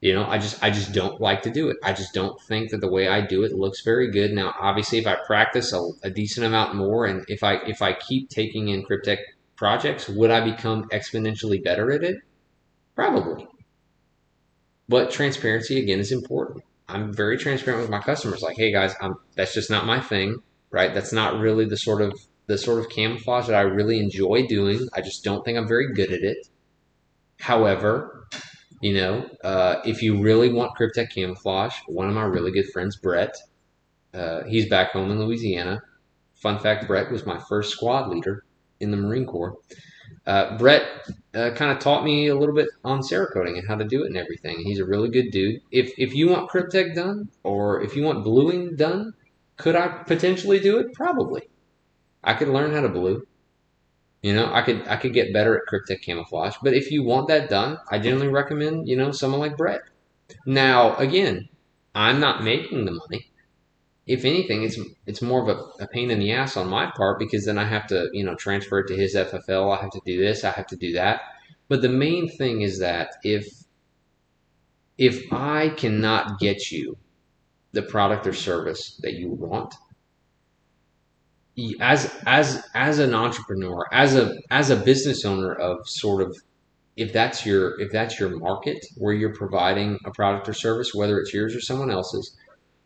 You 0.00 0.12
know, 0.12 0.26
I 0.26 0.36
just 0.36 0.62
I 0.62 0.68
just 0.68 0.92
don't 0.92 1.18
like 1.18 1.40
to 1.42 1.50
do 1.50 1.70
it. 1.70 1.78
I 1.82 1.94
just 1.94 2.12
don't 2.12 2.38
think 2.42 2.70
that 2.70 2.82
the 2.82 2.90
way 2.90 3.08
I 3.08 3.22
do 3.22 3.42
it 3.42 3.52
looks 3.52 3.80
very 3.80 4.10
good. 4.10 4.32
Now, 4.32 4.54
obviously, 4.60 4.98
if 4.98 5.06
I 5.06 5.16
practice 5.26 5.72
a, 5.72 5.88
a 6.02 6.10
decent 6.10 6.46
amount 6.46 6.74
more, 6.74 7.06
and 7.06 7.24
if 7.26 7.42
I 7.42 7.54
if 7.66 7.80
I 7.80 7.94
keep 7.94 8.28
taking 8.28 8.68
in 8.68 8.84
Kryptek 8.84 9.18
projects, 9.56 10.08
would 10.08 10.30
I 10.30 10.40
become 10.40 10.84
exponentially 10.90 11.64
better 11.64 11.90
at 11.90 12.04
it? 12.04 12.18
Probably. 12.94 13.48
But 14.90 15.10
transparency 15.10 15.80
again 15.80 16.00
is 16.00 16.12
important. 16.12 16.64
I'm 16.88 17.12
very 17.12 17.38
transparent 17.38 17.82
with 17.82 17.90
my 17.90 18.00
customers. 18.00 18.42
Like, 18.42 18.56
hey 18.56 18.72
guys, 18.72 18.94
I'm, 19.00 19.14
that's 19.36 19.54
just 19.54 19.70
not 19.70 19.86
my 19.86 20.00
thing, 20.00 20.36
right? 20.70 20.92
That's 20.92 21.12
not 21.12 21.40
really 21.40 21.64
the 21.64 21.76
sort 21.76 22.02
of 22.02 22.12
the 22.46 22.58
sort 22.58 22.78
of 22.78 22.90
camouflage 22.90 23.46
that 23.46 23.56
I 23.56 23.62
really 23.62 23.98
enjoy 23.98 24.46
doing. 24.46 24.86
I 24.94 25.00
just 25.00 25.24
don't 25.24 25.44
think 25.44 25.56
I'm 25.56 25.66
very 25.66 25.94
good 25.94 26.12
at 26.12 26.20
it. 26.20 26.46
However, 27.40 28.26
you 28.82 28.92
know, 28.92 29.28
uh, 29.42 29.76
if 29.86 30.02
you 30.02 30.20
really 30.20 30.52
want 30.52 30.76
Kryptek 30.78 31.10
camouflage, 31.10 31.74
one 31.86 32.08
of 32.08 32.14
my 32.14 32.24
really 32.24 32.50
good 32.50 32.70
friends, 32.70 32.96
Brett, 32.96 33.34
uh, 34.12 34.44
he's 34.44 34.68
back 34.68 34.92
home 34.92 35.10
in 35.10 35.18
Louisiana. 35.18 35.82
Fun 36.34 36.58
fact: 36.58 36.86
Brett 36.86 37.10
was 37.10 37.24
my 37.24 37.38
first 37.48 37.70
squad 37.70 38.10
leader 38.10 38.44
in 38.80 38.90
the 38.90 38.96
Marine 38.98 39.24
Corps. 39.24 39.56
Uh, 40.26 40.56
Brett 40.56 40.82
uh, 41.34 41.50
kind 41.50 41.70
of 41.70 41.80
taught 41.80 42.04
me 42.04 42.28
a 42.28 42.34
little 42.34 42.54
bit 42.54 42.68
on 42.82 43.00
Cerakoting 43.00 43.58
and 43.58 43.68
how 43.68 43.76
to 43.76 43.84
do 43.84 44.04
it 44.04 44.06
and 44.06 44.16
everything. 44.16 44.58
He's 44.60 44.78
a 44.78 44.84
really 44.84 45.10
good 45.10 45.30
dude. 45.30 45.60
If 45.70 45.92
if 45.98 46.14
you 46.14 46.28
want 46.28 46.50
Kryptek 46.50 46.94
done 46.94 47.28
or 47.42 47.82
if 47.82 47.94
you 47.94 48.04
want 48.04 48.24
bluing 48.24 48.74
done, 48.76 49.12
could 49.56 49.76
I 49.76 49.88
potentially 49.88 50.60
do 50.60 50.78
it? 50.78 50.94
Probably. 50.94 51.42
I 52.22 52.34
could 52.34 52.48
learn 52.48 52.72
how 52.72 52.80
to 52.80 52.88
blue. 52.88 53.26
You 54.22 54.34
know, 54.34 54.50
I 54.50 54.62
could 54.62 54.88
I 54.88 54.96
could 54.96 55.12
get 55.12 55.34
better 55.34 55.56
at 55.56 55.64
Kryptek 55.70 56.00
camouflage. 56.00 56.56
But 56.62 56.72
if 56.72 56.90
you 56.90 57.02
want 57.02 57.28
that 57.28 57.50
done, 57.50 57.76
I 57.90 57.98
generally 57.98 58.28
recommend 58.28 58.88
you 58.88 58.96
know 58.96 59.12
someone 59.12 59.40
like 59.40 59.58
Brett. 59.58 59.82
Now 60.46 60.96
again, 60.96 61.50
I'm 61.94 62.18
not 62.18 62.42
making 62.42 62.86
the 62.86 62.92
money 62.92 63.26
if 64.06 64.24
anything, 64.24 64.62
it's 64.62 64.78
it's 65.06 65.22
more 65.22 65.42
of 65.42 65.48
a, 65.48 65.84
a, 65.84 65.88
pain 65.88 66.10
in 66.10 66.18
the 66.18 66.32
ass 66.32 66.56
on 66.56 66.68
my 66.68 66.90
part 66.94 67.18
because 67.18 67.46
then 67.46 67.56
I 67.56 67.64
have 67.64 67.86
to 67.86 68.08
you 68.12 68.24
know 68.24 68.34
transfer 68.34 68.80
it 68.80 68.88
to 68.88 68.96
his 68.96 69.14
FFL. 69.14 69.76
I 69.76 69.80
have 69.80 69.90
to 69.90 70.00
do 70.04 70.20
this. 70.20 70.44
I 70.44 70.50
have 70.50 70.66
to 70.68 70.76
do 70.76 70.92
that. 70.92 71.22
But 71.68 71.80
the 71.80 71.88
main 71.88 72.28
thing 72.28 72.60
is 72.60 72.80
that 72.80 73.12
if 73.22 73.46
if 74.98 75.32
I 75.32 75.70
cannot 75.70 76.38
get 76.38 76.70
you 76.70 76.98
the 77.72 77.82
product 77.82 78.26
or 78.26 78.34
service 78.34 79.00
that 79.02 79.14
you 79.14 79.30
want, 79.30 79.74
as 81.80 82.14
as 82.26 82.62
as 82.74 82.98
an 82.98 83.14
entrepreneur, 83.14 83.86
as 83.90 84.16
a 84.16 84.34
as 84.50 84.68
a 84.68 84.76
business 84.76 85.24
owner 85.24 85.54
of 85.54 85.88
sort 85.88 86.20
of 86.20 86.36
if 86.96 87.12
that's 87.12 87.46
your 87.46 87.80
if 87.80 87.90
that's 87.90 88.20
your 88.20 88.38
market 88.38 88.84
where 88.96 89.14
you're 89.14 89.34
providing 89.34 89.98
a 90.04 90.10
product 90.10 90.48
or 90.48 90.52
service, 90.52 90.92
whether 90.94 91.18
it's 91.18 91.32
yours 91.32 91.56
or 91.56 91.60
someone 91.60 91.90
else's 91.90 92.36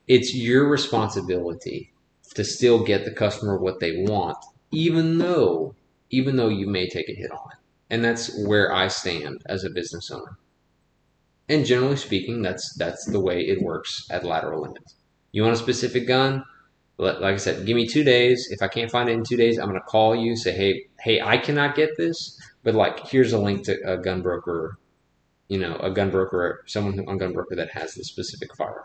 it's 0.09 0.35
your 0.35 0.69
responsibility 0.69 1.93
to 2.35 2.43
still 2.43 2.83
get 2.83 3.05
the 3.05 3.13
customer 3.13 3.59
what 3.59 3.79
they 3.79 4.05
want, 4.05 4.39
even 4.73 5.19
though 5.19 5.75
even 6.11 6.37
though 6.37 6.49
you 6.49 6.67
may 6.67 6.89
take 6.89 7.09
a 7.09 7.15
hit 7.15 7.31
on 7.31 7.51
it. 7.53 7.59
And 7.91 8.03
that's 8.03 8.47
where 8.47 8.73
I 8.73 8.89
stand 8.89 9.43
as 9.47 9.65
a 9.65 9.71
business 9.71 10.11
owner. 10.11 10.39
And 11.49 11.67
generally 11.67 11.97
speaking, 11.97 12.43
that's 12.43 12.75
that's 12.75 13.05
the 13.07 13.21
way 13.21 13.41
it 13.41 13.63
works 13.63 14.07
at 14.11 14.25
lateral 14.25 14.63
limits. 14.63 14.97
You 15.33 15.43
want 15.43 15.55
a 15.55 15.59
specific 15.59 16.07
gun? 16.07 16.45
Like 16.97 17.23
I 17.23 17.37
said, 17.37 17.65
give 17.65 17.77
me 17.77 17.87
two 17.87 18.03
days. 18.03 18.49
If 18.51 18.61
I 18.61 18.69
can't 18.69 18.91
find 18.91 19.09
it 19.09 19.13
in 19.13 19.23
two 19.23 19.37
days, 19.37 19.59
I'm 19.59 19.69
going 19.69 19.81
to 19.81 19.87
call 19.87 20.17
you. 20.17 20.35
Say, 20.35 20.53
hey, 20.53 20.87
hey, 21.01 21.21
I 21.21 21.39
cannot 21.39 21.77
get 21.77 21.97
this, 21.97 22.41
but 22.65 22.75
like, 22.75 23.07
here's 23.07 23.33
a 23.33 23.39
link 23.39 23.65
to 23.67 23.79
a 23.87 23.99
gun 23.99 24.21
broker. 24.21 24.79
You 25.47 25.59
know, 25.59 25.77
a 25.77 25.91
gun 25.91 26.11
broker, 26.11 26.65
someone 26.67 27.05
on 27.07 27.19
gun 27.19 27.33
broker 27.33 27.55
that 27.55 27.71
has 27.71 27.95
the 27.95 28.05
specific 28.05 28.55
firearm 28.57 28.85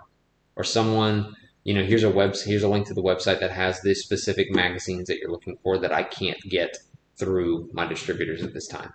or 0.56 0.64
someone 0.64 1.36
you 1.64 1.74
know 1.74 1.84
here's 1.84 2.04
a 2.04 2.10
web 2.10 2.36
here's 2.46 2.64
a 2.64 2.68
link 2.68 2.88
to 2.88 2.94
the 2.94 3.04
website 3.04 3.40
that 3.40 3.52
has 3.52 3.82
the 3.82 3.94
specific 3.94 4.54
magazines 4.54 5.08
that 5.08 5.18
you're 5.20 5.32
looking 5.32 5.58
for 5.64 5.78
that 5.78 5.94
I 5.94 6.04
can't 6.04 6.40
get 6.42 6.78
through 7.18 7.70
my 7.74 7.86
distributors 7.86 8.44
at 8.44 8.54
this 8.54 8.68
time. 8.68 8.94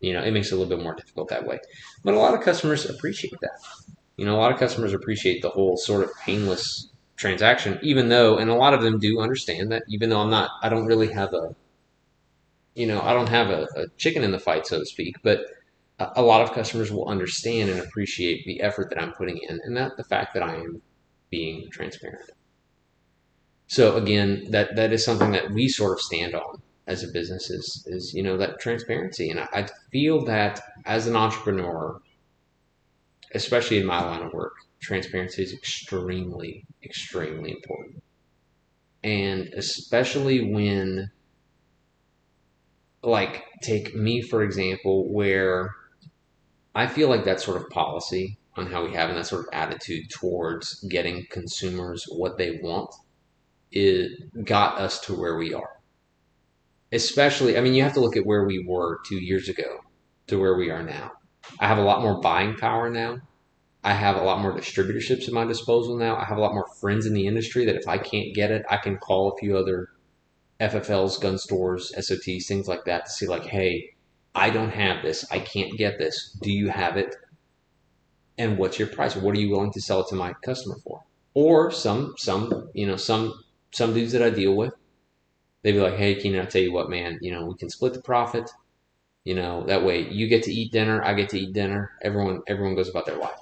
You 0.00 0.14
know, 0.14 0.22
it 0.22 0.30
makes 0.30 0.48
it 0.48 0.54
a 0.54 0.56
little 0.56 0.76
bit 0.76 0.82
more 0.82 0.94
difficult 0.94 1.28
that 1.28 1.46
way. 1.46 1.58
But 2.04 2.14
a 2.14 2.18
lot 2.18 2.34
of 2.34 2.40
customers 2.40 2.88
appreciate 2.88 3.34
that. 3.40 3.60
You 4.16 4.24
know, 4.24 4.36
a 4.36 4.38
lot 4.38 4.52
of 4.52 4.58
customers 4.58 4.92
appreciate 4.92 5.42
the 5.42 5.50
whole 5.50 5.76
sort 5.76 6.04
of 6.04 6.10
painless 6.24 6.88
transaction, 7.16 7.78
even 7.82 8.08
though, 8.08 8.38
and 8.38 8.50
a 8.50 8.54
lot 8.54 8.74
of 8.74 8.82
them 8.82 8.98
do 8.98 9.20
understand 9.20 9.72
that, 9.72 9.82
even 9.88 10.10
though 10.10 10.20
I'm 10.20 10.30
not, 10.30 10.50
I 10.62 10.68
don't 10.68 10.86
really 10.86 11.12
have 11.12 11.34
a, 11.34 11.54
you 12.74 12.86
know, 12.86 13.00
I 13.00 13.12
don't 13.12 13.28
have 13.28 13.50
a, 13.50 13.66
a 13.76 13.88
chicken 13.98 14.22
in 14.24 14.30
the 14.30 14.38
fight, 14.38 14.66
so 14.66 14.78
to 14.78 14.86
speak, 14.86 15.16
but 15.22 15.44
a 16.16 16.22
lot 16.22 16.40
of 16.42 16.52
customers 16.52 16.90
will 16.90 17.08
understand 17.08 17.70
and 17.70 17.80
appreciate 17.80 18.44
the 18.46 18.60
effort 18.60 18.88
that 18.90 19.00
I'm 19.00 19.12
putting 19.12 19.38
in 19.38 19.60
and 19.64 19.76
that 19.76 19.96
the 19.96 20.04
fact 20.04 20.34
that 20.34 20.42
I 20.42 20.54
am 20.56 20.80
being 21.30 21.70
transparent. 21.70 22.30
So 23.66 23.96
again, 23.96 24.46
that 24.50 24.74
that 24.76 24.92
is 24.92 25.04
something 25.04 25.30
that 25.32 25.52
we 25.52 25.68
sort 25.68 25.92
of 25.92 26.00
stand 26.00 26.34
on 26.34 26.62
as 26.86 27.04
a 27.04 27.08
business 27.08 27.50
is 27.50 27.84
is 27.86 28.12
you 28.14 28.22
know 28.22 28.36
that 28.36 28.58
transparency, 28.60 29.30
and 29.30 29.40
I, 29.40 29.48
I 29.52 29.66
feel 29.92 30.24
that 30.24 30.60
as 30.86 31.06
an 31.06 31.14
entrepreneur, 31.16 32.00
especially 33.32 33.78
in 33.78 33.86
my 33.86 34.02
line 34.04 34.22
of 34.22 34.32
work, 34.32 34.54
transparency 34.80 35.42
is 35.42 35.52
extremely 35.52 36.64
extremely 36.82 37.52
important, 37.52 38.02
and 39.04 39.48
especially 39.54 40.52
when 40.52 41.10
like 43.02 43.44
take 43.62 43.94
me 43.94 44.20
for 44.20 44.42
example 44.42 45.10
where 45.12 45.74
I 46.74 46.86
feel 46.86 47.08
like 47.08 47.24
that 47.24 47.40
sort 47.40 47.60
of 47.60 47.68
policy 47.70 48.38
on 48.56 48.66
how 48.66 48.84
we 48.84 48.94
have 48.94 49.08
and 49.08 49.18
that 49.18 49.26
sort 49.26 49.46
of 49.46 49.52
attitude 49.52 50.10
towards 50.10 50.80
getting 50.84 51.26
consumers 51.30 52.04
what 52.10 52.38
they 52.38 52.58
want 52.62 52.94
it 53.72 54.44
got 54.44 54.78
us 54.78 55.00
to 55.00 55.14
where 55.14 55.36
we 55.36 55.54
are. 55.54 55.80
Especially, 56.92 57.56
I 57.56 57.60
mean, 57.60 57.74
you 57.74 57.84
have 57.84 57.94
to 57.94 58.00
look 58.00 58.16
at 58.16 58.26
where 58.26 58.44
we 58.44 58.64
were 58.66 59.00
two 59.06 59.22
years 59.22 59.48
ago 59.48 59.80
to 60.26 60.38
where 60.38 60.56
we 60.56 60.70
are 60.70 60.82
now. 60.82 61.12
I 61.60 61.68
have 61.68 61.78
a 61.78 61.82
lot 61.82 62.02
more 62.02 62.20
buying 62.20 62.56
power 62.56 62.90
now. 62.90 63.18
I 63.82 63.94
have 63.94 64.16
a 64.16 64.22
lot 64.22 64.40
more 64.40 64.52
distributorships 64.52 65.26
at 65.26 65.32
my 65.32 65.44
disposal 65.44 65.96
now. 65.96 66.16
I 66.16 66.24
have 66.24 66.36
a 66.36 66.40
lot 66.40 66.52
more 66.52 66.68
friends 66.80 67.06
in 67.06 67.14
the 67.14 67.26
industry 67.26 67.64
that 67.64 67.76
if 67.76 67.88
I 67.88 67.96
can't 67.96 68.34
get 68.34 68.50
it, 68.50 68.64
I 68.68 68.76
can 68.76 68.98
call 68.98 69.30
a 69.30 69.36
few 69.38 69.56
other 69.56 69.88
FFLs, 70.60 71.20
gun 71.20 71.38
stores, 71.38 71.92
SOTs, 71.96 72.46
things 72.46 72.68
like 72.68 72.84
that 72.84 73.06
to 73.06 73.10
see, 73.10 73.26
like, 73.26 73.44
hey, 73.44 73.94
I 74.34 74.50
don't 74.50 74.70
have 74.70 75.02
this. 75.02 75.24
I 75.30 75.40
can't 75.40 75.76
get 75.76 75.98
this. 75.98 76.36
Do 76.40 76.52
you 76.52 76.68
have 76.68 76.96
it? 76.96 77.14
And 78.38 78.58
what's 78.58 78.78
your 78.78 78.88
price? 78.88 79.16
What 79.16 79.34
are 79.34 79.40
you 79.40 79.50
willing 79.50 79.72
to 79.72 79.80
sell 79.80 80.00
it 80.00 80.08
to 80.08 80.14
my 80.14 80.34
customer 80.44 80.76
for? 80.84 81.02
Or 81.34 81.70
some, 81.70 82.14
some, 82.16 82.70
you 82.72 82.86
know, 82.86 82.96
some, 82.96 83.42
some 83.72 83.92
dudes 83.92 84.12
that 84.12 84.22
I 84.22 84.30
deal 84.30 84.54
with, 84.54 84.72
they'd 85.62 85.72
be 85.72 85.80
like, 85.80 85.96
hey, 85.96 86.14
Keenan, 86.14 86.40
I 86.40 86.44
tell 86.46 86.62
you 86.62 86.72
what, 86.72 86.90
man, 86.90 87.18
you 87.20 87.32
know, 87.32 87.44
we 87.44 87.54
can 87.54 87.70
split 87.70 87.94
the 87.94 88.02
profit. 88.02 88.50
You 89.24 89.34
know, 89.34 89.64
that 89.66 89.84
way 89.84 90.08
you 90.08 90.28
get 90.28 90.44
to 90.44 90.52
eat 90.52 90.72
dinner, 90.72 91.04
I 91.04 91.12
get 91.14 91.28
to 91.30 91.38
eat 91.38 91.52
dinner. 91.52 91.92
Everyone, 92.02 92.40
everyone 92.46 92.74
goes 92.74 92.88
about 92.88 93.06
their 93.06 93.18
life. 93.18 93.38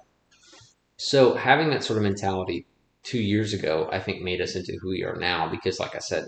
So 0.97 1.35
having 1.35 1.71
that 1.71 1.85
sort 1.85 1.99
of 1.99 2.03
mentality 2.03 2.67
two 3.05 3.21
years 3.21 3.53
ago, 3.53 3.89
I 3.93 4.01
think 4.01 4.23
made 4.23 4.41
us 4.41 4.57
into 4.57 4.77
who 4.81 4.89
we 4.89 5.05
are 5.05 5.17
now 5.17 5.49
because, 5.49 5.79
like 5.79 5.95
I 5.95 6.01
said, 6.01 6.27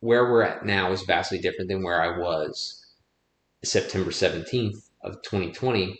where 0.00 0.30
we're 0.30 0.42
at 0.42 0.64
now 0.64 0.90
is 0.92 1.02
vastly 1.02 1.38
different 1.38 1.68
than 1.68 1.82
where 1.82 2.00
I 2.00 2.18
was 2.18 2.85
September 3.66 4.10
17th 4.10 4.88
of 5.02 5.22
2020 5.22 5.98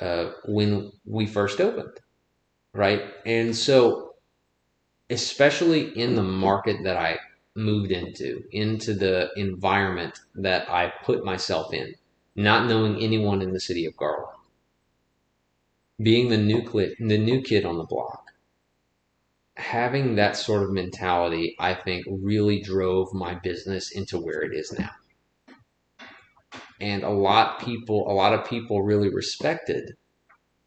uh, 0.00 0.30
when 0.46 0.92
we 1.04 1.26
first 1.26 1.60
opened, 1.60 2.00
right? 2.72 3.02
And 3.26 3.54
so, 3.54 4.14
especially 5.10 5.98
in 5.98 6.14
the 6.14 6.22
market 6.22 6.84
that 6.84 6.96
I 6.96 7.18
moved 7.54 7.90
into, 7.90 8.44
into 8.52 8.94
the 8.94 9.30
environment 9.36 10.20
that 10.36 10.70
I 10.70 10.92
put 11.02 11.24
myself 11.24 11.72
in, 11.74 11.94
not 12.36 12.68
knowing 12.68 13.02
anyone 13.02 13.42
in 13.42 13.52
the 13.52 13.60
city 13.60 13.84
of 13.86 13.96
Garland, 13.96 14.38
being 16.00 16.28
the 16.28 16.38
new, 16.38 16.62
the 17.00 17.18
new 17.18 17.42
kid 17.42 17.64
on 17.64 17.78
the 17.78 17.84
block, 17.84 18.30
having 19.56 20.14
that 20.14 20.36
sort 20.36 20.62
of 20.62 20.70
mentality, 20.70 21.56
I 21.58 21.74
think, 21.74 22.06
really 22.08 22.60
drove 22.60 23.12
my 23.12 23.34
business 23.34 23.90
into 23.90 24.18
where 24.18 24.42
it 24.42 24.54
is 24.54 24.72
now. 24.78 24.90
And 26.80 27.02
a 27.02 27.10
lot 27.10 27.60
people, 27.60 28.10
a 28.10 28.14
lot 28.14 28.34
of 28.34 28.48
people 28.48 28.82
really 28.82 29.12
respected 29.12 29.96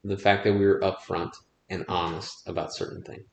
the 0.04 0.18
fact 0.18 0.44
that 0.44 0.54
we 0.54 0.66
were 0.66 0.80
upfront 0.80 1.32
and 1.70 1.86
honest 1.88 2.48
about 2.48 2.74
certain 2.74 3.02
things. 3.02 3.28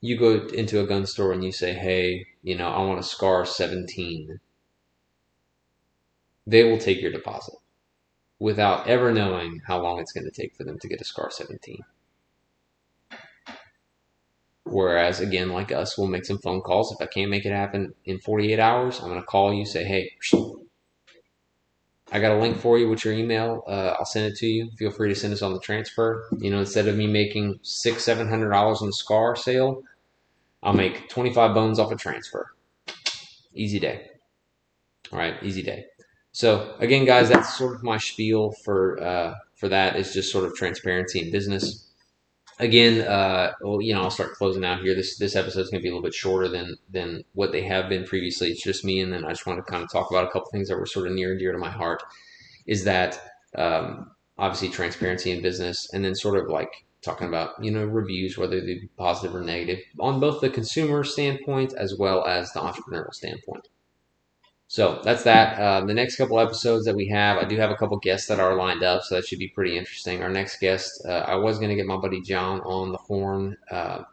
You 0.00 0.18
go 0.18 0.46
into 0.48 0.80
a 0.80 0.86
gun 0.86 1.06
store 1.06 1.32
and 1.32 1.44
you 1.44 1.52
say, 1.52 1.72
"Hey, 1.72 2.26
you 2.42 2.56
know, 2.56 2.68
I 2.68 2.84
want 2.84 3.00
a 3.00 3.02
SCAR 3.02 3.44
17." 3.46 4.40
They 6.46 6.64
will 6.64 6.78
take 6.78 7.00
your 7.00 7.12
deposit 7.12 7.54
without 8.38 8.88
ever 8.88 9.12
knowing 9.12 9.60
how 9.66 9.80
long 9.80 10.00
it's 10.00 10.12
going 10.12 10.24
to 10.24 10.30
take 10.30 10.54
for 10.56 10.64
them 10.64 10.78
to 10.78 10.88
get 10.88 11.00
a 11.00 11.04
SCAR 11.04 11.30
17. 11.30 11.84
Whereas, 14.64 15.20
again, 15.20 15.50
like 15.50 15.72
us, 15.72 15.98
we'll 15.98 16.06
make 16.06 16.24
some 16.24 16.38
phone 16.38 16.60
calls. 16.60 16.92
If 16.92 17.00
I 17.00 17.06
can't 17.06 17.30
make 17.30 17.44
it 17.44 17.52
happen 17.52 17.94
in 18.04 18.18
48 18.20 18.58
hours, 18.58 19.00
I'm 19.00 19.08
going 19.08 19.20
to 19.20 19.26
call 19.26 19.52
you, 19.52 19.66
say, 19.66 19.84
hey, 19.84 20.12
I 22.12 22.18
got 22.20 22.32
a 22.32 22.40
link 22.40 22.58
for 22.58 22.78
you 22.78 22.88
with 22.88 23.04
your 23.04 23.14
email. 23.14 23.62
Uh, 23.66 23.94
I'll 23.98 24.04
send 24.04 24.26
it 24.32 24.36
to 24.38 24.46
you. 24.46 24.70
Feel 24.76 24.90
free 24.90 25.08
to 25.08 25.14
send 25.14 25.32
us 25.32 25.42
on 25.42 25.52
the 25.52 25.60
transfer. 25.60 26.28
You 26.38 26.50
know, 26.50 26.58
instead 26.58 26.88
of 26.88 26.96
me 26.96 27.06
making 27.06 27.60
six, 27.62 28.04
seven 28.04 28.28
hundred 28.28 28.50
dollars 28.50 28.82
on 28.82 28.92
scar 28.92 29.36
sale, 29.36 29.82
I'll 30.62 30.72
make 30.72 31.08
25 31.08 31.54
bones 31.54 31.78
off 31.78 31.92
a 31.92 31.96
transfer. 31.96 32.54
Easy 33.54 33.78
day. 33.78 34.10
All 35.12 35.18
right, 35.18 35.34
easy 35.42 35.62
day. 35.62 35.86
So 36.32 36.74
again, 36.78 37.04
guys, 37.04 37.28
that's 37.28 37.56
sort 37.56 37.74
of 37.74 37.82
my 37.82 37.98
spiel 37.98 38.52
for 38.64 39.02
uh, 39.02 39.34
for 39.54 39.68
that 39.68 39.96
is 39.96 40.12
just 40.12 40.32
sort 40.32 40.44
of 40.44 40.54
transparency 40.54 41.20
in 41.20 41.30
business 41.30 41.89
again, 42.60 43.06
uh, 43.06 43.52
well, 43.60 43.80
you 43.80 43.94
know, 43.94 44.02
I'll 44.02 44.10
start 44.10 44.34
closing 44.34 44.64
out 44.64 44.80
here. 44.82 44.94
This 44.94 45.16
this 45.16 45.34
episode 45.34 45.60
is 45.60 45.70
going 45.70 45.80
to 45.80 45.82
be 45.82 45.88
a 45.88 45.92
little 45.92 46.02
bit 46.02 46.14
shorter 46.14 46.48
than 46.48 46.76
than 46.90 47.24
what 47.32 47.52
they 47.52 47.62
have 47.62 47.88
been 47.88 48.04
previously. 48.04 48.48
It's 48.48 48.62
just 48.62 48.84
me, 48.84 49.00
and 49.00 49.12
then 49.12 49.24
I 49.24 49.30
just 49.30 49.46
want 49.46 49.64
to 49.64 49.70
kind 49.70 49.82
of 49.82 49.90
talk 49.90 50.10
about 50.10 50.24
a 50.24 50.30
couple 50.30 50.50
things 50.50 50.68
that 50.68 50.78
were 50.78 50.86
sort 50.86 51.06
of 51.06 51.14
near 51.14 51.30
and 51.30 51.40
dear 51.40 51.52
to 51.52 51.58
my 51.58 51.70
heart. 51.70 52.02
Is 52.66 52.84
that 52.84 53.20
um, 53.56 54.12
obviously 54.38 54.68
transparency 54.68 55.30
in 55.30 55.42
business, 55.42 55.92
and 55.92 56.04
then 56.04 56.14
sort 56.14 56.38
of 56.38 56.48
like 56.48 56.84
talking 57.02 57.26
about 57.26 57.62
you 57.62 57.70
know 57.70 57.84
reviews, 57.84 58.38
whether 58.38 58.60
they 58.60 58.74
be 58.74 58.88
positive 58.96 59.34
or 59.34 59.42
negative, 59.42 59.82
on 59.98 60.20
both 60.20 60.40
the 60.40 60.50
consumer 60.50 61.02
standpoint 61.04 61.72
as 61.74 61.96
well 61.98 62.24
as 62.26 62.52
the 62.52 62.60
entrepreneurial 62.60 63.14
standpoint. 63.14 63.68
So 64.70 65.00
that's 65.02 65.24
that. 65.24 65.58
Uh, 65.58 65.84
the 65.84 65.94
next 65.94 66.14
couple 66.14 66.38
episodes 66.38 66.84
that 66.84 66.94
we 66.94 67.08
have, 67.08 67.38
I 67.38 67.44
do 67.44 67.56
have 67.56 67.72
a 67.72 67.74
couple 67.74 67.96
guests 67.96 68.28
that 68.28 68.38
are 68.38 68.54
lined 68.54 68.84
up, 68.84 69.02
so 69.02 69.16
that 69.16 69.26
should 69.26 69.40
be 69.40 69.48
pretty 69.48 69.76
interesting. 69.76 70.22
Our 70.22 70.28
next 70.28 70.60
guest, 70.60 71.04
uh, 71.04 71.24
I 71.26 71.34
was 71.34 71.58
going 71.58 71.70
to 71.70 71.74
get 71.74 71.86
my 71.86 71.96
buddy 71.96 72.20
John 72.20 72.60
on 72.60 72.92
the 72.92 72.98
horn. 72.98 73.56
Uh, 73.68 74.04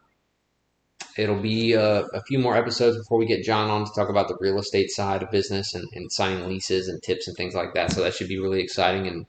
it'll 1.16 1.40
be 1.40 1.74
a, 1.74 2.00
uh, 2.00 2.08
a, 2.16 2.24
few 2.24 2.40
more 2.40 2.58
episodes 2.58 2.98
before 2.98 3.20
we 3.20 3.28
get 3.28 3.44
John 3.44 3.70
on 3.70 3.86
to 3.86 3.92
talk 3.94 4.10
about 4.10 4.30
the 4.30 4.38
real 4.40 4.58
estate 4.58 4.90
side 4.90 5.22
of 5.22 5.30
business 5.30 5.76
and, 5.76 5.88
and 5.94 6.12
signing 6.12 6.48
leases 6.48 6.88
and 6.88 7.04
tips 7.04 7.28
and 7.28 7.38
things 7.38 7.54
like 7.54 7.76
that. 7.76 7.92
So 7.92 8.02
that 8.02 8.16
should 8.16 8.28
be 8.28 8.40
really 8.40 8.64
exciting, 8.64 9.06
and 9.06 9.28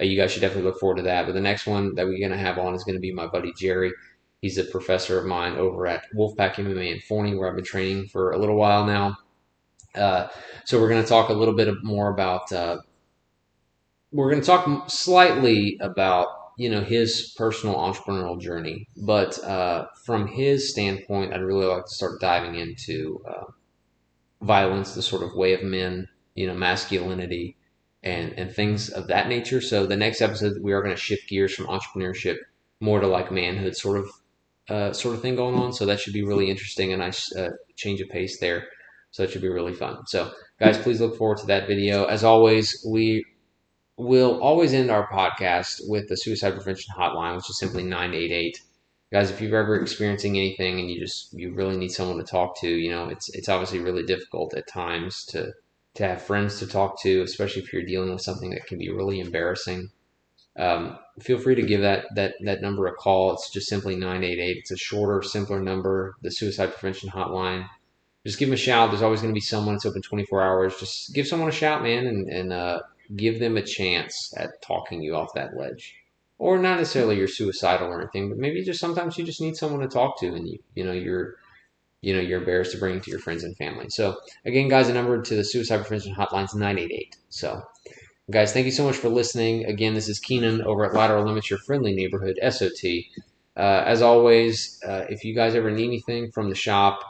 uh, 0.00 0.04
you 0.04 0.20
guys 0.20 0.32
should 0.32 0.40
definitely 0.40 0.68
look 0.68 0.80
forward 0.80 0.96
to 0.96 1.02
that. 1.04 1.26
But 1.26 1.34
the 1.34 1.40
next 1.40 1.68
one 1.68 1.94
that 1.94 2.06
we're 2.06 2.18
going 2.18 2.36
to 2.36 2.44
have 2.44 2.58
on 2.58 2.74
is 2.74 2.82
going 2.82 2.96
to 2.96 3.00
be 3.00 3.12
my 3.12 3.28
buddy 3.28 3.52
Jerry. 3.56 3.92
He's 4.42 4.58
a 4.58 4.64
professor 4.64 5.16
of 5.16 5.26
mine 5.26 5.52
over 5.58 5.86
at 5.86 6.12
Wolfpack 6.12 6.54
MMA 6.54 6.92
in 6.92 7.00
Forney, 7.02 7.36
where 7.36 7.48
I've 7.48 7.54
been 7.54 7.64
training 7.64 8.08
for 8.08 8.32
a 8.32 8.38
little 8.38 8.56
while 8.56 8.84
now 8.84 9.16
uh, 9.96 10.28
so 10.64 10.80
we're 10.80 10.88
going 10.88 11.02
to 11.02 11.08
talk 11.08 11.28
a 11.28 11.32
little 11.32 11.54
bit 11.54 11.68
more 11.82 12.10
about. 12.10 12.52
Uh, 12.52 12.78
we're 14.12 14.30
going 14.30 14.40
to 14.40 14.46
talk 14.46 14.90
slightly 14.90 15.78
about 15.80 16.28
you 16.56 16.70
know 16.70 16.80
his 16.80 17.34
personal 17.36 17.76
entrepreneurial 17.76 18.40
journey, 18.40 18.88
but 18.96 19.42
uh, 19.44 19.86
from 20.04 20.26
his 20.26 20.70
standpoint, 20.70 21.32
I'd 21.32 21.42
really 21.42 21.66
like 21.66 21.84
to 21.84 21.94
start 21.94 22.20
diving 22.20 22.54
into 22.54 23.22
uh, 23.28 23.44
violence, 24.42 24.94
the 24.94 25.02
sort 25.02 25.22
of 25.22 25.34
way 25.34 25.54
of 25.54 25.62
men, 25.62 26.08
you 26.34 26.46
know, 26.46 26.54
masculinity, 26.54 27.56
and 28.02 28.32
and 28.38 28.52
things 28.52 28.88
of 28.90 29.08
that 29.08 29.28
nature. 29.28 29.60
So 29.60 29.86
the 29.86 29.96
next 29.96 30.20
episode, 30.20 30.62
we 30.62 30.72
are 30.72 30.82
going 30.82 30.94
to 30.94 31.00
shift 31.00 31.28
gears 31.28 31.54
from 31.54 31.66
entrepreneurship 31.66 32.36
more 32.80 33.00
to 33.00 33.06
like 33.06 33.32
manhood, 33.32 33.76
sort 33.76 33.98
of 33.98 34.10
uh, 34.68 34.92
sort 34.92 35.14
of 35.14 35.22
thing 35.22 35.36
going 35.36 35.54
on. 35.56 35.72
So 35.72 35.86
that 35.86 36.00
should 36.00 36.12
be 36.12 36.24
really 36.24 36.50
interesting, 36.50 36.92
a 36.92 36.96
nice 36.96 37.34
uh, 37.34 37.50
change 37.76 38.00
of 38.00 38.08
pace 38.08 38.38
there. 38.40 38.68
So 39.16 39.22
it 39.22 39.30
should 39.30 39.40
be 39.40 39.48
really 39.48 39.72
fun. 39.72 40.06
So, 40.06 40.30
guys, 40.60 40.76
please 40.76 41.00
look 41.00 41.16
forward 41.16 41.38
to 41.38 41.46
that 41.46 41.66
video. 41.66 42.04
As 42.04 42.22
always, 42.22 42.84
we 42.86 43.24
will 43.96 44.38
always 44.42 44.74
end 44.74 44.90
our 44.90 45.08
podcast 45.08 45.80
with 45.88 46.06
the 46.10 46.18
suicide 46.18 46.52
prevention 46.52 46.92
hotline, 46.94 47.34
which 47.34 47.48
is 47.48 47.58
simply 47.58 47.82
988. 47.82 48.60
Guys, 49.10 49.30
if 49.30 49.40
you're 49.40 49.58
ever 49.58 49.80
experiencing 49.80 50.36
anything 50.36 50.78
and 50.78 50.90
you 50.90 51.00
just 51.00 51.32
you 51.32 51.54
really 51.54 51.78
need 51.78 51.92
someone 51.92 52.18
to 52.18 52.24
talk 52.24 52.60
to, 52.60 52.68
you 52.68 52.90
know, 52.90 53.08
it's 53.08 53.34
it's 53.34 53.48
obviously 53.48 53.78
really 53.78 54.02
difficult 54.02 54.52
at 54.52 54.68
times 54.68 55.24
to 55.30 55.50
to 55.94 56.06
have 56.06 56.20
friends 56.20 56.58
to 56.58 56.66
talk 56.66 57.00
to, 57.00 57.22
especially 57.22 57.62
if 57.62 57.72
you're 57.72 57.86
dealing 57.86 58.12
with 58.12 58.20
something 58.20 58.50
that 58.50 58.66
can 58.66 58.76
be 58.76 58.90
really 58.90 59.18
embarrassing. 59.18 59.88
Um, 60.58 60.98
feel 61.20 61.38
free 61.38 61.54
to 61.54 61.62
give 61.62 61.80
that 61.80 62.04
that 62.16 62.34
that 62.44 62.60
number 62.60 62.86
a 62.86 62.92
call. 62.92 63.32
It's 63.32 63.48
just 63.48 63.68
simply 63.68 63.96
988. 63.96 64.58
It's 64.58 64.72
a 64.72 64.76
shorter, 64.76 65.22
simpler 65.22 65.62
number. 65.62 66.16
The 66.20 66.30
suicide 66.30 66.74
prevention 66.74 67.08
hotline 67.08 67.66
just 68.26 68.40
give 68.40 68.48
them 68.48 68.54
a 68.54 68.58
shout. 68.58 68.90
There's 68.90 69.02
always 69.02 69.20
going 69.20 69.32
to 69.32 69.36
be 69.36 69.40
someone 69.40 69.76
that's 69.76 69.86
open 69.86 70.02
24 70.02 70.42
hours. 70.42 70.76
Just 70.80 71.14
give 71.14 71.28
someone 71.28 71.48
a 71.48 71.52
shout, 71.52 71.82
man, 71.82 72.06
and, 72.06 72.28
and 72.28 72.52
uh, 72.52 72.80
give 73.14 73.38
them 73.38 73.56
a 73.56 73.62
chance 73.62 74.34
at 74.36 74.60
talking 74.62 75.00
you 75.00 75.14
off 75.14 75.32
that 75.34 75.56
ledge. 75.56 75.94
Or 76.38 76.58
not 76.58 76.78
necessarily 76.78 77.16
you're 77.16 77.28
suicidal 77.28 77.86
or 77.88 78.00
anything, 78.00 78.28
but 78.28 78.38
maybe 78.38 78.64
just 78.64 78.80
sometimes 78.80 79.16
you 79.16 79.24
just 79.24 79.40
need 79.40 79.56
someone 79.56 79.80
to 79.80 79.88
talk 79.88 80.18
to, 80.20 80.26
and 80.26 80.46
you 80.46 80.58
you 80.74 80.84
know 80.84 80.92
you're 80.92 81.36
you 82.02 82.14
know 82.14 82.20
you're 82.20 82.40
embarrassed 82.40 82.72
to 82.72 82.78
bring 82.78 83.00
to 83.00 83.10
your 83.10 83.20
friends 83.20 83.42
and 83.42 83.56
family. 83.56 83.88
So 83.88 84.18
again, 84.44 84.68
guys, 84.68 84.88
the 84.88 84.92
number 84.92 85.22
to 85.22 85.34
the 85.36 85.44
suicide 85.44 85.78
prevention 85.78 86.14
hotline 86.14 86.44
is 86.44 86.54
988. 86.54 87.16
So 87.30 87.62
guys, 88.30 88.52
thank 88.52 88.66
you 88.66 88.72
so 88.72 88.84
much 88.84 88.96
for 88.96 89.08
listening. 89.08 89.64
Again, 89.64 89.94
this 89.94 90.10
is 90.10 90.18
Keenan 90.18 90.60
over 90.62 90.84
at 90.84 90.92
Lateral 90.92 91.24
Limits, 91.24 91.48
your 91.48 91.60
friendly 91.60 91.94
neighborhood 91.94 92.38
SOT. 92.50 92.84
Uh, 93.56 93.84
as 93.86 94.02
always, 94.02 94.78
uh, 94.86 95.06
if 95.08 95.24
you 95.24 95.34
guys 95.34 95.54
ever 95.54 95.70
need 95.70 95.86
anything 95.86 96.30
from 96.32 96.50
the 96.50 96.54
shop, 96.54 97.00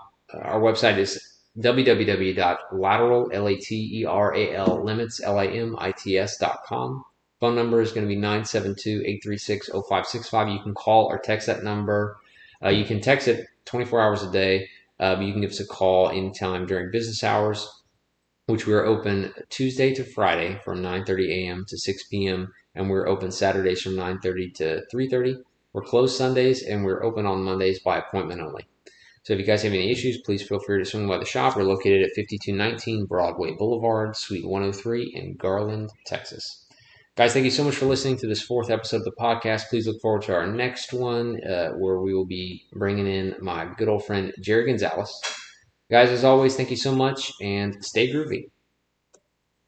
our 0.42 0.60
website 0.60 0.98
is 0.98 1.36
www.lateral, 1.58 3.30
L-A-T-E-R-A-L, 3.32 4.84
limits, 4.84 5.22
L-I-M-I-T-S 5.22 6.36
dot 6.38 6.60
com. 6.66 7.04
Phone 7.40 7.54
number 7.54 7.80
is 7.80 7.92
going 7.92 8.06
to 8.08 8.14
be 8.14 8.20
972-836-0565. 8.20 10.52
You 10.52 10.62
can 10.62 10.74
call 10.74 11.06
or 11.06 11.18
text 11.18 11.46
that 11.46 11.64
number. 11.64 12.18
Uh, 12.62 12.68
you 12.70 12.84
can 12.84 13.00
text 13.00 13.28
it 13.28 13.46
24 13.66 14.00
hours 14.00 14.22
a 14.22 14.30
day. 14.30 14.68
Uh, 14.98 15.18
you 15.20 15.32
can 15.32 15.42
give 15.42 15.50
us 15.50 15.60
a 15.60 15.66
call 15.66 16.08
anytime 16.08 16.64
during 16.66 16.90
business 16.90 17.22
hours, 17.22 17.68
which 18.46 18.66
we 18.66 18.72
are 18.72 18.86
open 18.86 19.34
Tuesday 19.50 19.92
to 19.94 20.02
Friday 20.04 20.58
from 20.64 20.82
9.30 20.82 21.28
a.m. 21.28 21.66
to 21.68 21.76
6 21.76 22.04
p.m. 22.04 22.54
And 22.74 22.88
we're 22.88 23.06
open 23.06 23.30
Saturdays 23.30 23.82
from 23.82 23.92
9.30 23.94 24.54
to 24.54 24.82
3.30. 24.92 25.42
We're 25.72 25.82
closed 25.82 26.16
Sundays 26.16 26.62
and 26.62 26.84
we're 26.84 27.04
open 27.04 27.26
on 27.26 27.42
Mondays 27.42 27.80
by 27.80 27.98
appointment 27.98 28.40
only. 28.40 28.66
So 29.26 29.32
if 29.32 29.40
you 29.40 29.44
guys 29.44 29.64
have 29.64 29.72
any 29.72 29.90
issues, 29.90 30.18
please 30.18 30.46
feel 30.46 30.60
free 30.60 30.78
to 30.78 30.84
swing 30.84 31.08
by 31.08 31.18
the 31.18 31.24
shop. 31.24 31.56
We're 31.56 31.64
located 31.64 32.00
at 32.02 32.14
5219 32.14 33.06
Broadway 33.06 33.56
Boulevard, 33.58 34.14
Suite 34.14 34.46
103 34.46 35.14
in 35.16 35.34
Garland, 35.34 35.90
Texas. 36.06 36.64
Guys, 37.16 37.32
thank 37.32 37.44
you 37.44 37.50
so 37.50 37.64
much 37.64 37.74
for 37.74 37.86
listening 37.86 38.16
to 38.18 38.28
this 38.28 38.40
fourth 38.40 38.70
episode 38.70 38.98
of 38.98 39.04
the 39.04 39.10
podcast. 39.18 39.68
Please 39.68 39.88
look 39.88 40.00
forward 40.00 40.22
to 40.22 40.32
our 40.32 40.46
next 40.46 40.92
one 40.92 41.40
uh, 41.42 41.70
where 41.70 42.00
we 42.00 42.14
will 42.14 42.24
be 42.24 42.68
bringing 42.72 43.08
in 43.08 43.34
my 43.40 43.68
good 43.76 43.88
old 43.88 44.06
friend 44.06 44.32
Jerry 44.40 44.66
Gonzalez. 44.66 45.20
Guys, 45.90 46.10
as 46.10 46.22
always, 46.22 46.54
thank 46.54 46.70
you 46.70 46.76
so 46.76 46.94
much 46.94 47.32
and 47.42 47.84
stay 47.84 48.12
groovy. 48.12 48.44